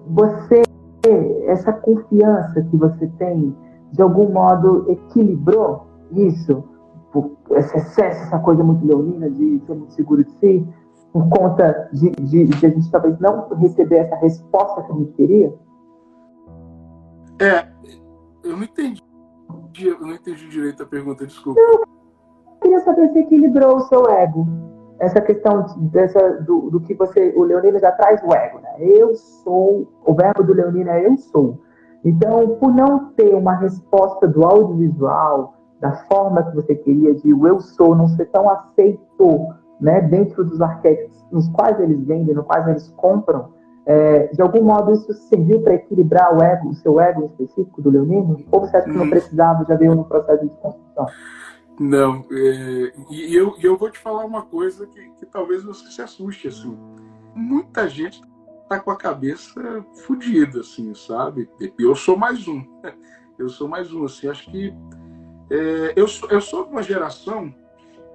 você, 0.07 0.61
essa 1.45 1.73
confiança 1.73 2.61
que 2.61 2.77
você 2.77 3.07
tem, 3.17 3.55
de 3.91 4.01
algum 4.01 4.29
modo 4.31 4.85
equilibrou 4.89 5.87
isso, 6.11 6.63
por 7.11 7.31
esse 7.51 7.77
excesso, 7.77 8.23
essa 8.23 8.39
coisa 8.39 8.63
muito 8.63 8.85
leonina 8.85 9.29
de 9.29 9.59
ser 9.65 9.73
muito 9.73 9.93
seguro 9.93 10.23
de 10.23 10.31
si, 10.33 10.67
por 11.11 11.27
conta 11.29 11.89
de, 11.91 12.11
de, 12.11 12.45
de, 12.45 12.65
a 12.65 12.69
gente 12.69 12.91
talvez 12.91 13.19
não 13.19 13.47
receber 13.55 13.97
essa 13.97 14.15
resposta 14.17 14.83
que 14.83 14.91
a 14.91 14.95
gente 14.95 15.11
queria? 15.13 15.53
É, 17.39 17.67
eu 18.43 18.55
não 18.55 18.63
entendi. 18.63 19.01
Eu 19.81 19.99
não 19.99 20.13
entendi 20.13 20.47
direito 20.49 20.83
a 20.83 20.85
pergunta, 20.85 21.25
desculpa. 21.25 21.59
Eu 21.59 21.83
queria 22.61 22.79
saber 22.81 23.11
se 23.11 23.19
equilibrou 23.19 23.77
o 23.77 23.81
seu 23.81 24.09
ego. 24.09 24.45
Essa 24.99 25.21
questão 25.21 25.65
dessa, 25.91 26.41
do, 26.41 26.69
do 26.69 26.81
que 26.81 26.93
você. 26.93 27.33
O 27.35 27.43
Leonino 27.43 27.79
já 27.79 27.91
traz 27.93 28.21
o 28.23 28.33
ego, 28.33 28.59
né? 28.59 28.75
Eu 28.79 29.15
sou. 29.15 29.89
O 30.05 30.13
verbo 30.13 30.43
do 30.43 30.53
Leonino 30.53 30.89
é 30.89 31.05
eu 31.05 31.17
sou. 31.17 31.61
Então, 32.03 32.55
por 32.55 32.73
não 32.73 33.11
ter 33.13 33.33
uma 33.33 33.55
resposta 33.55 34.27
do 34.27 34.45
audiovisual, 34.45 35.53
da 35.79 35.93
forma 36.07 36.43
que 36.43 36.55
você 36.55 36.75
queria, 36.75 37.13
de 37.15 37.33
o 37.33 37.47
eu 37.47 37.59
sou, 37.59 37.95
não 37.95 38.07
ser 38.09 38.25
tão 38.25 38.49
aceito 38.49 39.47
né, 39.79 40.01
dentro 40.01 40.43
dos 40.43 40.61
arquétipos 40.61 41.19
nos 41.31 41.47
quais 41.49 41.79
eles 41.79 42.03
vendem, 42.05 42.35
nos 42.35 42.45
quais 42.45 42.67
eles 42.67 42.89
compram, 42.97 43.49
é, 43.89 44.27
de 44.27 44.39
algum 44.39 44.61
modo 44.61 44.91
isso 44.91 45.11
serviu 45.13 45.63
para 45.63 45.73
equilibrar 45.73 46.37
o 46.37 46.43
ego, 46.43 46.69
o 46.69 46.75
seu 46.75 46.99
ego 46.99 47.25
específico 47.25 47.81
do 47.81 47.89
leonino? 47.89 48.37
Ou 48.51 48.61
você 48.61 48.77
acha 48.77 48.85
que 48.85 48.95
não 48.95 49.05
hum. 49.05 49.09
precisava, 49.09 49.65
já 49.65 49.75
veio 49.75 49.95
no 49.95 50.05
processo 50.05 50.43
de 50.43 50.49
construção? 50.61 51.07
Não, 51.79 52.23
é, 52.31 52.93
e 53.09 53.35
eu, 53.35 53.55
eu 53.63 53.75
vou 53.75 53.89
te 53.89 53.97
falar 53.97 54.25
uma 54.25 54.43
coisa 54.43 54.85
que, 54.85 55.09
que 55.17 55.25
talvez 55.25 55.63
você 55.63 55.89
se 55.89 56.03
assuste, 56.03 56.49
assim. 56.49 56.77
Muita 57.33 57.89
gente 57.89 58.21
tá 58.69 58.79
com 58.79 58.91
a 58.91 58.95
cabeça 58.95 59.83
fodida, 60.05 60.59
assim, 60.59 60.93
sabe? 60.93 61.49
Eu 61.79 61.95
sou 61.95 62.15
mais 62.15 62.47
um. 62.47 62.63
Eu 63.39 63.47
sou 63.47 63.69
mais 63.69 63.93
um, 63.93 64.03
assim. 64.03 64.27
Acho 64.27 64.51
que 64.51 64.73
é, 65.49 65.93
eu, 65.95 66.09
sou, 66.09 66.29
eu 66.29 66.41
sou 66.41 66.65
de 66.65 66.71
uma 66.71 66.83
geração 66.83 67.55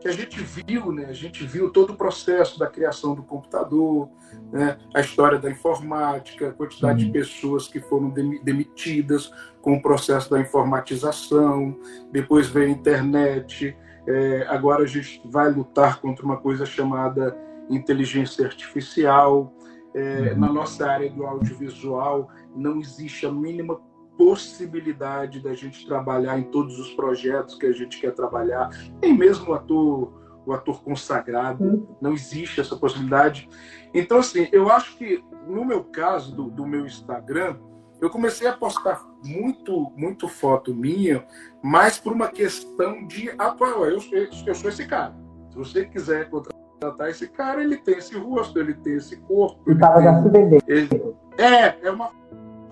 que 0.05 0.09
a 0.09 0.13
gente 0.13 0.39
viu, 0.39 0.93
né? 0.93 1.07
A 1.07 1.15
gente 1.15 1.47
viu 1.47 1.71
todo 1.71 1.95
o 1.95 1.97
processo 1.97 2.59
da 2.59 2.67
criação 2.67 3.15
do 3.15 3.23
computador, 3.23 4.11
né? 4.53 4.77
a 4.95 5.01
história 5.01 5.39
da 5.39 5.51
informática, 5.51 6.49
a 6.49 6.53
quantidade 6.53 6.99
de 6.99 7.07
uhum. 7.07 7.13
pessoas 7.13 7.69
que 7.69 7.81
foram 7.81 8.11
demitidas 8.11 9.33
com 9.63 9.73
o 9.73 9.81
processo 9.81 10.31
da 10.31 10.39
informatização, 10.39 11.75
depois 12.13 12.49
veio 12.49 12.67
a 12.67 12.71
internet, 12.71 13.75
é, 14.07 14.47
agora 14.51 14.83
a 14.83 14.87
gente 14.87 15.23
vai 15.25 15.51
lutar 15.51 15.99
contra 16.03 16.23
uma 16.23 16.37
coisa 16.37 16.67
chamada 16.67 17.35
inteligência 17.71 18.45
artificial. 18.45 19.55
É, 19.95 20.33
uhum. 20.33 20.41
na 20.41 20.53
nossa 20.53 20.87
área 20.87 21.09
do 21.09 21.25
audiovisual 21.25 22.29
não 22.55 22.79
existe 22.79 23.25
a 23.25 23.33
mínima 23.33 23.81
possibilidade 24.17 25.41
da 25.41 25.55
gente 25.55 25.87
trabalhar 25.87 26.39
em 26.39 26.45
todos 26.45 26.79
os 26.79 26.93
projetos 26.95 27.57
que 27.57 27.67
a 27.67 27.73
gente 27.73 28.01
quer 28.01 28.13
trabalhar, 28.13 28.71
nem 29.03 29.17
mesmo 29.17 29.51
o 29.51 29.55
ator, 29.55 30.13
o 30.47 30.53
ator 30.53 30.83
consagrado, 30.83 31.65
uhum. 31.65 31.97
não 32.01 32.13
existe 32.13 32.61
essa 32.61 32.77
possibilidade. 32.77 33.49
Então, 33.93 34.19
assim, 34.19 34.49
eu 34.53 34.71
acho 34.71 34.97
que 34.97 35.23
no 35.47 35.65
meu 35.65 35.85
caso 35.85 36.35
do, 36.35 36.51
do 36.51 36.67
meu 36.67 36.87
Instagram, 36.87 37.57
eu 38.01 38.11
comecei 38.11 38.47
a 38.47 38.53
postar 38.53 39.03
muito, 39.25 39.93
muito 39.97 40.29
foto 40.29 40.75
minha, 40.75 41.25
mas 41.63 41.99
por 41.99 42.13
uma 42.13 42.29
questão 42.29 43.07
de 43.07 43.31
atual. 43.39 43.87
Eu, 43.87 43.99
eu, 44.13 44.29
eu 44.47 44.55
sou 44.55 44.69
esse 44.69 44.87
cara. 44.87 45.15
Se 45.51 45.57
você 45.57 45.85
quiser 45.87 46.29
contratar 46.29 46.55
tratar 46.85 47.11
esse 47.11 47.29
cara, 47.29 47.63
ele 47.63 47.77
tem 47.77 47.99
esse 47.99 48.17
rosto, 48.17 48.59
ele 48.59 48.75
tem 48.75 48.97
esse 48.97 49.17
corpo. 49.17 49.71
E 49.71 49.75
tava 49.77 50.03
já 50.03 50.23
se 50.23 50.29
vendendo. 50.29 51.17
É, 51.39 51.87
é 51.87 51.91
uma 51.91 52.11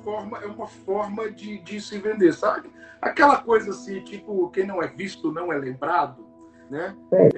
forma, 0.02 0.38
é 0.38 0.46
uma 0.46 0.66
forma 0.66 1.30
de, 1.30 1.58
de 1.58 1.80
se 1.80 1.98
vender, 1.98 2.32
sabe? 2.32 2.70
Aquela 3.00 3.38
coisa 3.38 3.70
assim, 3.70 4.00
tipo, 4.00 4.48
quem 4.50 4.66
não 4.66 4.82
é 4.82 4.88
visto 4.88 5.32
não 5.32 5.52
é 5.52 5.58
lembrado, 5.58 6.24
né? 6.70 6.96
É, 7.12 7.28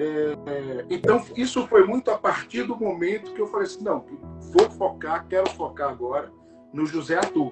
é, 0.45 0.85
então, 0.89 1.23
isso 1.35 1.65
foi 1.67 1.85
muito 1.85 2.11
a 2.11 2.17
partir 2.17 2.63
do 2.63 2.77
momento 2.77 3.33
que 3.33 3.41
eu 3.41 3.47
falei 3.47 3.67
assim, 3.67 3.83
não, 3.83 4.05
vou 4.53 4.69
focar, 4.69 5.25
quero 5.27 5.49
focar 5.51 5.89
agora 5.89 6.31
no 6.73 6.85
José 6.85 7.17
Ator, 7.17 7.51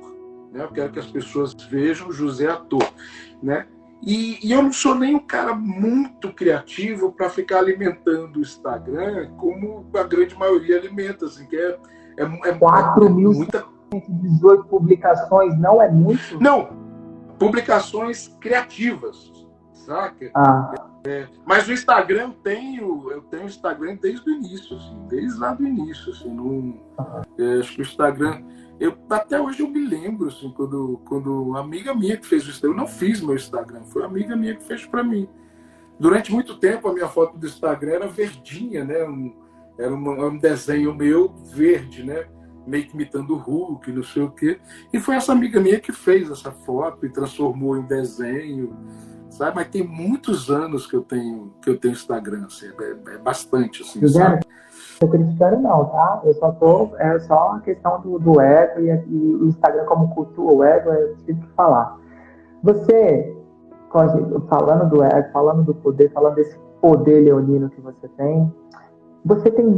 né? 0.51 0.63
Eu 0.63 0.71
quero 0.71 0.91
que 0.91 0.99
as 0.99 1.07
pessoas 1.07 1.53
vejam 1.69 2.11
José 2.11 2.47
Ator, 2.47 2.87
né? 3.41 3.67
E, 4.05 4.45
e, 4.45 4.51
eu 4.51 4.61
não 4.61 4.73
sou 4.73 4.95
nem 4.95 5.15
um 5.15 5.25
cara 5.25 5.55
muito 5.55 6.33
criativo 6.33 7.13
para 7.13 7.29
ficar 7.29 7.59
alimentando 7.59 8.37
o 8.37 8.41
Instagram 8.41 9.29
como 9.37 9.89
a 9.95 10.03
grande 10.03 10.37
maioria 10.37 10.77
alimenta, 10.77 11.25
assim, 11.25 11.45
que 11.45 11.55
é, 11.55 11.79
é, 12.17 12.49
é 12.49 12.53
4 12.53 13.09
mil 13.09 13.31
muita... 13.31 13.65
18 13.99 14.65
publicações 14.65 15.57
não 15.59 15.81
é 15.81 15.89
muito? 15.89 16.39
Não, 16.39 16.69
publicações 17.37 18.27
criativas, 18.39 19.31
saca? 19.73 20.31
Ah. 20.35 20.73
É, 21.05 21.27
mas 21.45 21.67
o 21.67 21.73
Instagram 21.73 22.31
tenho, 22.43 23.11
eu 23.11 23.21
tenho 23.23 23.43
Instagram 23.43 23.97
desde 24.01 24.29
o 24.29 24.33
início, 24.33 24.77
assim, 24.77 25.05
desde 25.09 25.37
lá 25.37 25.53
do 25.53 25.67
início, 25.67 26.13
assim, 26.13 26.29
no, 26.29 26.79
é, 27.37 27.59
acho 27.59 27.73
que 27.73 27.81
o 27.81 27.83
Instagram 27.83 28.41
eu, 28.79 28.97
até 29.09 29.39
hoje 29.39 29.61
eu 29.61 29.69
me 29.69 29.79
lembro, 29.79 30.27
assim, 30.27 30.51
quando, 30.51 30.99
quando 31.05 31.43
uma 31.43 31.59
amiga 31.59 31.93
minha 31.93 32.17
que 32.17 32.25
fez 32.25 32.45
o 32.45 32.49
Instagram, 32.49 32.75
eu 32.75 32.77
não 32.77 32.87
fiz 32.87 33.21
meu 33.21 33.35
Instagram, 33.35 33.83
foi 33.83 34.01
uma 34.01 34.09
amiga 34.09 34.35
minha 34.35 34.55
que 34.55 34.63
fez 34.63 34.85
para 34.85 35.03
mim. 35.03 35.27
Durante 35.99 36.33
muito 36.33 36.57
tempo 36.57 36.87
a 36.87 36.93
minha 36.93 37.07
foto 37.07 37.37
do 37.37 37.45
Instagram 37.45 37.91
era 37.93 38.07
verdinha, 38.07 38.83
né? 38.83 39.03
Um, 39.05 39.33
era 39.77 39.93
um, 39.93 40.25
um 40.25 40.37
desenho 40.37 40.93
meu 40.93 41.29
verde, 41.29 42.03
né? 42.03 42.27
Meio 42.65 42.87
que 42.87 42.93
imitando 42.93 43.35
o 43.35 43.37
Hulk, 43.37 43.91
não 43.91 44.03
sei 44.03 44.23
o 44.23 44.31
quê. 44.31 44.59
E 44.91 44.99
foi 44.99 45.15
essa 45.15 45.31
amiga 45.31 45.59
minha 45.59 45.79
que 45.79 45.91
fez 45.91 46.29
essa 46.31 46.51
foto 46.51 47.05
e 47.05 47.09
transformou 47.09 47.77
em 47.77 47.83
desenho, 47.83 48.73
sabe? 49.29 49.55
Mas 49.55 49.67
tem 49.67 49.85
muitos 49.85 50.49
anos 50.49 50.87
que 50.87 50.95
eu 50.95 51.01
tenho 51.01 51.53
que 51.61 51.69
eu 51.69 51.77
tenho 51.77 51.93
Instagram, 51.93 52.45
assim, 52.45 52.67
é, 52.67 53.15
é 53.15 53.17
bastante, 53.17 53.81
assim, 53.81 54.07
sabe? 54.07 54.45
tô 54.99 55.07
criticando 55.07 55.61
não, 55.61 55.85
tá? 55.85 56.21
Eu 56.23 56.33
só 56.35 56.51
tô, 56.51 56.91
é 56.97 57.19
só 57.19 57.53
a 57.53 57.59
questão 57.59 58.01
do, 58.01 58.19
do 58.19 58.39
ego 58.39 58.79
e, 58.79 58.89
e, 58.89 59.35
o 59.35 59.47
Instagram 59.47 59.85
como 59.85 60.13
cultua 60.13 60.51
o 60.51 60.63
ego, 60.63 60.89
eu 60.89 61.15
tive 61.17 61.41
que 61.41 61.53
falar. 61.53 61.97
Você, 62.63 63.35
falando 64.49 64.89
do 64.89 65.03
ego, 65.03 65.31
falando 65.31 65.63
do 65.63 65.75
poder, 65.75 66.11
falando 66.11 66.35
desse 66.35 66.57
poder 66.81 67.21
leonino 67.23 67.69
que 67.69 67.81
você 67.81 68.07
tem, 68.09 68.53
você 69.25 69.51
tem 69.51 69.77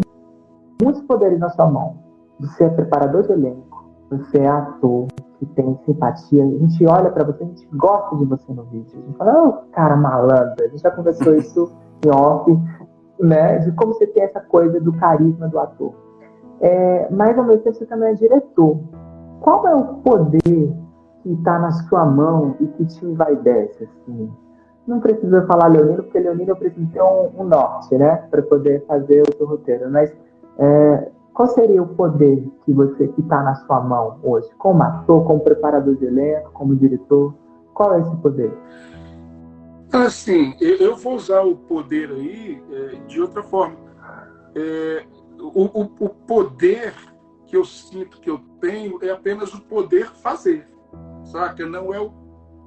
muitos 0.82 1.02
poderes 1.04 1.40
na 1.40 1.50
sua 1.50 1.68
mão. 1.68 2.05
Você 2.40 2.64
é 2.64 2.70
preparador 2.70 3.24
de 3.24 3.32
elenco, 3.32 3.86
você 4.10 4.40
é 4.40 4.48
ator, 4.48 5.08
que 5.40 5.46
tem 5.48 5.78
simpatia. 5.86 6.44
A 6.44 6.48
gente 6.48 6.86
olha 6.86 7.10
para 7.12 7.24
você, 7.24 7.44
a 7.44 7.48
gente 7.48 7.68
gosta 7.74 8.16
de 8.18 8.26
você 8.26 8.54
no 8.54 8.64
vídeo. 8.64 8.92
A 8.94 9.02
gente 9.02 9.18
fala, 9.18 9.48
oh, 9.48 9.72
cara 9.72 9.96
malandro. 9.96 10.64
A 10.64 10.68
gente 10.68 10.82
já 10.82 10.92
conversou 10.92 11.36
isso 11.36 11.72
em 12.06 12.10
off 12.10 12.52
né, 13.20 13.60
de 13.60 13.72
como 13.74 13.94
você 13.94 14.08
tem 14.08 14.24
essa 14.24 14.40
coisa 14.40 14.80
do 14.80 14.94
carisma 14.94 15.48
do 15.48 15.60
ator. 15.60 15.94
É, 16.62 17.10
mas 17.12 17.38
ao 17.38 17.44
mesmo 17.44 17.64
tempo 17.64 17.78
você 17.78 17.86
também 17.86 18.10
é 18.10 18.14
diretor. 18.14 18.80
Qual 19.42 19.68
é 19.68 19.76
o 19.76 19.96
poder 19.96 20.74
que 21.22 21.32
está 21.32 21.60
na 21.60 21.72
sua 21.72 22.06
mão 22.06 22.56
e 22.60 22.68
que 22.68 22.86
te 22.86 23.06
envaidece? 23.06 23.84
Assim? 23.84 24.32
Não 24.88 25.00
precisa 25.00 25.46
falar 25.48 25.68
Leonino, 25.68 26.04
porque 26.04 26.20
Leonino 26.20 26.52
eu 26.52 26.56
preciso 26.56 26.88
ter 26.92 27.02
um, 27.02 27.30
um 27.38 27.44
norte, 27.44 27.96
né, 27.96 28.24
para 28.30 28.42
poder 28.44 28.86
fazer 28.86 29.24
o 29.24 29.38
seu 29.38 29.48
roteiro. 29.48 29.90
Mas 29.90 30.14
é, 30.58 31.12
qual 31.36 31.50
seria 31.50 31.84
o 31.84 31.88
poder 31.88 32.50
que 32.64 32.72
você 32.72 33.10
que 33.10 33.20
está 33.20 33.44
na 33.44 33.54
sua 33.56 33.82
mão 33.82 34.22
hoje, 34.24 34.50
como 34.58 34.82
ator, 34.82 35.26
como 35.28 35.42
preparador 35.42 35.94
de 35.98 36.06
elenco, 36.06 36.50
como 36.54 36.74
diretor? 36.74 37.36
Qual 37.74 37.94
é 37.94 38.00
esse 38.00 38.16
poder? 38.16 38.58
Assim, 39.92 40.56
eu 40.62 40.96
vou 40.96 41.16
usar 41.16 41.42
o 41.42 41.58
poder 41.58 42.10
aí 42.10 42.64
é, 42.72 42.96
de 43.06 43.20
outra 43.20 43.44
forma. 43.44 43.76
É, 44.56 45.06
o, 45.38 45.64
o, 45.64 45.82
o, 46.00 46.10
poder 46.10 46.94
que 47.46 47.58
eu 47.58 47.66
sinto 47.66 48.22
que 48.22 48.30
eu 48.30 48.40
tenho 48.62 48.98
é 49.04 49.10
apenas 49.10 49.54
o 49.54 49.60
poder 49.62 50.08
fazer, 50.12 50.66
saca? 51.26 51.66
Não 51.66 51.94
é 51.94 52.00
o 52.00 52.12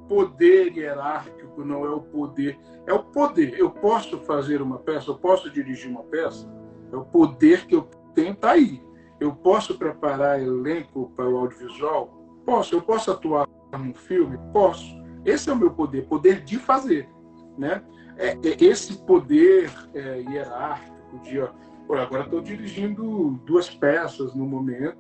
poder 0.06 0.76
hierárquico, 0.76 1.64
não 1.64 1.86
é 1.86 1.90
o 1.90 2.02
poder. 2.02 2.58
É 2.86 2.92
o 2.92 3.02
poder. 3.02 3.58
Eu 3.58 3.70
posso 3.70 4.18
fazer 4.18 4.60
uma 4.60 4.78
peça, 4.78 5.10
eu 5.10 5.16
posso 5.16 5.50
dirigir 5.50 5.90
uma 5.90 6.02
peça, 6.02 6.46
é 6.92 6.96
o 6.96 7.04
poder 7.04 7.66
que 7.66 7.74
eu 7.74 7.88
tenho, 8.18 8.34
tá 8.34 8.50
aí. 8.52 8.82
Eu 9.20 9.32
posso 9.32 9.78
preparar 9.78 10.42
elenco 10.42 11.12
para 11.14 11.28
o 11.28 11.36
audiovisual? 11.36 12.08
Posso. 12.44 12.74
Eu 12.74 12.82
posso 12.82 13.10
atuar 13.10 13.48
num 13.72 13.94
filme? 13.94 14.38
Posso. 14.52 14.84
Esse 15.24 15.50
é 15.50 15.52
o 15.52 15.56
meu 15.56 15.70
poder, 15.70 16.06
poder 16.06 16.42
de 16.42 16.58
fazer. 16.58 17.08
Né? 17.56 17.82
É, 18.16 18.30
é 18.30 18.64
esse 18.64 18.98
poder 19.04 19.70
é, 19.94 20.20
hierárquico 20.20 21.18
de. 21.22 21.40
Ó, 21.40 21.48
agora 21.94 22.24
estou 22.24 22.40
dirigindo 22.40 23.40
duas 23.46 23.70
peças 23.70 24.34
no 24.34 24.46
momento, 24.46 24.98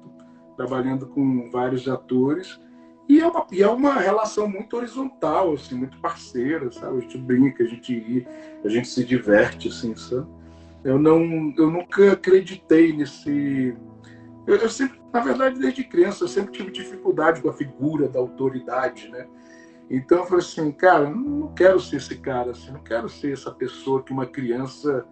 trabalhando 0.56 1.06
com 1.06 1.50
vários 1.50 1.88
atores. 1.88 2.60
E 3.08 3.20
é, 3.20 3.26
uma, 3.26 3.46
e 3.50 3.62
é 3.62 3.68
uma 3.68 3.94
relação 3.94 4.48
muito 4.48 4.76
horizontal, 4.76 5.54
assim, 5.54 5.74
muito 5.74 5.98
parceira, 5.98 6.70
sabe? 6.70 6.98
A 6.98 7.00
gente 7.00 7.16
brinca, 7.16 7.64
a 7.64 7.66
gente 7.66 7.98
ri, 7.98 8.28
a 8.62 8.68
gente 8.68 8.86
se 8.86 9.02
diverte, 9.02 9.68
assim, 9.68 9.96
sabe? 9.96 10.26
Eu, 10.84 10.98
não, 10.98 11.52
eu 11.56 11.70
nunca 11.70 12.12
acreditei 12.12 12.92
nesse 12.92 13.76
eu, 14.48 14.56
eu, 14.56 14.70
sempre, 14.70 14.98
na 15.12 15.20
verdade, 15.20 15.60
desde 15.60 15.84
criança, 15.84 16.24
eu 16.24 16.28
sempre 16.28 16.52
tive 16.52 16.70
dificuldade 16.70 17.42
com 17.42 17.50
a 17.50 17.52
figura 17.52 18.08
da 18.08 18.18
autoridade, 18.18 19.10
né? 19.10 19.28
Então 19.90 20.18
eu 20.18 20.24
falei 20.24 20.42
assim, 20.42 20.72
cara, 20.72 21.10
não 21.10 21.52
quero 21.52 21.78
ser 21.78 21.96
esse 21.96 22.16
cara, 22.16 22.52
assim, 22.52 22.72
não 22.72 22.82
quero 22.82 23.10
ser 23.10 23.34
essa 23.34 23.50
pessoa 23.50 24.02
que 24.02 24.10
uma 24.10 24.24
criança 24.24 25.06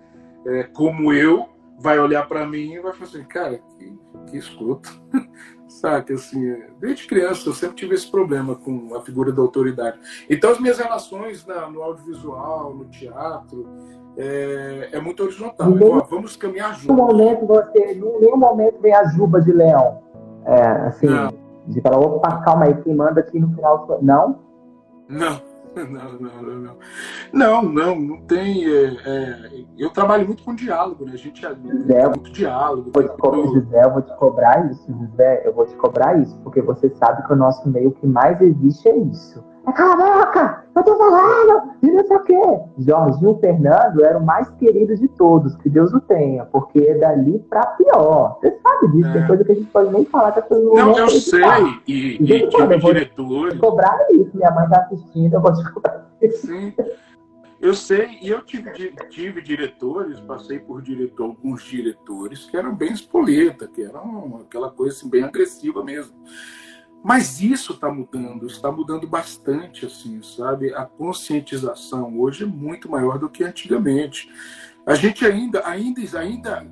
é, 0.47 0.63
como 0.63 1.13
eu 1.13 1.51
vai 1.79 1.99
olhar 1.99 2.27
para 2.27 2.47
mim 2.47 2.73
e 2.73 2.81
vai 2.81 2.95
falar 2.95 3.05
assim, 3.05 3.25
cara, 3.25 3.59
que, 3.59 3.99
que 4.31 4.39
escuto. 4.39 4.91
Sabe, 5.69 6.15
assim, 6.15 6.41
desde 6.79 7.07
criança 7.07 7.47
eu 7.47 7.53
sempre 7.53 7.77
tive 7.77 7.95
esse 7.95 8.11
problema 8.11 8.55
com 8.55 8.95
a 8.95 9.03
figura 9.03 9.33
da 9.33 9.43
autoridade. 9.43 9.99
Então 10.31 10.51
as 10.51 10.59
minhas 10.59 10.79
relações 10.79 11.45
na, 11.45 11.69
no 11.69 11.83
audiovisual, 11.83 12.75
no 12.75 12.87
teatro, 12.87 13.69
é, 14.17 14.89
é 14.93 15.01
muito 15.01 15.23
horizontal. 15.23 15.71
Nenhum, 15.71 16.01
vamos 16.01 16.37
caminhar 16.37 16.75
juntos. 16.75 16.97
momento 16.97 17.47
você, 17.47 17.93
em 17.93 18.21
nenhum 18.21 18.37
momento 18.37 18.81
vem 18.81 18.95
a 18.95 19.05
juba 19.05 19.41
de 19.41 19.53
leão. 19.53 20.01
É, 20.45 20.63
assim, 20.87 21.07
não. 21.07 21.33
de 21.67 21.81
falar, 21.81 21.99
opa, 21.99 22.41
calma 22.43 22.67
aí, 22.67 22.75
quem 22.83 22.95
manda 22.95 23.21
aqui 23.21 23.39
no 23.39 23.49
final. 23.55 23.99
Não? 24.01 24.39
Não. 25.09 25.57
Não, 25.77 26.13
não, 26.19 26.43
não, 26.43 26.77
não. 27.33 27.63
Não, 27.63 27.63
não, 27.99 28.21
tem. 28.23 28.65
É, 28.65 28.97
é, 29.05 29.65
eu 29.77 29.91
trabalho 29.91 30.27
muito 30.27 30.43
com 30.43 30.55
diálogo, 30.55 31.05
né? 31.05 31.13
A 31.13 31.19
gente 31.19 31.45
é 31.45 31.55
José, 31.55 32.09
muito 32.09 32.33
diálogo. 32.33 32.91
Vou 32.95 33.03
te 33.03 33.15
co- 33.19 33.47
José, 33.53 33.85
eu 33.85 33.93
vou 33.93 34.01
te 34.01 34.17
cobrar 34.17 34.71
isso, 34.71 34.87
José, 34.91 35.43
eu 35.45 35.53
vou 35.53 35.67
te 35.67 35.77
cobrar 35.77 36.19
isso, 36.19 36.35
porque 36.43 36.63
você 36.63 36.89
sabe 36.95 37.27
que 37.27 37.33
o 37.35 37.37
nosso 37.37 37.69
meio 37.69 37.91
que 37.93 38.07
mais 38.07 38.41
existe 38.41 38.89
é 38.89 38.97
isso 38.97 39.45
cala 39.73 39.95
a 39.95 40.27
boca, 40.27 40.65
eu 40.75 40.83
tô 40.83 40.97
falando, 40.97 41.71
e 41.83 41.91
não 41.91 42.07
sei 42.07 42.17
o 42.17 42.23
quê. 42.23 42.61
Jorginho 42.79 43.39
Fernando 43.41 44.05
era 44.05 44.19
o 44.19 44.25
mais 44.25 44.49
querido 44.51 44.95
de 44.97 45.09
todos, 45.09 45.57
que 45.57 45.69
Deus 45.69 45.93
o 45.93 46.01
tenha, 46.01 46.45
porque 46.47 46.81
é 46.81 46.99
dali 46.99 47.39
pra 47.51 47.67
pior. 47.67 48.39
Você 48.41 48.59
sabe 48.63 48.93
disso, 48.93 49.09
é. 49.09 49.13
tem 49.13 49.27
coisa 49.27 49.45
que 49.45 49.53
a 49.53 49.55
gente 49.55 49.71
pode 49.71 49.93
nem 49.93 50.05
falar 50.05 50.33
que 50.33 50.41
as 50.41 50.47
pessoas 50.47 50.65
não 50.65 50.75
Não, 50.75 50.99
eu 50.99 51.09
sei, 51.09 51.41
e, 51.87 52.23
e, 52.23 52.33
e 52.33 52.49
tive 52.49 52.79
diretores. 52.79 53.59
cobrar 53.59 53.99
isso, 54.11 54.31
minha 54.35 54.51
mãe 54.51 54.69
tá 54.69 54.81
assistindo, 54.83 55.35
eu 55.35 55.41
vou 55.41 55.53
te 55.53 55.73
cobrar 55.73 56.07
isso. 56.21 56.47
Sim. 56.47 56.73
Eu 57.59 57.73
sei, 57.73 58.19
e 58.21 58.29
eu 58.29 58.43
tive, 58.43 58.71
tive 59.09 59.41
diretores, 59.41 60.21
passei 60.21 60.59
por 60.59 60.83
diretor, 60.83 61.25
alguns 61.25 61.65
diretores 61.65 62.45
que 62.45 62.57
eram 62.57 62.75
bem 62.75 62.93
espoleta, 62.93 63.67
que 63.67 63.83
eram 63.83 64.43
aquela 64.47 64.71
coisa 64.71 64.95
assim, 64.95 65.09
bem 65.09 65.25
agressiva 65.25 65.83
mesmo. 65.83 66.15
Mas 67.05 67.41
isso 67.41 67.73
está 67.73 67.91
mudando, 67.91 68.47
está 68.47 68.71
mudando 68.71 69.07
bastante, 69.07 69.87
assim, 69.87 70.21
sabe? 70.23 70.75
A 70.75 70.85
conscientização 70.85 72.19
hoje 72.19 72.43
é 72.45 72.47
muito 72.47 72.91
maior 72.91 73.19
do 73.19 73.29
que 73.29 73.45
antigamente. 73.45 74.29
A 74.87 74.95
gente 74.95 75.27
ainda, 75.27 75.67
ainda, 75.67 76.01
ainda, 76.19 76.67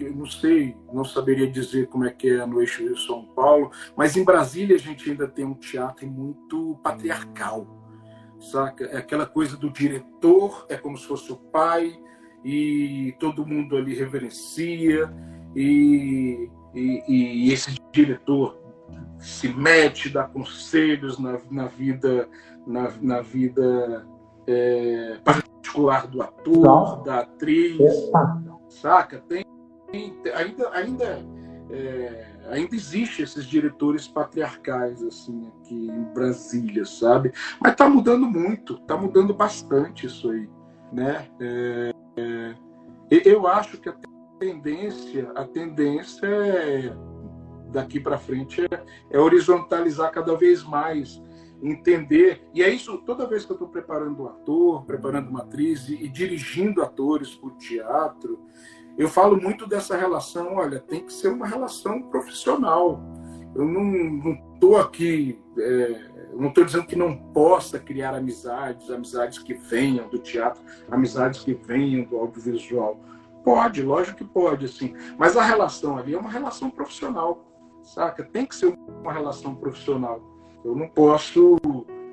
eu 0.00 0.14
não 0.14 0.24
sei, 0.24 0.74
não 0.92 1.04
saberia 1.04 1.46
dizer 1.50 1.88
como 1.88 2.06
é 2.06 2.10
que 2.10 2.30
é 2.30 2.46
no 2.46 2.58
eixo 2.60 2.82
de 2.82 2.98
São 3.04 3.26
Paulo, 3.34 3.70
mas 3.94 4.16
em 4.16 4.24
Brasília 4.24 4.76
a 4.76 4.78
gente 4.78 5.10
ainda 5.10 5.28
tem 5.28 5.44
um 5.44 5.52
teatro 5.52 6.06
muito 6.06 6.78
patriarcal, 6.82 7.66
saca? 8.40 8.84
É 8.86 8.96
aquela 8.96 9.26
coisa 9.26 9.58
do 9.58 9.70
diretor, 9.70 10.64
é 10.70 10.76
como 10.76 10.96
se 10.96 11.06
fosse 11.06 11.30
o 11.32 11.36
pai, 11.36 11.98
e 12.42 13.14
todo 13.20 13.46
mundo 13.46 13.76
ali 13.76 13.94
reverencia, 13.94 15.12
e, 15.54 16.50
e, 16.74 17.02
e 17.08 17.52
esse 17.52 17.76
diretor 17.92 18.59
se 19.20 19.48
mete, 19.48 20.08
dá 20.08 20.24
conselhos 20.24 21.18
na, 21.18 21.38
na 21.50 21.66
vida, 21.66 22.28
na, 22.66 22.90
na 23.00 23.20
vida 23.20 24.06
é, 24.46 25.18
particular 25.22 26.06
do 26.06 26.22
ator, 26.22 27.02
da 27.02 27.20
atriz, 27.20 27.78
saca? 28.68 29.22
Tem, 29.28 29.44
tem 29.92 30.14
ainda, 30.34 30.70
ainda, 30.70 31.24
é, 31.70 32.26
ainda 32.48 32.74
existe 32.74 33.22
esses 33.22 33.44
diretores 33.44 34.08
patriarcais 34.08 35.02
assim 35.02 35.48
aqui 35.48 35.88
em 35.88 36.04
Brasília, 36.14 36.84
sabe? 36.86 37.32
Mas 37.60 37.72
está 37.72 37.88
mudando 37.88 38.26
muito, 38.26 38.74
está 38.74 38.96
mudando 38.96 39.34
bastante 39.34 40.06
isso 40.06 40.30
aí, 40.30 40.48
né? 40.92 41.28
É, 41.38 41.94
é, 42.16 42.54
eu 43.24 43.46
acho 43.46 43.78
que 43.78 43.88
a 43.88 43.94
tendência, 44.38 45.30
a 45.34 45.44
tendência 45.44 46.26
é 46.26 47.09
daqui 47.70 48.00
para 48.00 48.18
frente 48.18 48.62
é, 48.62 48.84
é, 49.10 49.18
horizontalizar 49.18 50.10
cada 50.10 50.36
vez 50.36 50.62
mais, 50.62 51.22
entender. 51.62 52.42
E 52.54 52.62
é 52.62 52.68
isso, 52.68 52.98
toda 52.98 53.26
vez 53.26 53.44
que 53.44 53.52
eu 53.52 53.54
estou 53.54 53.68
preparando 53.68 54.22
um 54.22 54.26
ator, 54.26 54.84
preparando 54.84 55.28
uma 55.28 55.40
atriz 55.40 55.88
e, 55.88 55.94
e 55.94 56.08
dirigindo 56.08 56.82
atores 56.82 57.34
para 57.34 57.48
o 57.48 57.56
teatro, 57.56 58.40
eu 58.98 59.08
falo 59.08 59.40
muito 59.40 59.66
dessa 59.66 59.96
relação. 59.96 60.56
Olha, 60.56 60.80
tem 60.80 61.04
que 61.04 61.12
ser 61.12 61.28
uma 61.28 61.46
relação 61.46 62.02
profissional. 62.02 63.00
Eu 63.54 63.64
não 63.64 64.32
estou 64.54 64.76
aqui. 64.76 65.40
É, 65.58 66.10
não 66.34 66.48
estou 66.48 66.64
dizendo 66.64 66.86
que 66.86 66.96
não 66.96 67.16
possa 67.16 67.78
criar 67.78 68.14
amizades, 68.14 68.90
amizades 68.90 69.38
que 69.38 69.54
venham 69.54 70.08
do 70.08 70.18
teatro, 70.18 70.62
amizades 70.90 71.42
que 71.42 71.54
venham 71.54 72.04
do 72.04 72.16
audiovisual. 72.16 73.00
Pode, 73.44 73.82
lógico 73.82 74.18
que 74.18 74.24
pode, 74.24 74.66
assim. 74.66 74.94
Mas 75.18 75.36
a 75.36 75.42
relação 75.42 75.96
ali 75.96 76.14
é 76.14 76.18
uma 76.18 76.30
relação 76.30 76.70
profissional 76.70 77.49
saca? 77.82 78.24
Tem 78.24 78.46
que 78.46 78.54
ser 78.54 78.76
uma 79.02 79.12
relação 79.12 79.54
profissional. 79.54 80.20
Eu 80.64 80.74
não 80.74 80.88
posso 80.88 81.58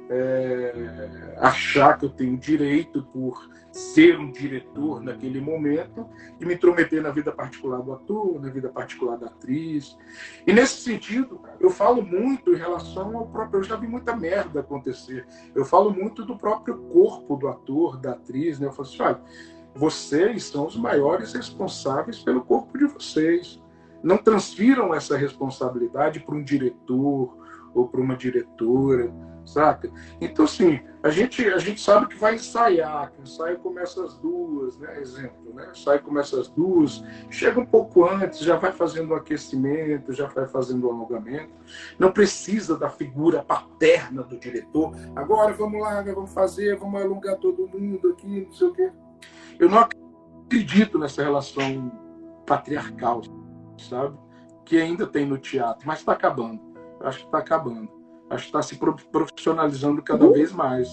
é, 0.10 1.36
achar 1.38 1.98
que 1.98 2.06
eu 2.06 2.10
tenho 2.10 2.38
direito 2.38 3.04
por 3.12 3.50
ser 3.72 4.18
um 4.18 4.32
diretor 4.32 5.02
naquele 5.02 5.40
momento 5.40 6.08
e 6.40 6.46
me 6.46 6.56
intrometer 6.56 7.02
na 7.02 7.12
vida 7.12 7.32
particular 7.32 7.82
do 7.82 7.94
ator, 7.94 8.42
na 8.42 8.50
vida 8.50 8.70
particular 8.70 9.18
da 9.18 9.28
atriz. 9.28 9.98
E 10.46 10.54
nesse 10.54 10.82
sentido, 10.82 11.42
eu 11.60 11.70
falo 11.70 12.02
muito 12.02 12.54
em 12.54 12.58
relação 12.58 13.16
ao 13.18 13.28
próprio. 13.28 13.60
Eu 13.60 13.64
já 13.64 13.76
vi 13.76 13.88
muita 13.88 14.16
merda 14.16 14.62
acontecer. 14.62 15.28
Eu 15.54 15.66
falo 15.66 15.92
muito 15.92 16.26
do 16.26 16.38
próprio 16.38 16.78
corpo 16.78 17.36
do 17.36 17.48
ator, 17.48 17.98
da 17.98 18.12
atriz. 18.12 18.60
Né? 18.60 18.68
Eu 18.68 18.72
falo 18.72 18.88
assim: 18.88 19.02
olha, 19.02 19.22
vocês 19.76 20.46
são 20.46 20.66
os 20.66 20.76
maiores 20.76 21.34
responsáveis 21.34 22.20
pelo 22.20 22.42
corpo 22.42 22.78
de 22.78 22.86
vocês 22.86 23.62
não 24.08 24.18
transfiram 24.18 24.94
essa 24.94 25.18
responsabilidade 25.18 26.22
para 26.22 26.34
um 26.34 26.42
diretor 26.42 27.38
ou 27.76 27.90
para 27.90 28.00
uma 28.00 28.16
diretora, 28.16 29.14
saca? 29.46 29.92
Então, 30.22 30.46
assim, 30.46 30.80
a 31.04 31.10
gente, 31.10 31.46
a 31.46 31.58
gente 31.58 31.82
sabe 31.82 32.08
que 32.08 32.16
vai 32.16 32.36
ensaiar, 32.36 33.12
que 33.12 33.20
o 33.20 33.24
ensaio 33.24 33.60
começa 33.60 34.02
às 34.02 34.18
duas, 34.18 34.78
né? 34.80 35.02
Exemplo, 35.02 35.54
né? 35.54 35.68
O 35.68 35.72
ensaio 35.72 36.02
começa 36.02 36.40
às 36.40 36.48
duas, 36.48 37.04
chega 37.30 37.60
um 37.60 37.66
pouco 37.66 38.06
antes, 38.06 38.40
já 38.40 38.56
vai 38.56 38.72
fazendo 38.72 39.12
um 39.12 39.16
aquecimento, 39.16 40.14
já 40.14 40.28
vai 40.28 40.48
fazendo 40.48 40.88
um 40.88 40.92
alongamento. 40.92 41.52
Não 42.00 42.10
precisa 42.10 42.78
da 42.78 42.90
figura 42.90 43.44
paterna 43.44 44.24
do 44.24 44.40
diretor. 44.40 44.96
Agora, 45.18 45.52
vamos 45.52 45.82
lá, 45.82 46.02
vamos 46.02 46.32
fazer, 46.32 46.78
vamos 46.78 47.02
alongar 47.02 47.36
todo 47.40 47.68
mundo 47.68 48.08
aqui, 48.12 48.46
não 48.46 48.54
sei 48.54 48.68
o 48.68 48.74
quê. 48.74 48.90
Eu 49.60 49.70
não 49.70 49.80
acredito 49.80 50.98
nessa 50.98 51.22
relação 51.22 51.92
patriarcal, 52.46 53.22
sabe? 53.84 54.18
Que 54.66 54.80
ainda 54.82 55.08
tem 55.08 55.26
no 55.26 55.38
teatro, 55.38 55.86
mas 55.86 56.00
está 56.00 56.14
acabando. 56.14 56.60
Acho 57.02 57.20
que 57.20 57.26
está 57.26 57.38
acabando. 57.38 57.90
Acho 58.30 58.52
que 58.52 58.58
está 58.58 58.62
se 58.62 58.78
profissionalizando 59.12 60.02
cada 60.02 60.26
uhum. 60.26 60.34
vez 60.34 60.52
mais. 60.52 60.90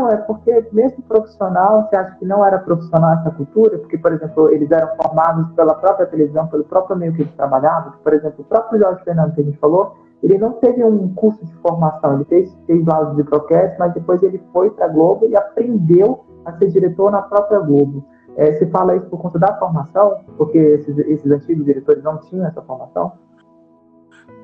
não, 0.00 0.08
é 0.08 0.16
porque 0.16 0.66
mesmo 0.72 1.02
profissional, 1.02 1.86
você 1.88 1.96
acha 1.96 2.16
que 2.16 2.24
não 2.24 2.44
era 2.44 2.58
profissional 2.58 3.14
essa 3.14 3.30
cultura? 3.30 3.78
Porque, 3.78 3.98
por 3.98 4.12
exemplo, 4.12 4.50
eles 4.50 4.70
eram 4.70 4.88
formados 4.96 5.50
pela 5.52 5.74
própria 5.74 6.06
televisão, 6.06 6.46
pelo 6.48 6.64
próprio 6.64 6.96
meio 6.96 7.12
que 7.12 7.22
eles 7.22 7.34
trabalhavam. 7.34 7.92
Por 8.02 8.12
exemplo, 8.12 8.40
o 8.40 8.44
próprio 8.44 8.80
Jorge 8.80 9.04
Fernando 9.04 9.34
que 9.34 9.40
a 9.40 9.44
gente 9.44 9.58
falou, 9.58 9.96
ele 10.22 10.38
não 10.38 10.52
teve 10.52 10.84
um 10.84 11.14
curso 11.14 11.44
de 11.44 11.54
formação, 11.56 12.14
ele 12.14 12.24
fez, 12.24 12.54
fez 12.66 12.84
lá 12.84 13.08
os 13.08 13.16
microcasts, 13.16 13.78
mas 13.78 13.92
depois 13.94 14.22
ele 14.22 14.42
foi 14.52 14.70
para 14.70 14.86
a 14.86 14.88
Globo 14.88 15.26
e 15.26 15.36
aprendeu 15.36 16.24
a 16.44 16.52
ser 16.52 16.68
diretor 16.68 17.10
na 17.10 17.22
própria 17.22 17.58
Globo. 17.60 18.04
É, 18.36 18.54
se 18.56 18.66
fala 18.66 18.96
isso 18.96 19.06
por 19.06 19.20
conta 19.20 19.38
da 19.38 19.58
formação, 19.58 20.24
porque 20.36 20.56
esses, 20.56 20.96
esses 20.98 21.30
antigos 21.30 21.64
diretores 21.64 22.02
não 22.02 22.18
tinham 22.18 22.46
essa 22.46 22.62
formação? 22.62 23.12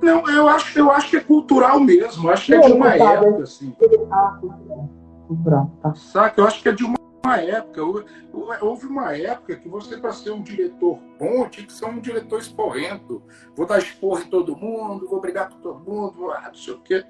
Não, 0.02 0.28
eu 0.28 0.48
acho, 0.48 0.78
eu 0.78 0.90
acho 0.90 1.10
que 1.10 1.16
é 1.16 1.20
cultural 1.20 1.80
mesmo. 1.80 2.28
Eu 2.28 2.32
acho 2.32 2.46
que 2.46 2.54
é 2.54 2.60
de 2.60 2.72
uma 2.72 2.94
época, 2.94 3.42
assim. 3.42 3.74
Ah, 4.10 4.38
cultural, 5.26 5.70
tá. 5.80 5.94
Saca? 5.94 6.40
Eu 6.40 6.46
acho 6.46 6.62
que 6.62 6.68
é 6.68 6.72
de 6.72 6.84
uma 6.84 6.96
época. 7.38 7.80
Houve 8.60 8.86
uma 8.86 9.16
época 9.16 9.56
que 9.56 9.68
você, 9.68 9.96
para 9.96 10.12
ser 10.12 10.30
um 10.30 10.42
diretor 10.42 10.98
bom, 11.18 11.48
tinha 11.48 11.66
que 11.66 11.72
ser 11.72 11.86
um 11.86 11.98
diretor 11.98 12.38
esporrento. 12.38 13.22
Vou 13.56 13.66
dar 13.66 13.78
esporro 13.78 14.20
em 14.20 14.28
todo 14.28 14.56
mundo, 14.56 15.08
vou 15.08 15.20
brigar 15.20 15.48
com 15.48 15.58
todo 15.58 15.80
mundo, 15.80 16.30
ah, 16.30 16.44
não 16.48 16.54
sei 16.54 16.74
o 16.74 16.80
quê. 16.80 17.04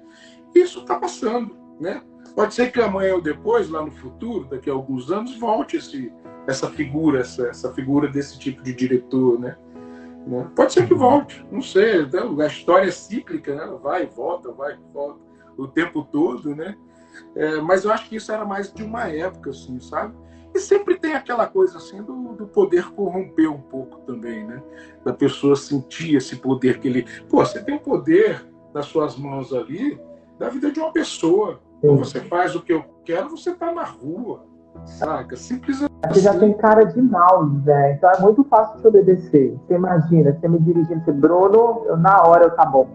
Isso 0.55 0.79
está 0.79 0.97
passando, 0.97 1.55
né? 1.79 2.01
Pode 2.35 2.53
ser 2.53 2.71
que 2.71 2.79
amanhã 2.79 3.15
ou 3.15 3.21
depois, 3.21 3.69
lá 3.69 3.83
no 3.83 3.91
futuro, 3.91 4.47
daqui 4.47 4.69
a 4.69 4.73
alguns 4.73 5.11
anos, 5.11 5.37
volte 5.37 5.77
esse, 5.77 6.13
essa 6.47 6.69
figura, 6.69 7.19
essa, 7.19 7.47
essa 7.47 7.73
figura 7.73 8.07
desse 8.07 8.39
tipo 8.39 8.63
de 8.63 8.73
diretor, 8.73 9.39
né? 9.39 9.57
Né? 10.27 10.49
Pode 10.55 10.73
ser 10.73 10.87
que 10.87 10.93
volte, 10.93 11.45
não 11.51 11.61
sei. 11.61 12.01
Então, 12.01 12.39
a 12.39 12.47
história 12.47 12.87
é 12.87 12.91
cíclica, 12.91 13.55
né? 13.55 13.77
vai 13.81 14.03
e 14.03 14.05
volta, 14.07 14.51
vai 14.51 14.73
e 14.73 14.93
volta 14.93 15.19
o 15.57 15.67
tempo 15.67 16.03
todo, 16.03 16.55
né? 16.55 16.75
É, 17.35 17.59
mas 17.61 17.83
eu 17.83 17.91
acho 17.91 18.07
que 18.09 18.17
isso 18.17 18.31
era 18.31 18.45
mais 18.45 18.71
de 18.71 18.83
uma 18.83 19.07
época, 19.07 19.49
assim, 19.49 19.79
sabe? 19.79 20.13
E 20.53 20.59
sempre 20.59 20.95
tem 20.95 21.13
aquela 21.13 21.47
coisa 21.47 21.77
assim 21.77 22.01
do, 22.03 22.33
do 22.33 22.47
poder 22.47 22.91
corromper 22.91 23.49
um 23.49 23.61
pouco 23.61 23.99
também, 24.01 24.45
né? 24.45 24.61
Da 25.03 25.13
pessoa 25.13 25.55
sentir 25.55 26.15
esse 26.15 26.35
poder 26.35 26.79
que 26.79 26.87
ele. 26.87 27.05
Pô, 27.29 27.43
você 27.43 27.63
tem 27.63 27.75
o 27.75 27.79
poder 27.79 28.45
nas 28.73 28.85
suas 28.85 29.17
mãos 29.17 29.53
ali 29.53 29.99
da 30.37 30.49
vida 30.49 30.71
de 30.71 30.79
uma 30.79 30.91
pessoa. 30.91 31.59
Ou 31.81 31.97
você 31.97 32.19
faz 32.21 32.55
o 32.55 32.61
que 32.61 32.73
eu 32.73 32.83
quero, 33.05 33.29
você 33.29 33.53
tá 33.53 33.71
na 33.71 33.83
rua. 33.83 34.45
Saca? 34.85 35.35
Simples. 35.35 35.86
Você 36.05 36.21
já 36.21 36.37
tem 36.37 36.53
cara 36.53 36.83
de 36.83 37.01
mal, 37.01 37.49
Zé. 37.63 37.93
Então 37.93 38.11
é 38.11 38.19
muito 38.19 38.43
fácil 38.43 38.79
te 38.79 38.87
obedecer. 38.87 39.57
Você 39.67 39.73
imagina, 39.73 40.31
você 40.31 40.47
me 40.47 40.59
dirigindo, 40.59 41.03
você, 41.03 41.11
Bruno, 41.11 41.83
eu, 41.85 41.97
na 41.97 42.21
hora 42.23 42.45
eu 42.45 42.51
tá 42.51 42.65
bom. 42.65 42.87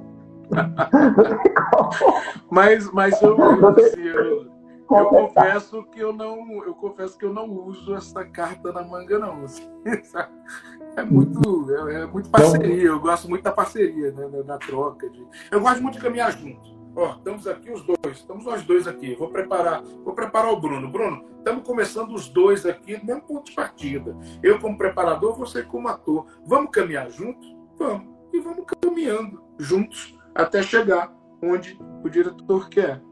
mas, 2.51 2.91
mas 2.93 3.21
eu, 3.23 3.37
assim, 3.69 4.01
eu, 4.01 4.47
eu, 4.91 5.07
confesso 5.07 5.83
que 5.85 6.01
eu 6.01 6.13
não, 6.13 6.65
eu 6.65 6.75
confesso 6.75 7.19
que 7.19 7.25
eu 7.25 7.33
não 7.33 7.51
uso 7.51 7.95
essa 7.95 8.25
carta 8.25 8.73
na 8.73 8.83
manga, 8.83 9.19
não. 9.19 9.45
Assim, 9.45 9.69
é 10.97 11.03
muito, 11.03 11.89
é, 11.89 12.03
é 12.03 12.07
muito 12.07 12.31
parceria. 12.31 12.89
Eu 12.89 13.01
gosto 13.01 13.29
muito 13.29 13.43
da 13.43 13.53
parceria, 13.53 14.13
né, 14.13 14.29
da 14.45 14.59
troca. 14.59 15.11
De... 15.11 15.27
Eu 15.51 15.61
gosto 15.61 15.83
muito 15.83 15.95
de 15.95 16.01
caminhar 16.01 16.31
junto. 16.33 16.82
Ó, 16.95 17.15
estamos 17.17 17.47
aqui 17.47 17.71
os 17.71 17.83
dois, 17.83 18.19
estamos 18.19 18.45
nós 18.45 18.63
dois 18.65 18.87
aqui. 18.87 19.15
Vou 19.15 19.29
preparar, 19.29 19.83
vou 19.83 20.15
preparar 20.15 20.53
o 20.53 20.61
Bruno. 20.61 20.91
Bruno, 20.91 21.25
estamos 21.39 21.65
começando 21.65 22.13
os 22.15 22.29
dois 22.29 22.67
aqui 22.67 22.99
no 22.99 23.05
mesmo 23.05 23.23
ponto 23.23 23.47
de 23.47 23.53
partida. 23.53 24.17
Eu 24.43 24.59
como 24.61 24.77
preparador, 24.77 25.37
você 25.37 25.63
como 25.63 25.89
ator. 25.89 26.27
Vamos 26.45 26.71
caminhar 26.71 27.11
juntos? 27.11 27.47
Vamos. 27.79 28.13
E 28.33 28.41
vamos 28.41 28.65
caminhando 28.81 29.43
juntos 29.59 30.19
até 30.35 30.63
chegar 30.63 31.13
onde 31.43 31.79
o 32.03 32.09
diretor 32.09 32.69
quer. 32.69 33.03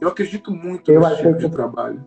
Eu 0.00 0.08
acredito 0.08 0.52
muito 0.52 0.92
nesse 0.92 1.16
tipo 1.16 1.38
de 1.38 1.50
trabalho 1.50 2.04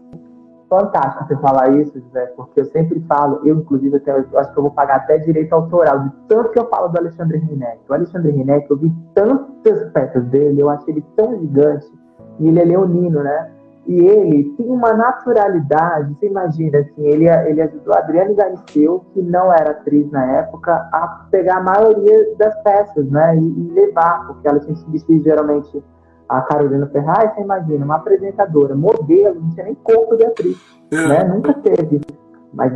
fantástico 0.71 1.27
você 1.27 1.35
falar 1.35 1.67
isso, 1.73 1.99
José, 1.99 2.27
porque 2.37 2.61
eu 2.61 2.65
sempre 2.67 3.01
falo, 3.01 3.41
eu 3.43 3.57
inclusive 3.57 3.97
até, 3.97 4.11
eu 4.11 4.39
acho 4.39 4.53
que 4.53 4.57
eu 4.57 4.63
vou 4.63 4.71
pagar 4.71 4.95
até 4.95 5.17
direito 5.17 5.51
autoral, 5.51 5.99
de 5.99 6.11
tanto 6.29 6.49
que 6.51 6.59
eu 6.59 6.69
falo 6.69 6.87
do 6.87 6.97
Alexandre 6.97 7.39
Rinec. 7.39 7.81
O 7.89 7.93
Alexandre 7.93 8.31
Rinec, 8.31 8.71
eu 8.71 8.77
vi 8.77 8.89
tantas 9.13 9.83
peças 9.91 10.23
dele, 10.27 10.61
eu 10.61 10.69
achei 10.69 10.93
ele 10.93 11.05
tão 11.17 11.37
gigante, 11.37 11.91
e 12.39 12.47
ele 12.47 12.61
é 12.61 12.63
leonino, 12.63 13.21
né? 13.21 13.51
E 13.85 13.99
ele 13.99 14.43
tem 14.55 14.67
uma 14.67 14.93
naturalidade, 14.93 16.15
você 16.15 16.27
imagina, 16.27 16.79
assim, 16.79 17.05
ele, 17.05 17.27
ele 17.27 17.61
ajudou 17.63 17.93
a 17.93 17.97
Adriane 17.97 18.33
Galisteu, 18.33 19.03
que 19.13 19.21
não 19.21 19.51
era 19.51 19.71
atriz 19.71 20.09
na 20.09 20.23
época, 20.37 20.73
a 20.93 21.25
pegar 21.29 21.57
a 21.57 21.63
maioria 21.63 22.33
das 22.37 22.55
peças, 22.63 23.09
né? 23.09 23.35
E, 23.35 23.41
e 23.41 23.71
levar, 23.73 24.25
porque 24.27 24.47
ela 24.47 24.59
tinha 24.59 24.75
se 24.75 25.21
geralmente 25.21 25.83
a 26.37 26.41
Carolina 26.43 26.87
Ferraz, 26.87 27.33
você 27.33 27.41
imagina, 27.41 27.83
uma 27.83 27.97
apresentadora, 27.97 28.73
modelo, 28.73 29.41
não 29.41 29.49
tinha 29.49 29.65
nem 29.65 29.75
corpo 29.75 30.15
de 30.15 30.25
atriz, 30.25 30.57
é. 30.91 31.07
né? 31.07 31.23
Nunca 31.25 31.53
teve. 31.53 31.99
Mas, 32.53 32.73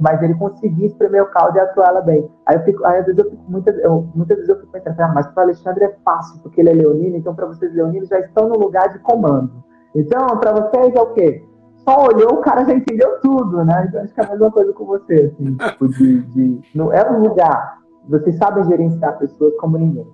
mas 0.00 0.22
ele 0.22 0.34
conseguia 0.34 0.86
espremer 0.86 1.22
o 1.22 1.26
caldo 1.26 1.56
e 1.56 1.60
atuar 1.60 1.88
ela 1.88 2.00
bem. 2.00 2.28
Aí, 2.46 2.56
eu 2.56 2.62
fico, 2.62 2.84
aí 2.84 2.98
às 2.98 3.06
vezes 3.06 3.18
eu 3.18 3.30
fico, 3.30 3.42
muitas, 3.48 3.78
eu, 3.78 4.06
muitas 4.14 4.36
vezes 4.36 4.48
eu 4.48 4.60
fico 4.60 4.72
pensando, 4.72 5.00
ah, 5.00 5.12
mas 5.14 5.26
para 5.28 5.40
o 5.40 5.44
Alexandre 5.44 5.84
é 5.84 5.96
fácil, 6.04 6.40
porque 6.42 6.60
ele 6.60 6.70
é 6.70 6.74
leonino, 6.74 7.16
então 7.16 7.34
para 7.34 7.46
vocês 7.46 7.72
leoninos 7.72 8.08
já 8.08 8.18
estão 8.20 8.48
no 8.48 8.58
lugar 8.58 8.92
de 8.92 8.98
comando. 9.00 9.50
Então, 9.94 10.26
para 10.38 10.52
vocês 10.52 10.94
é 10.94 11.00
o 11.00 11.12
quê? 11.14 11.44
Só 11.84 12.06
olhou, 12.06 12.34
o 12.34 12.40
cara 12.40 12.64
já 12.64 12.74
entendeu 12.74 13.18
tudo, 13.20 13.64
né? 13.64 13.86
Então 13.88 14.02
acho 14.02 14.14
que 14.14 14.20
é 14.20 14.24
a 14.24 14.30
mesma 14.30 14.50
coisa 14.50 14.72
com 14.72 14.84
você, 14.84 15.32
assim, 15.32 15.56
tipo, 15.56 15.88
de, 15.88 16.22
de, 16.22 16.60
não, 16.74 16.92
é 16.92 17.10
um 17.10 17.20
lugar. 17.20 17.78
Vocês 18.08 18.36
sabem 18.36 18.64
gerenciar 18.64 19.18
pessoas 19.18 19.54
como 19.56 19.78
ninguém. 19.78 20.06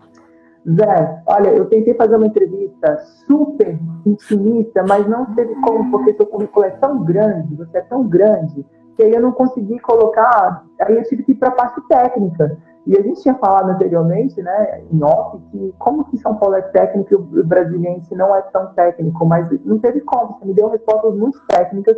Zé, 0.66 1.22
olha, 1.26 1.50
eu 1.50 1.66
tentei 1.66 1.92
fazer 1.94 2.16
uma 2.16 2.26
entrevista 2.26 2.96
super 3.26 3.78
intimista, 4.06 4.82
mas 4.88 5.06
não 5.06 5.26
teve 5.34 5.54
como, 5.56 5.90
porque 5.90 6.14
seu 6.14 6.26
currículo 6.26 6.64
é 6.64 6.70
tão 6.70 7.04
grande, 7.04 7.54
você 7.54 7.78
é 7.78 7.82
tão 7.82 8.08
grande, 8.08 8.64
que 8.96 9.02
aí 9.02 9.12
eu 9.12 9.20
não 9.20 9.32
consegui 9.32 9.78
colocar, 9.80 10.64
aí 10.80 10.96
eu 10.96 11.02
tive 11.04 11.22
que 11.22 11.32
ir 11.32 11.34
para 11.34 11.48
a 11.48 11.52
parte 11.52 11.80
técnica. 11.86 12.56
E 12.86 12.96
a 12.96 13.02
gente 13.02 13.22
tinha 13.22 13.34
falado 13.34 13.70
anteriormente, 13.70 14.40
né, 14.42 14.82
em 14.90 15.02
off, 15.02 15.38
que 15.50 15.74
como 15.78 16.04
que 16.04 16.18
São 16.18 16.36
Paulo 16.36 16.54
é 16.54 16.62
técnico 16.62 17.14
e 17.14 17.16
o 17.16 17.44
brasiliense 17.44 18.14
não 18.14 18.34
é 18.34 18.42
tão 18.42 18.74
técnico, 18.74 19.24
mas 19.24 19.48
não 19.64 19.78
teve 19.78 20.00
como, 20.02 20.38
você 20.38 20.46
me 20.46 20.54
deu 20.54 20.68
respostas 20.68 21.14
muito 21.14 21.40
técnicas, 21.46 21.96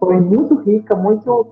foi 0.00 0.20
muito 0.20 0.56
rica, 0.56 0.94
muito 0.94 1.46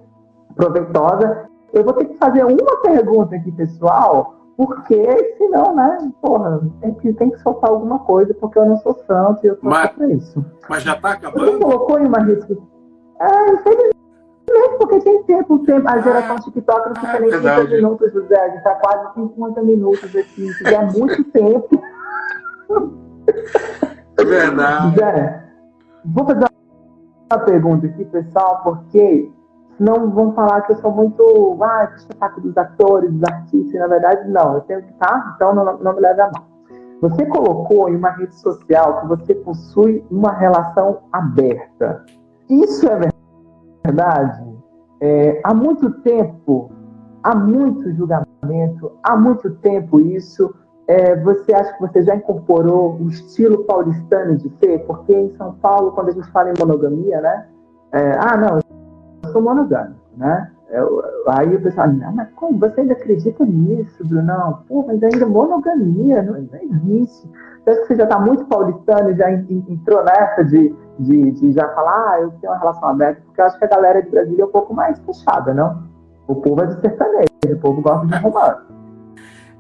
proveitosa. 0.55 1.49
Eu 1.73 1.85
vou 1.85 1.93
ter 1.95 2.07
que 2.07 2.19
fazer 2.19 2.45
uma 2.45 2.83
pergunta 2.83 3.37
aqui, 3.37 3.51
pessoal, 3.53 4.42
porque 4.65 5.35
senão, 5.39 5.75
né, 5.75 6.13
porra, 6.21 6.61
tem 6.81 6.95
que, 6.95 7.13
tem 7.15 7.31
que 7.31 7.41
soltar 7.41 7.71
alguma 7.71 7.99
coisa, 7.99 8.33
porque 8.35 8.59
eu 8.59 8.67
não 8.67 8.77
sou 8.77 8.95
santo 9.07 9.45
e 9.45 9.49
eu 9.49 9.57
tô 9.57 9.69
mas, 9.69 9.91
pra 9.91 10.09
isso. 10.09 10.45
Mas 10.69 10.85
já 10.85 10.95
tá 10.95 11.13
acabando? 11.13 11.51
Você 11.51 11.59
colocou 11.59 11.99
em 11.99 12.07
uma 12.07 12.21
rede 12.21 12.59
É, 13.21 13.53
infelizmente, 13.55 13.97
porque 14.79 15.01
tem 15.01 15.23
tempo, 15.25 15.59
tempo 15.61 15.89
a 15.89 15.99
geração 15.99 16.37
ah, 16.37 16.41
TikTok 16.41 16.89
não 16.89 16.95
fica 16.95 17.17
é 17.17 17.21
nem 17.21 17.31
30 17.31 17.65
minutos, 17.65 18.13
José, 18.13 18.41
a 18.41 18.49
gente 18.51 18.63
tá 18.63 18.75
quase 18.77 19.15
50 19.15 19.63
minutos 19.63 20.17
aqui, 20.17 20.53
se 20.53 20.75
é 20.75 20.87
muito 20.97 21.25
tempo. 21.25 21.83
É 24.17 24.25
verdade. 24.25 24.91
José, 24.91 25.45
vou 26.05 26.25
fazer 26.25 26.47
uma 27.33 27.41
pergunta 27.41 27.87
aqui, 27.87 28.05
pessoal, 28.05 28.61
porque 28.63 29.29
não 29.79 30.11
vão 30.11 30.33
falar 30.33 30.63
que 30.63 30.73
eu 30.73 30.77
sou 30.77 30.93
muito, 30.93 31.59
ah, 31.63 31.91
saco 32.19 32.41
dos 32.41 32.57
atores, 32.57 33.11
dos 33.13 33.23
artistas, 33.25 33.81
na 33.81 33.87
verdade, 33.87 34.29
não, 34.29 34.55
eu 34.55 34.61
tenho 34.63 34.83
que 34.83 34.93
estar, 34.93 35.09
tá, 35.09 35.33
então 35.35 35.55
não, 35.55 35.79
não 35.79 35.95
me 35.95 36.01
leve 36.01 36.21
a 36.21 36.31
mal. 36.31 36.53
Você 37.03 37.27
colocou 37.27 37.89
em 37.89 37.97
uma 37.97 38.11
rede 38.11 38.35
social 38.37 39.01
que 39.01 39.09
você 39.09 39.35
possui 39.35 40.05
uma 40.09 40.31
relação 40.31 41.01
aberta. 41.13 42.05
Isso 42.49 42.87
é 42.89 43.11
verdade? 43.85 44.53
É, 45.01 45.41
há 45.43 45.53
muito 45.53 45.91
tempo, 46.03 46.71
há 47.25 47.35
muito 47.35 47.93
julgamento, 47.93 48.93
há 49.03 49.17
muito 49.17 49.51
tempo 49.57 49.99
isso. 49.99 50.55
É, 50.87 51.17
você 51.17 51.53
acha 51.53 51.73
que 51.73 51.81
você 51.81 52.03
já 52.03 52.15
incorporou 52.15 52.97
o 53.01 53.09
estilo 53.09 53.65
paulistano 53.65 54.37
de 54.37 54.49
ser? 54.61 54.87
Porque 54.87 55.13
em 55.13 55.35
São 55.37 55.55
Paulo, 55.55 55.91
quando 55.91 56.11
a 56.11 56.13
gente 56.13 56.31
fala 56.31 56.51
em 56.51 56.55
monogamia, 56.57 57.21
né? 57.21 57.49
É, 57.93 58.13
ah, 58.13 58.37
não, 58.37 58.61
sou 59.33 59.43
monogâmico, 59.43 60.01
né? 60.17 60.51
Eu, 60.71 61.03
aí 61.29 61.55
o 61.55 61.61
pessoal, 61.61 61.89
não, 61.89 62.13
mas 62.13 62.31
como? 62.35 62.59
Você 62.59 62.81
ainda 62.81 62.95
acredita 62.95 63.45
nisso, 63.45 64.07
Brunão? 64.07 64.65
Pô, 64.67 64.85
mas 64.87 65.03
ainda 65.03 65.27
monogamia, 65.27 66.23
não, 66.23 66.33
não 66.33 66.61
existe. 66.63 67.31
Acho 67.67 67.81
que 67.83 67.87
você 67.89 67.97
já 67.97 68.05
está 68.05 68.19
muito 68.19 68.45
paulistano, 68.47 69.15
já 69.15 69.31
entrou 69.31 70.03
nessa 70.03 70.43
de, 70.45 70.75
de, 70.99 71.31
de, 71.33 71.53
já 71.53 71.69
falar, 71.75 72.15
ah, 72.15 72.21
eu 72.23 72.31
tenho 72.41 72.53
uma 72.53 72.59
relação 72.59 72.89
aberta, 72.89 73.21
porque 73.27 73.41
eu 73.41 73.45
acho 73.45 73.59
que 73.59 73.65
a 73.65 73.69
galera 73.69 74.03
de 74.03 74.09
Brasília 74.09 74.43
é 74.43 74.47
um 74.47 74.51
pouco 74.51 74.75
mais 74.75 74.99
fechada, 75.01 75.53
não? 75.53 75.85
O 76.27 76.37
povo 76.37 76.63
é 76.63 76.67
de 76.67 76.81
sertanejo, 76.81 77.27
o 77.45 77.59
povo 77.61 77.83
gosta 77.83 78.07
de 78.07 78.17
romance. 78.17 78.67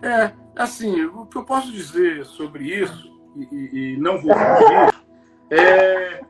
É, 0.02 0.30
assim, 0.56 1.04
o 1.04 1.26
que 1.26 1.36
eu 1.36 1.44
posso 1.44 1.70
dizer 1.70 2.24
sobre 2.24 2.64
isso, 2.64 3.08
e, 3.36 3.48
e, 3.52 3.94
e 3.94 4.00
não 4.00 4.14
vou 4.14 4.34
fugir, 4.34 5.01
é, 5.54 6.20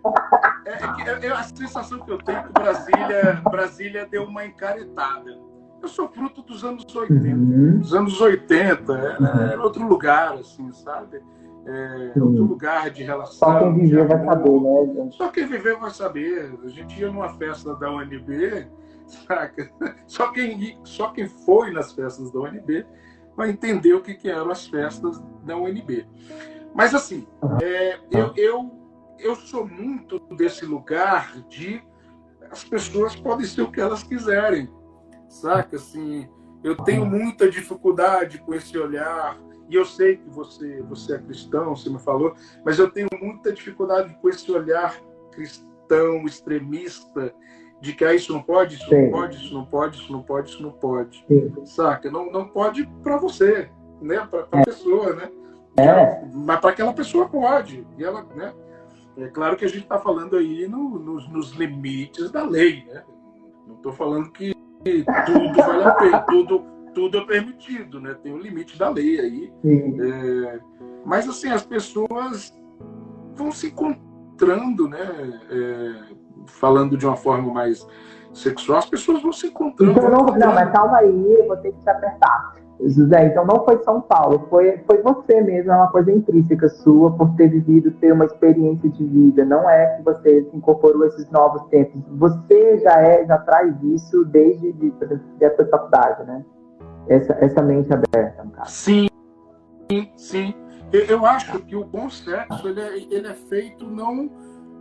é, 0.66 1.26
é, 1.26 1.30
a 1.30 1.42
sensação 1.42 2.00
que 2.00 2.10
eu 2.10 2.18
tenho 2.18 2.38
é 2.38 2.42
que 2.42 2.52
Brasília, 2.52 3.42
Brasília 3.50 4.06
deu 4.06 4.24
uma 4.24 4.44
encaretada. 4.44 5.38
Eu 5.80 5.88
sou 5.88 6.08
fruto 6.08 6.42
dos 6.42 6.64
anos 6.64 6.84
80. 6.94 7.28
Uhum. 7.28 7.78
Dos 7.80 7.94
anos 7.94 8.20
80, 8.20 8.92
era, 8.92 9.52
era, 9.52 9.62
outro 9.62 9.86
lugar, 9.86 10.34
assim, 10.34 10.72
sabe? 10.72 11.20
é, 11.66 12.20
outro 12.20 12.44
lugar 12.44 12.90
de 12.90 13.02
relação. 13.02 13.48
Só 13.48 13.68
quem 13.68 13.76
viveu 13.76 14.08
vai 14.08 14.20
saber, 14.20 14.60
né, 14.60 14.94
gente? 14.94 15.16
Só 15.16 15.28
quem 15.28 15.46
viveu 15.46 15.80
vai 15.80 15.90
saber. 15.90 16.58
A 16.64 16.68
gente 16.68 17.00
ia 17.00 17.06
numa 17.10 17.28
festa 17.30 17.74
da 17.74 17.90
UNB, 17.90 18.66
saca? 19.06 19.70
Só 20.06 20.32
quem, 20.32 20.78
só 20.84 21.10
quem 21.10 21.28
foi 21.28 21.70
nas 21.70 21.92
festas 21.92 22.30
da 22.32 22.40
UNB 22.40 22.84
vai 23.36 23.50
entender 23.50 23.94
o 23.94 24.00
que, 24.00 24.14
que 24.14 24.28
eram 24.28 24.50
as 24.50 24.66
festas 24.66 25.22
da 25.44 25.56
UNB. 25.56 26.06
Mas 26.74 26.94
assim, 26.94 27.26
é, 27.62 27.98
eu, 28.10 28.32
eu, 28.36 28.81
eu 29.22 29.36
sou 29.36 29.66
muito 29.66 30.18
desse 30.36 30.64
lugar 30.64 31.38
de 31.48 31.82
as 32.50 32.64
pessoas 32.64 33.16
podem 33.16 33.46
ser 33.46 33.62
o 33.62 33.70
que 33.70 33.80
elas 33.80 34.02
quiserem, 34.02 34.68
saca? 35.28 35.76
Assim, 35.76 36.28
eu 36.62 36.76
tenho 36.76 37.06
muita 37.06 37.50
dificuldade 37.50 38.38
com 38.40 38.54
esse 38.54 38.76
olhar 38.76 39.38
e 39.68 39.74
eu 39.74 39.86
sei 39.86 40.16
que 40.16 40.28
você 40.28 40.82
você 40.82 41.14
é 41.14 41.18
cristão, 41.18 41.74
você 41.74 41.88
me 41.88 41.98
falou, 42.00 42.34
mas 42.64 42.78
eu 42.78 42.90
tenho 42.90 43.08
muita 43.20 43.52
dificuldade 43.52 44.14
com 44.20 44.28
esse 44.28 44.50
olhar 44.50 44.94
cristão 45.30 46.24
extremista 46.26 47.34
de 47.80 47.94
que 47.94 48.04
ah, 48.04 48.14
isso 48.14 48.32
não 48.32 48.42
pode, 48.42 48.76
isso 48.76 48.88
Sim. 48.88 49.04
não 49.04 49.10
pode, 49.10 49.36
isso 49.36 49.54
não 49.54 49.64
pode, 49.64 49.96
isso 49.96 50.12
não 50.12 50.22
pode, 50.22 50.50
isso 50.50 50.62
não 50.62 50.72
pode, 50.72 51.24
Sim. 51.26 51.66
saca? 51.66 52.10
Não, 52.10 52.30
não 52.30 52.46
pode 52.46 52.86
para 53.02 53.16
você, 53.16 53.70
né? 54.00 54.26
Para 54.30 54.46
a 54.52 54.60
é. 54.60 54.64
pessoa, 54.64 55.14
né? 55.14 55.30
É. 55.78 56.24
Mas 56.32 56.60
para 56.60 56.70
aquela 56.70 56.92
pessoa 56.92 57.28
pode. 57.28 57.86
E 57.96 58.04
ela, 58.04 58.22
né? 58.36 58.52
É 59.16 59.28
claro 59.28 59.56
que 59.56 59.64
a 59.64 59.68
gente 59.68 59.82
está 59.82 59.98
falando 59.98 60.36
aí 60.36 60.66
no, 60.66 60.98
nos, 60.98 61.28
nos, 61.28 61.52
limites 61.52 62.30
da 62.30 62.44
lei, 62.44 62.84
né? 62.86 63.04
Não 63.66 63.76
estou 63.76 63.92
falando 63.92 64.30
que 64.30 64.54
tudo 65.26 65.54
vale 65.54 65.84
a 65.84 65.90
pena, 65.92 66.20
tudo, 66.20 66.64
tudo 66.94 67.18
é 67.18 67.26
permitido, 67.26 68.00
né? 68.00 68.14
Tem 68.22 68.32
um 68.32 68.38
limite 68.38 68.78
da 68.78 68.88
lei 68.88 69.20
aí. 69.20 69.52
É, 69.64 70.60
mas 71.04 71.28
assim, 71.28 71.50
as 71.50 71.64
pessoas 71.64 72.54
vão 73.34 73.52
se 73.52 73.68
encontrando, 73.68 74.88
né? 74.88 75.40
É, 75.50 76.14
falando 76.46 76.96
de 76.96 77.06
uma 77.06 77.16
forma 77.16 77.52
mais 77.52 77.86
sexual, 78.32 78.78
as 78.78 78.86
pessoas 78.86 79.22
vão 79.22 79.32
se 79.32 79.48
encontrando. 79.48 79.92
Então, 79.92 80.10
não, 80.10 80.24
não, 80.24 80.54
mas 80.54 80.72
calma 80.72 80.98
aí, 80.98 81.34
eu 81.38 81.46
vou 81.46 81.56
ter 81.58 81.72
que 81.72 81.80
te 81.80 81.90
apertar. 81.90 82.61
José, 82.84 83.26
então 83.26 83.44
não 83.44 83.64
foi 83.64 83.78
São 83.84 84.00
Paulo, 84.00 84.46
foi, 84.50 84.78
foi 84.86 85.02
você 85.02 85.40
mesmo, 85.40 85.70
é 85.70 85.76
uma 85.76 85.90
coisa 85.90 86.10
intrínseca 86.10 86.68
sua 86.68 87.12
por 87.12 87.34
ter 87.36 87.48
vivido, 87.48 87.90
ter 87.92 88.12
uma 88.12 88.24
experiência 88.24 88.88
de 88.88 89.04
vida. 89.04 89.44
Não 89.44 89.68
é 89.68 89.96
que 89.96 90.02
você 90.02 90.48
incorporou 90.52 91.04
esses 91.06 91.30
novos 91.30 91.62
tempos. 91.68 92.02
Você 92.18 92.78
já 92.78 93.00
é, 93.00 93.24
já 93.26 93.38
traz 93.38 93.74
isso 93.82 94.24
desde 94.24 94.72
de, 94.72 94.90
de, 94.90 95.44
a 95.44 95.66
faculdade, 95.68 96.24
né? 96.24 96.44
Essa, 97.08 97.32
essa 97.40 97.62
mente 97.62 97.92
aberta, 97.92 98.44
no 98.44 98.50
caso. 98.50 98.70
Sim, 98.70 99.08
sim. 100.16 100.54
Eu 100.92 101.24
acho 101.24 101.58
que 101.60 101.74
o 101.74 101.84
bom 101.84 102.10
sexo 102.10 102.68
ele 102.68 102.80
é, 102.80 102.98
ele 102.98 103.26
é 103.26 103.34
feito 103.34 103.86
não 103.86 104.28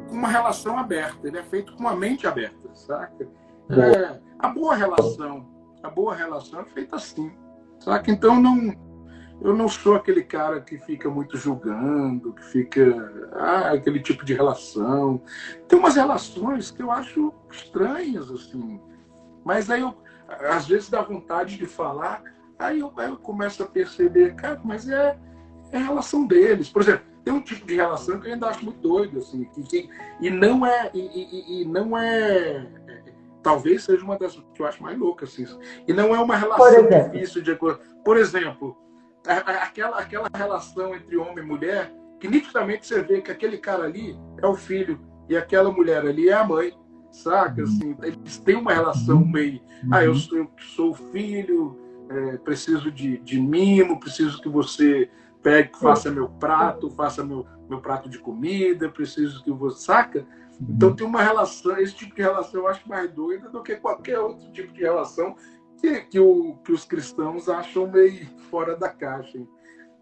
com 0.09 0.15
uma 0.15 0.27
relação 0.27 0.77
aberta, 0.77 1.27
ele 1.27 1.37
é 1.37 1.43
feito 1.43 1.73
com 1.73 1.79
uma 1.79 1.95
mente 1.95 2.27
aberta, 2.27 2.69
saca? 2.73 3.27
É, 3.69 4.19
a 4.37 4.49
boa 4.49 4.75
relação, 4.75 5.45
a 5.81 5.89
boa 5.89 6.13
relação 6.13 6.61
é 6.61 6.65
feita 6.65 6.97
assim. 6.97 7.31
Saca? 7.81 8.11
Então 8.11 8.39
não, 8.39 8.75
eu 9.41 9.55
não 9.55 9.67
sou 9.67 9.95
aquele 9.95 10.23
cara 10.23 10.61
que 10.61 10.77
fica 10.77 11.09
muito 11.09 11.35
julgando, 11.35 12.33
que 12.33 12.43
fica 12.45 13.29
ah, 13.33 13.71
aquele 13.71 13.99
tipo 13.99 14.23
de 14.23 14.35
relação. 14.35 15.21
Tem 15.67 15.77
umas 15.77 15.95
relações 15.95 16.69
que 16.69 16.83
eu 16.83 16.91
acho 16.91 17.33
estranhas 17.51 18.29
assim, 18.29 18.79
mas 19.43 19.69
aí 19.71 19.81
eu, 19.81 19.97
às 20.51 20.67
vezes 20.67 20.89
dá 20.89 21.01
vontade 21.01 21.57
de 21.57 21.65
falar, 21.65 22.23
aí 22.59 22.79
eu, 22.79 22.93
eu 22.97 23.17
começo 23.17 23.63
a 23.63 23.65
perceber, 23.65 24.35
cara, 24.35 24.61
mas 24.63 24.87
é, 24.87 25.17
é 25.71 25.77
relação 25.79 26.27
deles. 26.27 26.69
Por 26.69 26.83
exemplo, 26.83 27.05
tem 27.23 27.33
um 27.33 27.41
tipo 27.41 27.65
de 27.65 27.75
relação 27.75 28.19
que 28.19 28.27
eu 28.27 28.33
ainda 28.33 28.47
acho 28.47 28.63
muito 28.63 28.79
doido 28.79 29.17
assim, 29.17 29.43
que, 29.45 29.63
que 29.63 29.89
e 30.19 30.29
não 30.29 30.63
é 30.63 30.91
e, 30.93 30.99
e, 30.99 31.61
e 31.61 31.65
não 31.65 31.97
é 31.97 32.67
talvez 33.41 33.83
seja 33.83 34.03
uma 34.03 34.17
das 34.17 34.35
que 34.53 34.61
eu 34.61 34.65
acho 34.65 34.81
mais 34.81 34.97
loucas. 34.97 35.29
Assim. 35.29 35.59
E 35.87 35.93
não 35.93 36.15
é 36.15 36.19
uma 36.19 36.35
relação 36.35 36.87
difícil 36.87 37.41
de 37.41 37.57
Por 38.03 38.17
exemplo, 38.17 38.77
aquela, 39.25 39.97
aquela 39.97 40.29
relação 40.33 40.95
entre 40.95 41.17
homem 41.17 41.43
e 41.43 41.47
mulher, 41.47 41.93
que 42.19 42.27
nitidamente 42.27 42.85
você 42.85 43.01
vê 43.01 43.21
que 43.21 43.31
aquele 43.31 43.57
cara 43.57 43.83
ali 43.83 44.17
é 44.41 44.45
o 44.45 44.55
filho 44.55 44.99
e 45.27 45.35
aquela 45.35 45.71
mulher 45.71 46.05
ali 46.05 46.29
é 46.29 46.33
a 46.33 46.43
mãe, 46.43 46.73
saca? 47.11 47.61
Uhum. 47.61 47.67
Assim, 47.67 47.97
eles 48.03 48.37
têm 48.37 48.55
uma 48.55 48.73
relação 48.73 49.17
uhum. 49.17 49.31
meio. 49.31 49.61
Ah, 49.91 50.03
eu 50.03 50.13
sou, 50.15 50.37
eu 50.37 50.51
sou 50.75 50.93
filho, 50.93 51.77
é, 52.09 52.37
preciso 52.37 52.91
de, 52.91 53.17
de 53.19 53.39
mimo, 53.39 53.99
preciso 53.99 54.41
que 54.41 54.49
você 54.49 55.09
pegue, 55.41 55.71
faça 55.79 56.11
meu 56.11 56.29
prato, 56.29 56.89
faça 56.91 57.23
meu, 57.23 57.45
meu 57.69 57.79
prato 57.79 58.07
de 58.09 58.19
comida, 58.19 58.89
preciso 58.89 59.43
que 59.43 59.51
você. 59.51 59.85
Saca? 59.85 60.25
Então 60.69 60.95
tem 60.95 61.05
uma 61.05 61.23
relação, 61.23 61.77
esse 61.77 61.95
tipo 61.95 62.15
de 62.15 62.21
relação 62.21 62.61
eu 62.61 62.67
acho 62.67 62.87
mais 62.87 63.11
doida 63.11 63.49
do 63.49 63.63
que 63.63 63.75
qualquer 63.77 64.19
outro 64.19 64.51
tipo 64.51 64.71
de 64.71 64.81
relação 64.81 65.35
que, 65.79 66.01
que, 66.01 66.19
o, 66.19 66.55
que 66.63 66.71
os 66.71 66.85
cristãos 66.85 67.49
acham 67.49 67.89
meio 67.89 68.27
fora 68.49 68.75
da 68.75 68.89
caixa, 68.89 69.39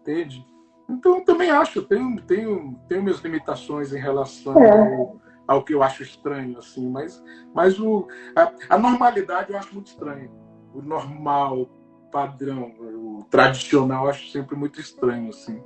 entende? 0.00 0.44
Então 0.88 1.18
eu 1.18 1.24
também 1.24 1.50
acho, 1.50 1.82
tenho, 1.82 2.20
tenho, 2.22 2.78
tenho 2.88 3.02
minhas 3.02 3.20
limitações 3.20 3.92
em 3.92 3.98
relação 3.98 4.62
é. 4.62 4.70
ao, 4.70 5.20
ao, 5.46 5.64
que 5.64 5.72
eu 5.72 5.82
acho 5.82 6.02
estranho, 6.02 6.58
assim, 6.58 6.90
mas, 6.90 7.22
mas 7.54 7.80
o, 7.80 8.06
a, 8.36 8.74
a 8.74 8.78
normalidade 8.78 9.52
eu 9.52 9.58
acho 9.58 9.72
muito 9.72 9.86
estranho. 9.86 10.30
O 10.74 10.82
normal, 10.82 11.68
padrão, 12.12 12.74
o 12.78 13.24
tradicional, 13.30 14.04
eu 14.04 14.10
acho 14.10 14.30
sempre 14.30 14.56
muito 14.56 14.80
estranho, 14.80 15.30
assim. 15.30 15.62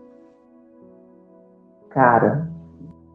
Cara, 1.90 2.50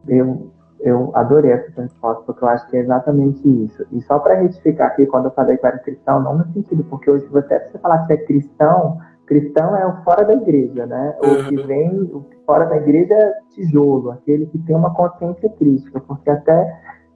eu 0.06 0.52
eu 0.82 1.10
adorei 1.14 1.52
essa 1.52 1.82
resposta, 1.82 2.22
porque 2.24 2.42
eu 2.42 2.48
acho 2.48 2.66
que 2.68 2.76
é 2.76 2.80
exatamente 2.80 3.46
isso. 3.64 3.84
E 3.92 4.00
só 4.02 4.18
para 4.18 4.40
retificar 4.40 4.88
aqui, 4.88 5.06
quando 5.06 5.26
eu 5.26 5.30
falei 5.32 5.56
que 5.56 5.64
eu 5.64 5.68
era 5.68 5.78
cristão, 5.78 6.22
não 6.22 6.38
no 6.38 6.52
sentido, 6.52 6.84
porque 6.84 7.10
hoje 7.10 7.26
você, 7.26 7.58
você 7.58 7.78
falar 7.78 8.06
que 8.06 8.12
é 8.14 8.16
cristão, 8.16 8.98
cristão 9.26 9.76
é 9.76 9.86
o 9.86 10.02
fora 10.02 10.24
da 10.24 10.34
igreja, 10.34 10.86
né? 10.86 11.16
O 11.18 11.48
que 11.48 11.56
uhum. 11.56 11.66
vem, 11.66 12.00
o 12.02 12.26
fora 12.46 12.64
da 12.64 12.76
igreja 12.76 13.14
é 13.14 13.32
tijolo, 13.50 14.10
aquele 14.10 14.46
que 14.46 14.58
tem 14.58 14.74
uma 14.74 14.94
consciência 14.94 15.48
crítica, 15.50 16.00
porque 16.00 16.30
até 16.30 16.66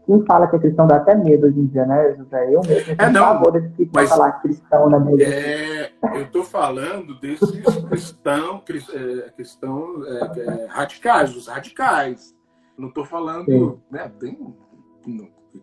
quem 0.07 0.23
fala 0.27 0.47
que 0.47 0.57
é 0.57 0.59
cristão 0.59 0.87
dá 0.87 0.97
até 0.97 1.15
medo 1.15 1.47
hoje 1.47 1.59
em 1.59 1.67
dia, 1.67 1.87
né, 1.87 2.15
José? 2.17 2.55
Eu 2.55 2.61
mesmo 2.61 2.95
é, 2.99 3.11
não, 3.11 3.25
favor 3.25 3.53
desse 3.53 3.71
que 3.71 3.91
mas, 3.93 4.11
falar 4.11 4.33
cristão 4.43 4.91
na 4.91 5.01
minha 5.01 5.27
é, 5.27 5.91
Eu 6.15 6.23
estou 6.23 6.45
falando 6.45 7.19
desses 7.19 7.51
cristão, 7.89 8.63
é, 8.93 9.31
cristão 9.31 10.03
é, 10.07 10.41
é, 10.41 10.67
radicais, 10.69 11.35
os 11.35 11.49
radicais. 11.49 12.35
Não 12.77 12.89
estou 12.89 13.05
falando, 13.05 13.47
Sim. 13.47 13.81
né? 13.91 14.09
Tem 14.21 14.57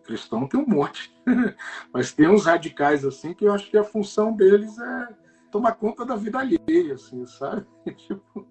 cristão 0.04 0.46
tem 0.46 0.58
um 0.58 0.66
monte, 0.66 1.14
mas 1.92 2.12
tem 2.12 2.28
uns 2.28 2.46
radicais 2.46 3.04
assim 3.04 3.34
que 3.34 3.44
eu 3.44 3.52
acho 3.52 3.70
que 3.70 3.76
a 3.76 3.84
função 3.84 4.32
deles 4.32 4.78
é 4.78 5.08
tomar 5.50 5.72
conta 5.72 6.06
da 6.06 6.16
vida 6.16 6.38
alheia, 6.38 6.94
assim, 6.94 7.26
sabe? 7.26 7.66
tipo, 7.96 8.48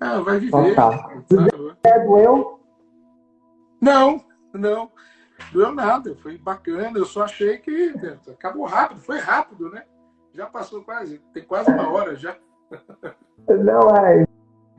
ah, 0.00 0.20
vai 0.20 0.40
viver. 0.40 0.74
Sabe? 0.74 1.24
É, 1.84 2.04
doeu? 2.04 2.60
Não, 3.80 4.24
não. 4.52 4.90
Doeu 5.52 5.72
nada, 5.72 6.14
foi 6.16 6.36
bacana. 6.36 6.98
Eu 6.98 7.06
só 7.06 7.22
achei 7.22 7.58
que 7.58 7.92
né, 7.92 8.18
acabou 8.28 8.66
rápido, 8.66 9.00
foi 9.00 9.18
rápido, 9.18 9.70
né? 9.70 9.84
Já 10.34 10.46
passou 10.46 10.82
quase, 10.82 11.18
tem 11.32 11.44
quase 11.44 11.70
uma 11.70 11.88
hora 11.88 12.14
já. 12.16 12.36
Não, 13.48 13.96
é 13.96 14.26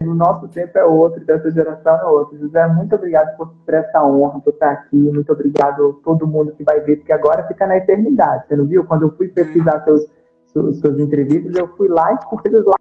o 0.08 0.16
nosso 0.16 0.48
tempo 0.48 0.78
é 0.78 0.84
outro, 0.84 1.24
dessa 1.26 1.52
geração 1.52 1.96
é 1.96 2.06
outro. 2.06 2.38
José, 2.38 2.68
muito 2.68 2.96
obrigado 2.96 3.36
por, 3.38 3.48
por 3.48 3.74
essa 3.74 4.04
honra, 4.04 4.40
por 4.40 4.54
estar 4.54 4.72
aqui. 4.72 4.96
Muito 4.96 5.32
obrigado 5.32 6.00
a 6.00 6.04
todo 6.04 6.28
mundo 6.28 6.54
que 6.54 6.64
vai 6.64 6.80
ver, 6.82 6.98
porque 6.98 7.12
agora 7.12 7.48
fica 7.48 7.68
na 7.68 7.78
eternidade. 7.78 8.48
Você 8.48 8.56
não 8.56 8.66
viu? 8.66 8.84
Quando 8.86 9.04
eu 9.04 9.16
fui 9.16 9.28
pesquisar 9.28 9.84
seus, 9.84 10.06
suas, 10.48 10.80
suas 10.80 11.00
entrevistas, 11.00 11.56
eu 11.56 11.68
fui 11.76 11.88
lá 11.88 12.14
e 12.14 12.18
coisas 12.38 12.66
lá. 12.66 12.76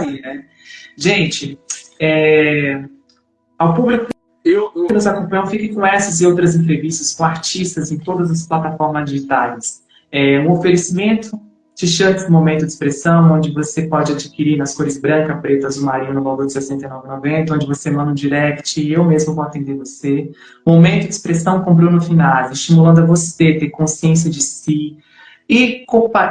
Né? 0.00 0.44
Gente, 0.96 1.60
é... 2.00 2.84
ao 3.58 3.74
público 3.74 4.06
eu, 4.44 4.72
eu... 4.74 4.86
que 4.86 4.92
nos 4.92 5.06
acompanha, 5.06 5.46
fique 5.46 5.74
com 5.74 5.86
essas 5.86 6.20
e 6.20 6.26
outras 6.26 6.54
entrevistas 6.54 7.14
com 7.14 7.24
artistas 7.24 7.92
em 7.92 7.98
todas 7.98 8.30
as 8.30 8.46
plataformas 8.46 9.10
digitais. 9.10 9.82
É 10.10 10.40
um 10.40 10.52
oferecimento 10.52 11.40
T-shirts 11.82 12.28
momento 12.28 12.64
de 12.64 12.70
expressão, 12.70 13.32
onde 13.32 13.50
você 13.50 13.82
pode 13.88 14.12
adquirir 14.12 14.56
nas 14.56 14.72
cores 14.72 14.98
branca, 14.98 15.34
preta, 15.34 15.66
azul 15.66 15.84
marinho 15.84 16.14
no 16.14 16.22
valor 16.22 16.46
de 16.46 16.54
R$ 16.54 16.60
69,90, 16.60 17.50
onde 17.50 17.66
você 17.66 17.90
manda 17.90 18.12
um 18.12 18.14
direct 18.14 18.80
e 18.80 18.92
eu 18.92 19.04
mesmo 19.04 19.34
vou 19.34 19.42
atender 19.42 19.74
você. 19.74 20.30
Momento 20.64 21.08
de 21.08 21.08
expressão 21.08 21.60
com 21.62 21.74
Bruno 21.74 22.00
Finazzi, 22.00 22.52
estimulando 22.52 23.00
a 23.00 23.04
você 23.04 23.54
ter 23.54 23.68
consciência 23.70 24.30
de 24.30 24.40
si 24.40 24.96
e 25.48 25.84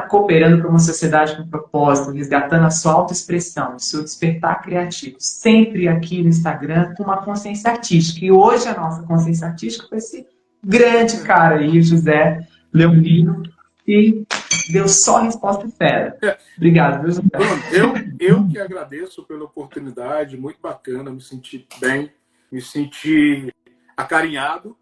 cooperando 0.08 0.60
para 0.60 0.70
uma 0.70 0.80
sociedade 0.80 1.36
com 1.36 1.45
propósito, 1.45 2.12
resgatando 2.12 2.66
a 2.66 2.72
sua 2.72 2.93
autoexpressão, 2.93 3.76
o 3.76 3.80
seu 3.80 4.04
despertar 4.04 4.62
criativo. 4.62 5.18
Sempre 5.20 5.89
aqui 5.89 6.24
no 6.24 6.30
Instagram 6.30 6.93
com 6.95 7.04
uma 7.04 7.18
consciência 7.18 7.72
artística. 7.72 8.26
E 8.26 8.32
hoje 8.32 8.70
a 8.70 8.74
nossa 8.74 9.04
consciência 9.04 9.47
artística 9.47 9.86
foi 9.89 9.97
esse 9.97 10.26
grande 10.64 11.18
cara 11.24 11.58
aí, 11.58 11.82
José 11.82 12.47
Leonino. 12.72 13.43
E 13.86 14.20
Deu 14.72 14.88
só 14.88 15.22
resposta 15.22 15.68
fera. 15.70 16.18
Obrigado, 16.56 17.02
viu, 17.02 17.12
José? 17.12 17.22
Eu, 17.72 17.93
eu 18.20 18.47
que 18.47 18.60
agradeço 18.60 19.24
pela 19.24 19.43
oportunidade, 19.45 20.38
muito 20.38 20.60
bacana, 20.62 21.12
me 21.12 21.22
senti 21.22 21.68
bem, 21.80 22.12
me 22.52 22.62
senti 22.62 23.54
acarinhado, 23.95 24.78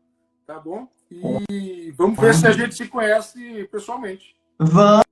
tá 0.46 0.60
bom? 0.60 0.88
E 1.12 1.92
vamos 1.98 2.20
ver 2.20 2.34
se 2.36 2.48
a 2.48 2.52
gente 2.52 2.76
se 2.76 2.88
conhece 2.88 3.68
pessoalmente. 3.72 4.36
Vamos, 4.60 5.04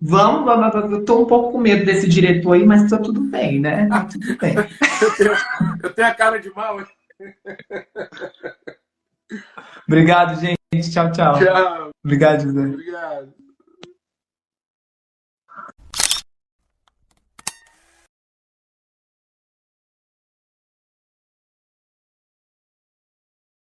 vamos, 0.00 0.44
vamos. 0.44 0.92
Eu 0.92 1.04
tô 1.04 1.22
um 1.22 1.26
pouco 1.26 1.52
com 1.52 1.58
medo 1.58 1.84
desse 1.84 2.08
diretor 2.08 2.54
aí, 2.54 2.66
mas 2.66 2.90
tá 2.90 2.98
tudo 2.98 3.20
bem, 3.20 3.60
né? 3.60 3.86
Tá 3.88 4.04
tudo 4.04 4.36
bem. 4.38 4.54
eu, 5.02 5.16
tenho, 5.16 5.32
eu 5.82 5.94
tenho 5.94 6.08
a 6.08 6.14
cara 6.14 6.38
de 6.40 6.50
mal, 6.52 6.80
hein? 6.80 6.86
Obrigado, 9.88 10.38
gente. 10.38 10.58
Tchau, 10.90 11.10
tchau. 11.10 11.38
Tchau. 11.38 11.90
Obrigado, 12.04 12.44
José. 12.44 12.60
Obrigado. 12.60 13.32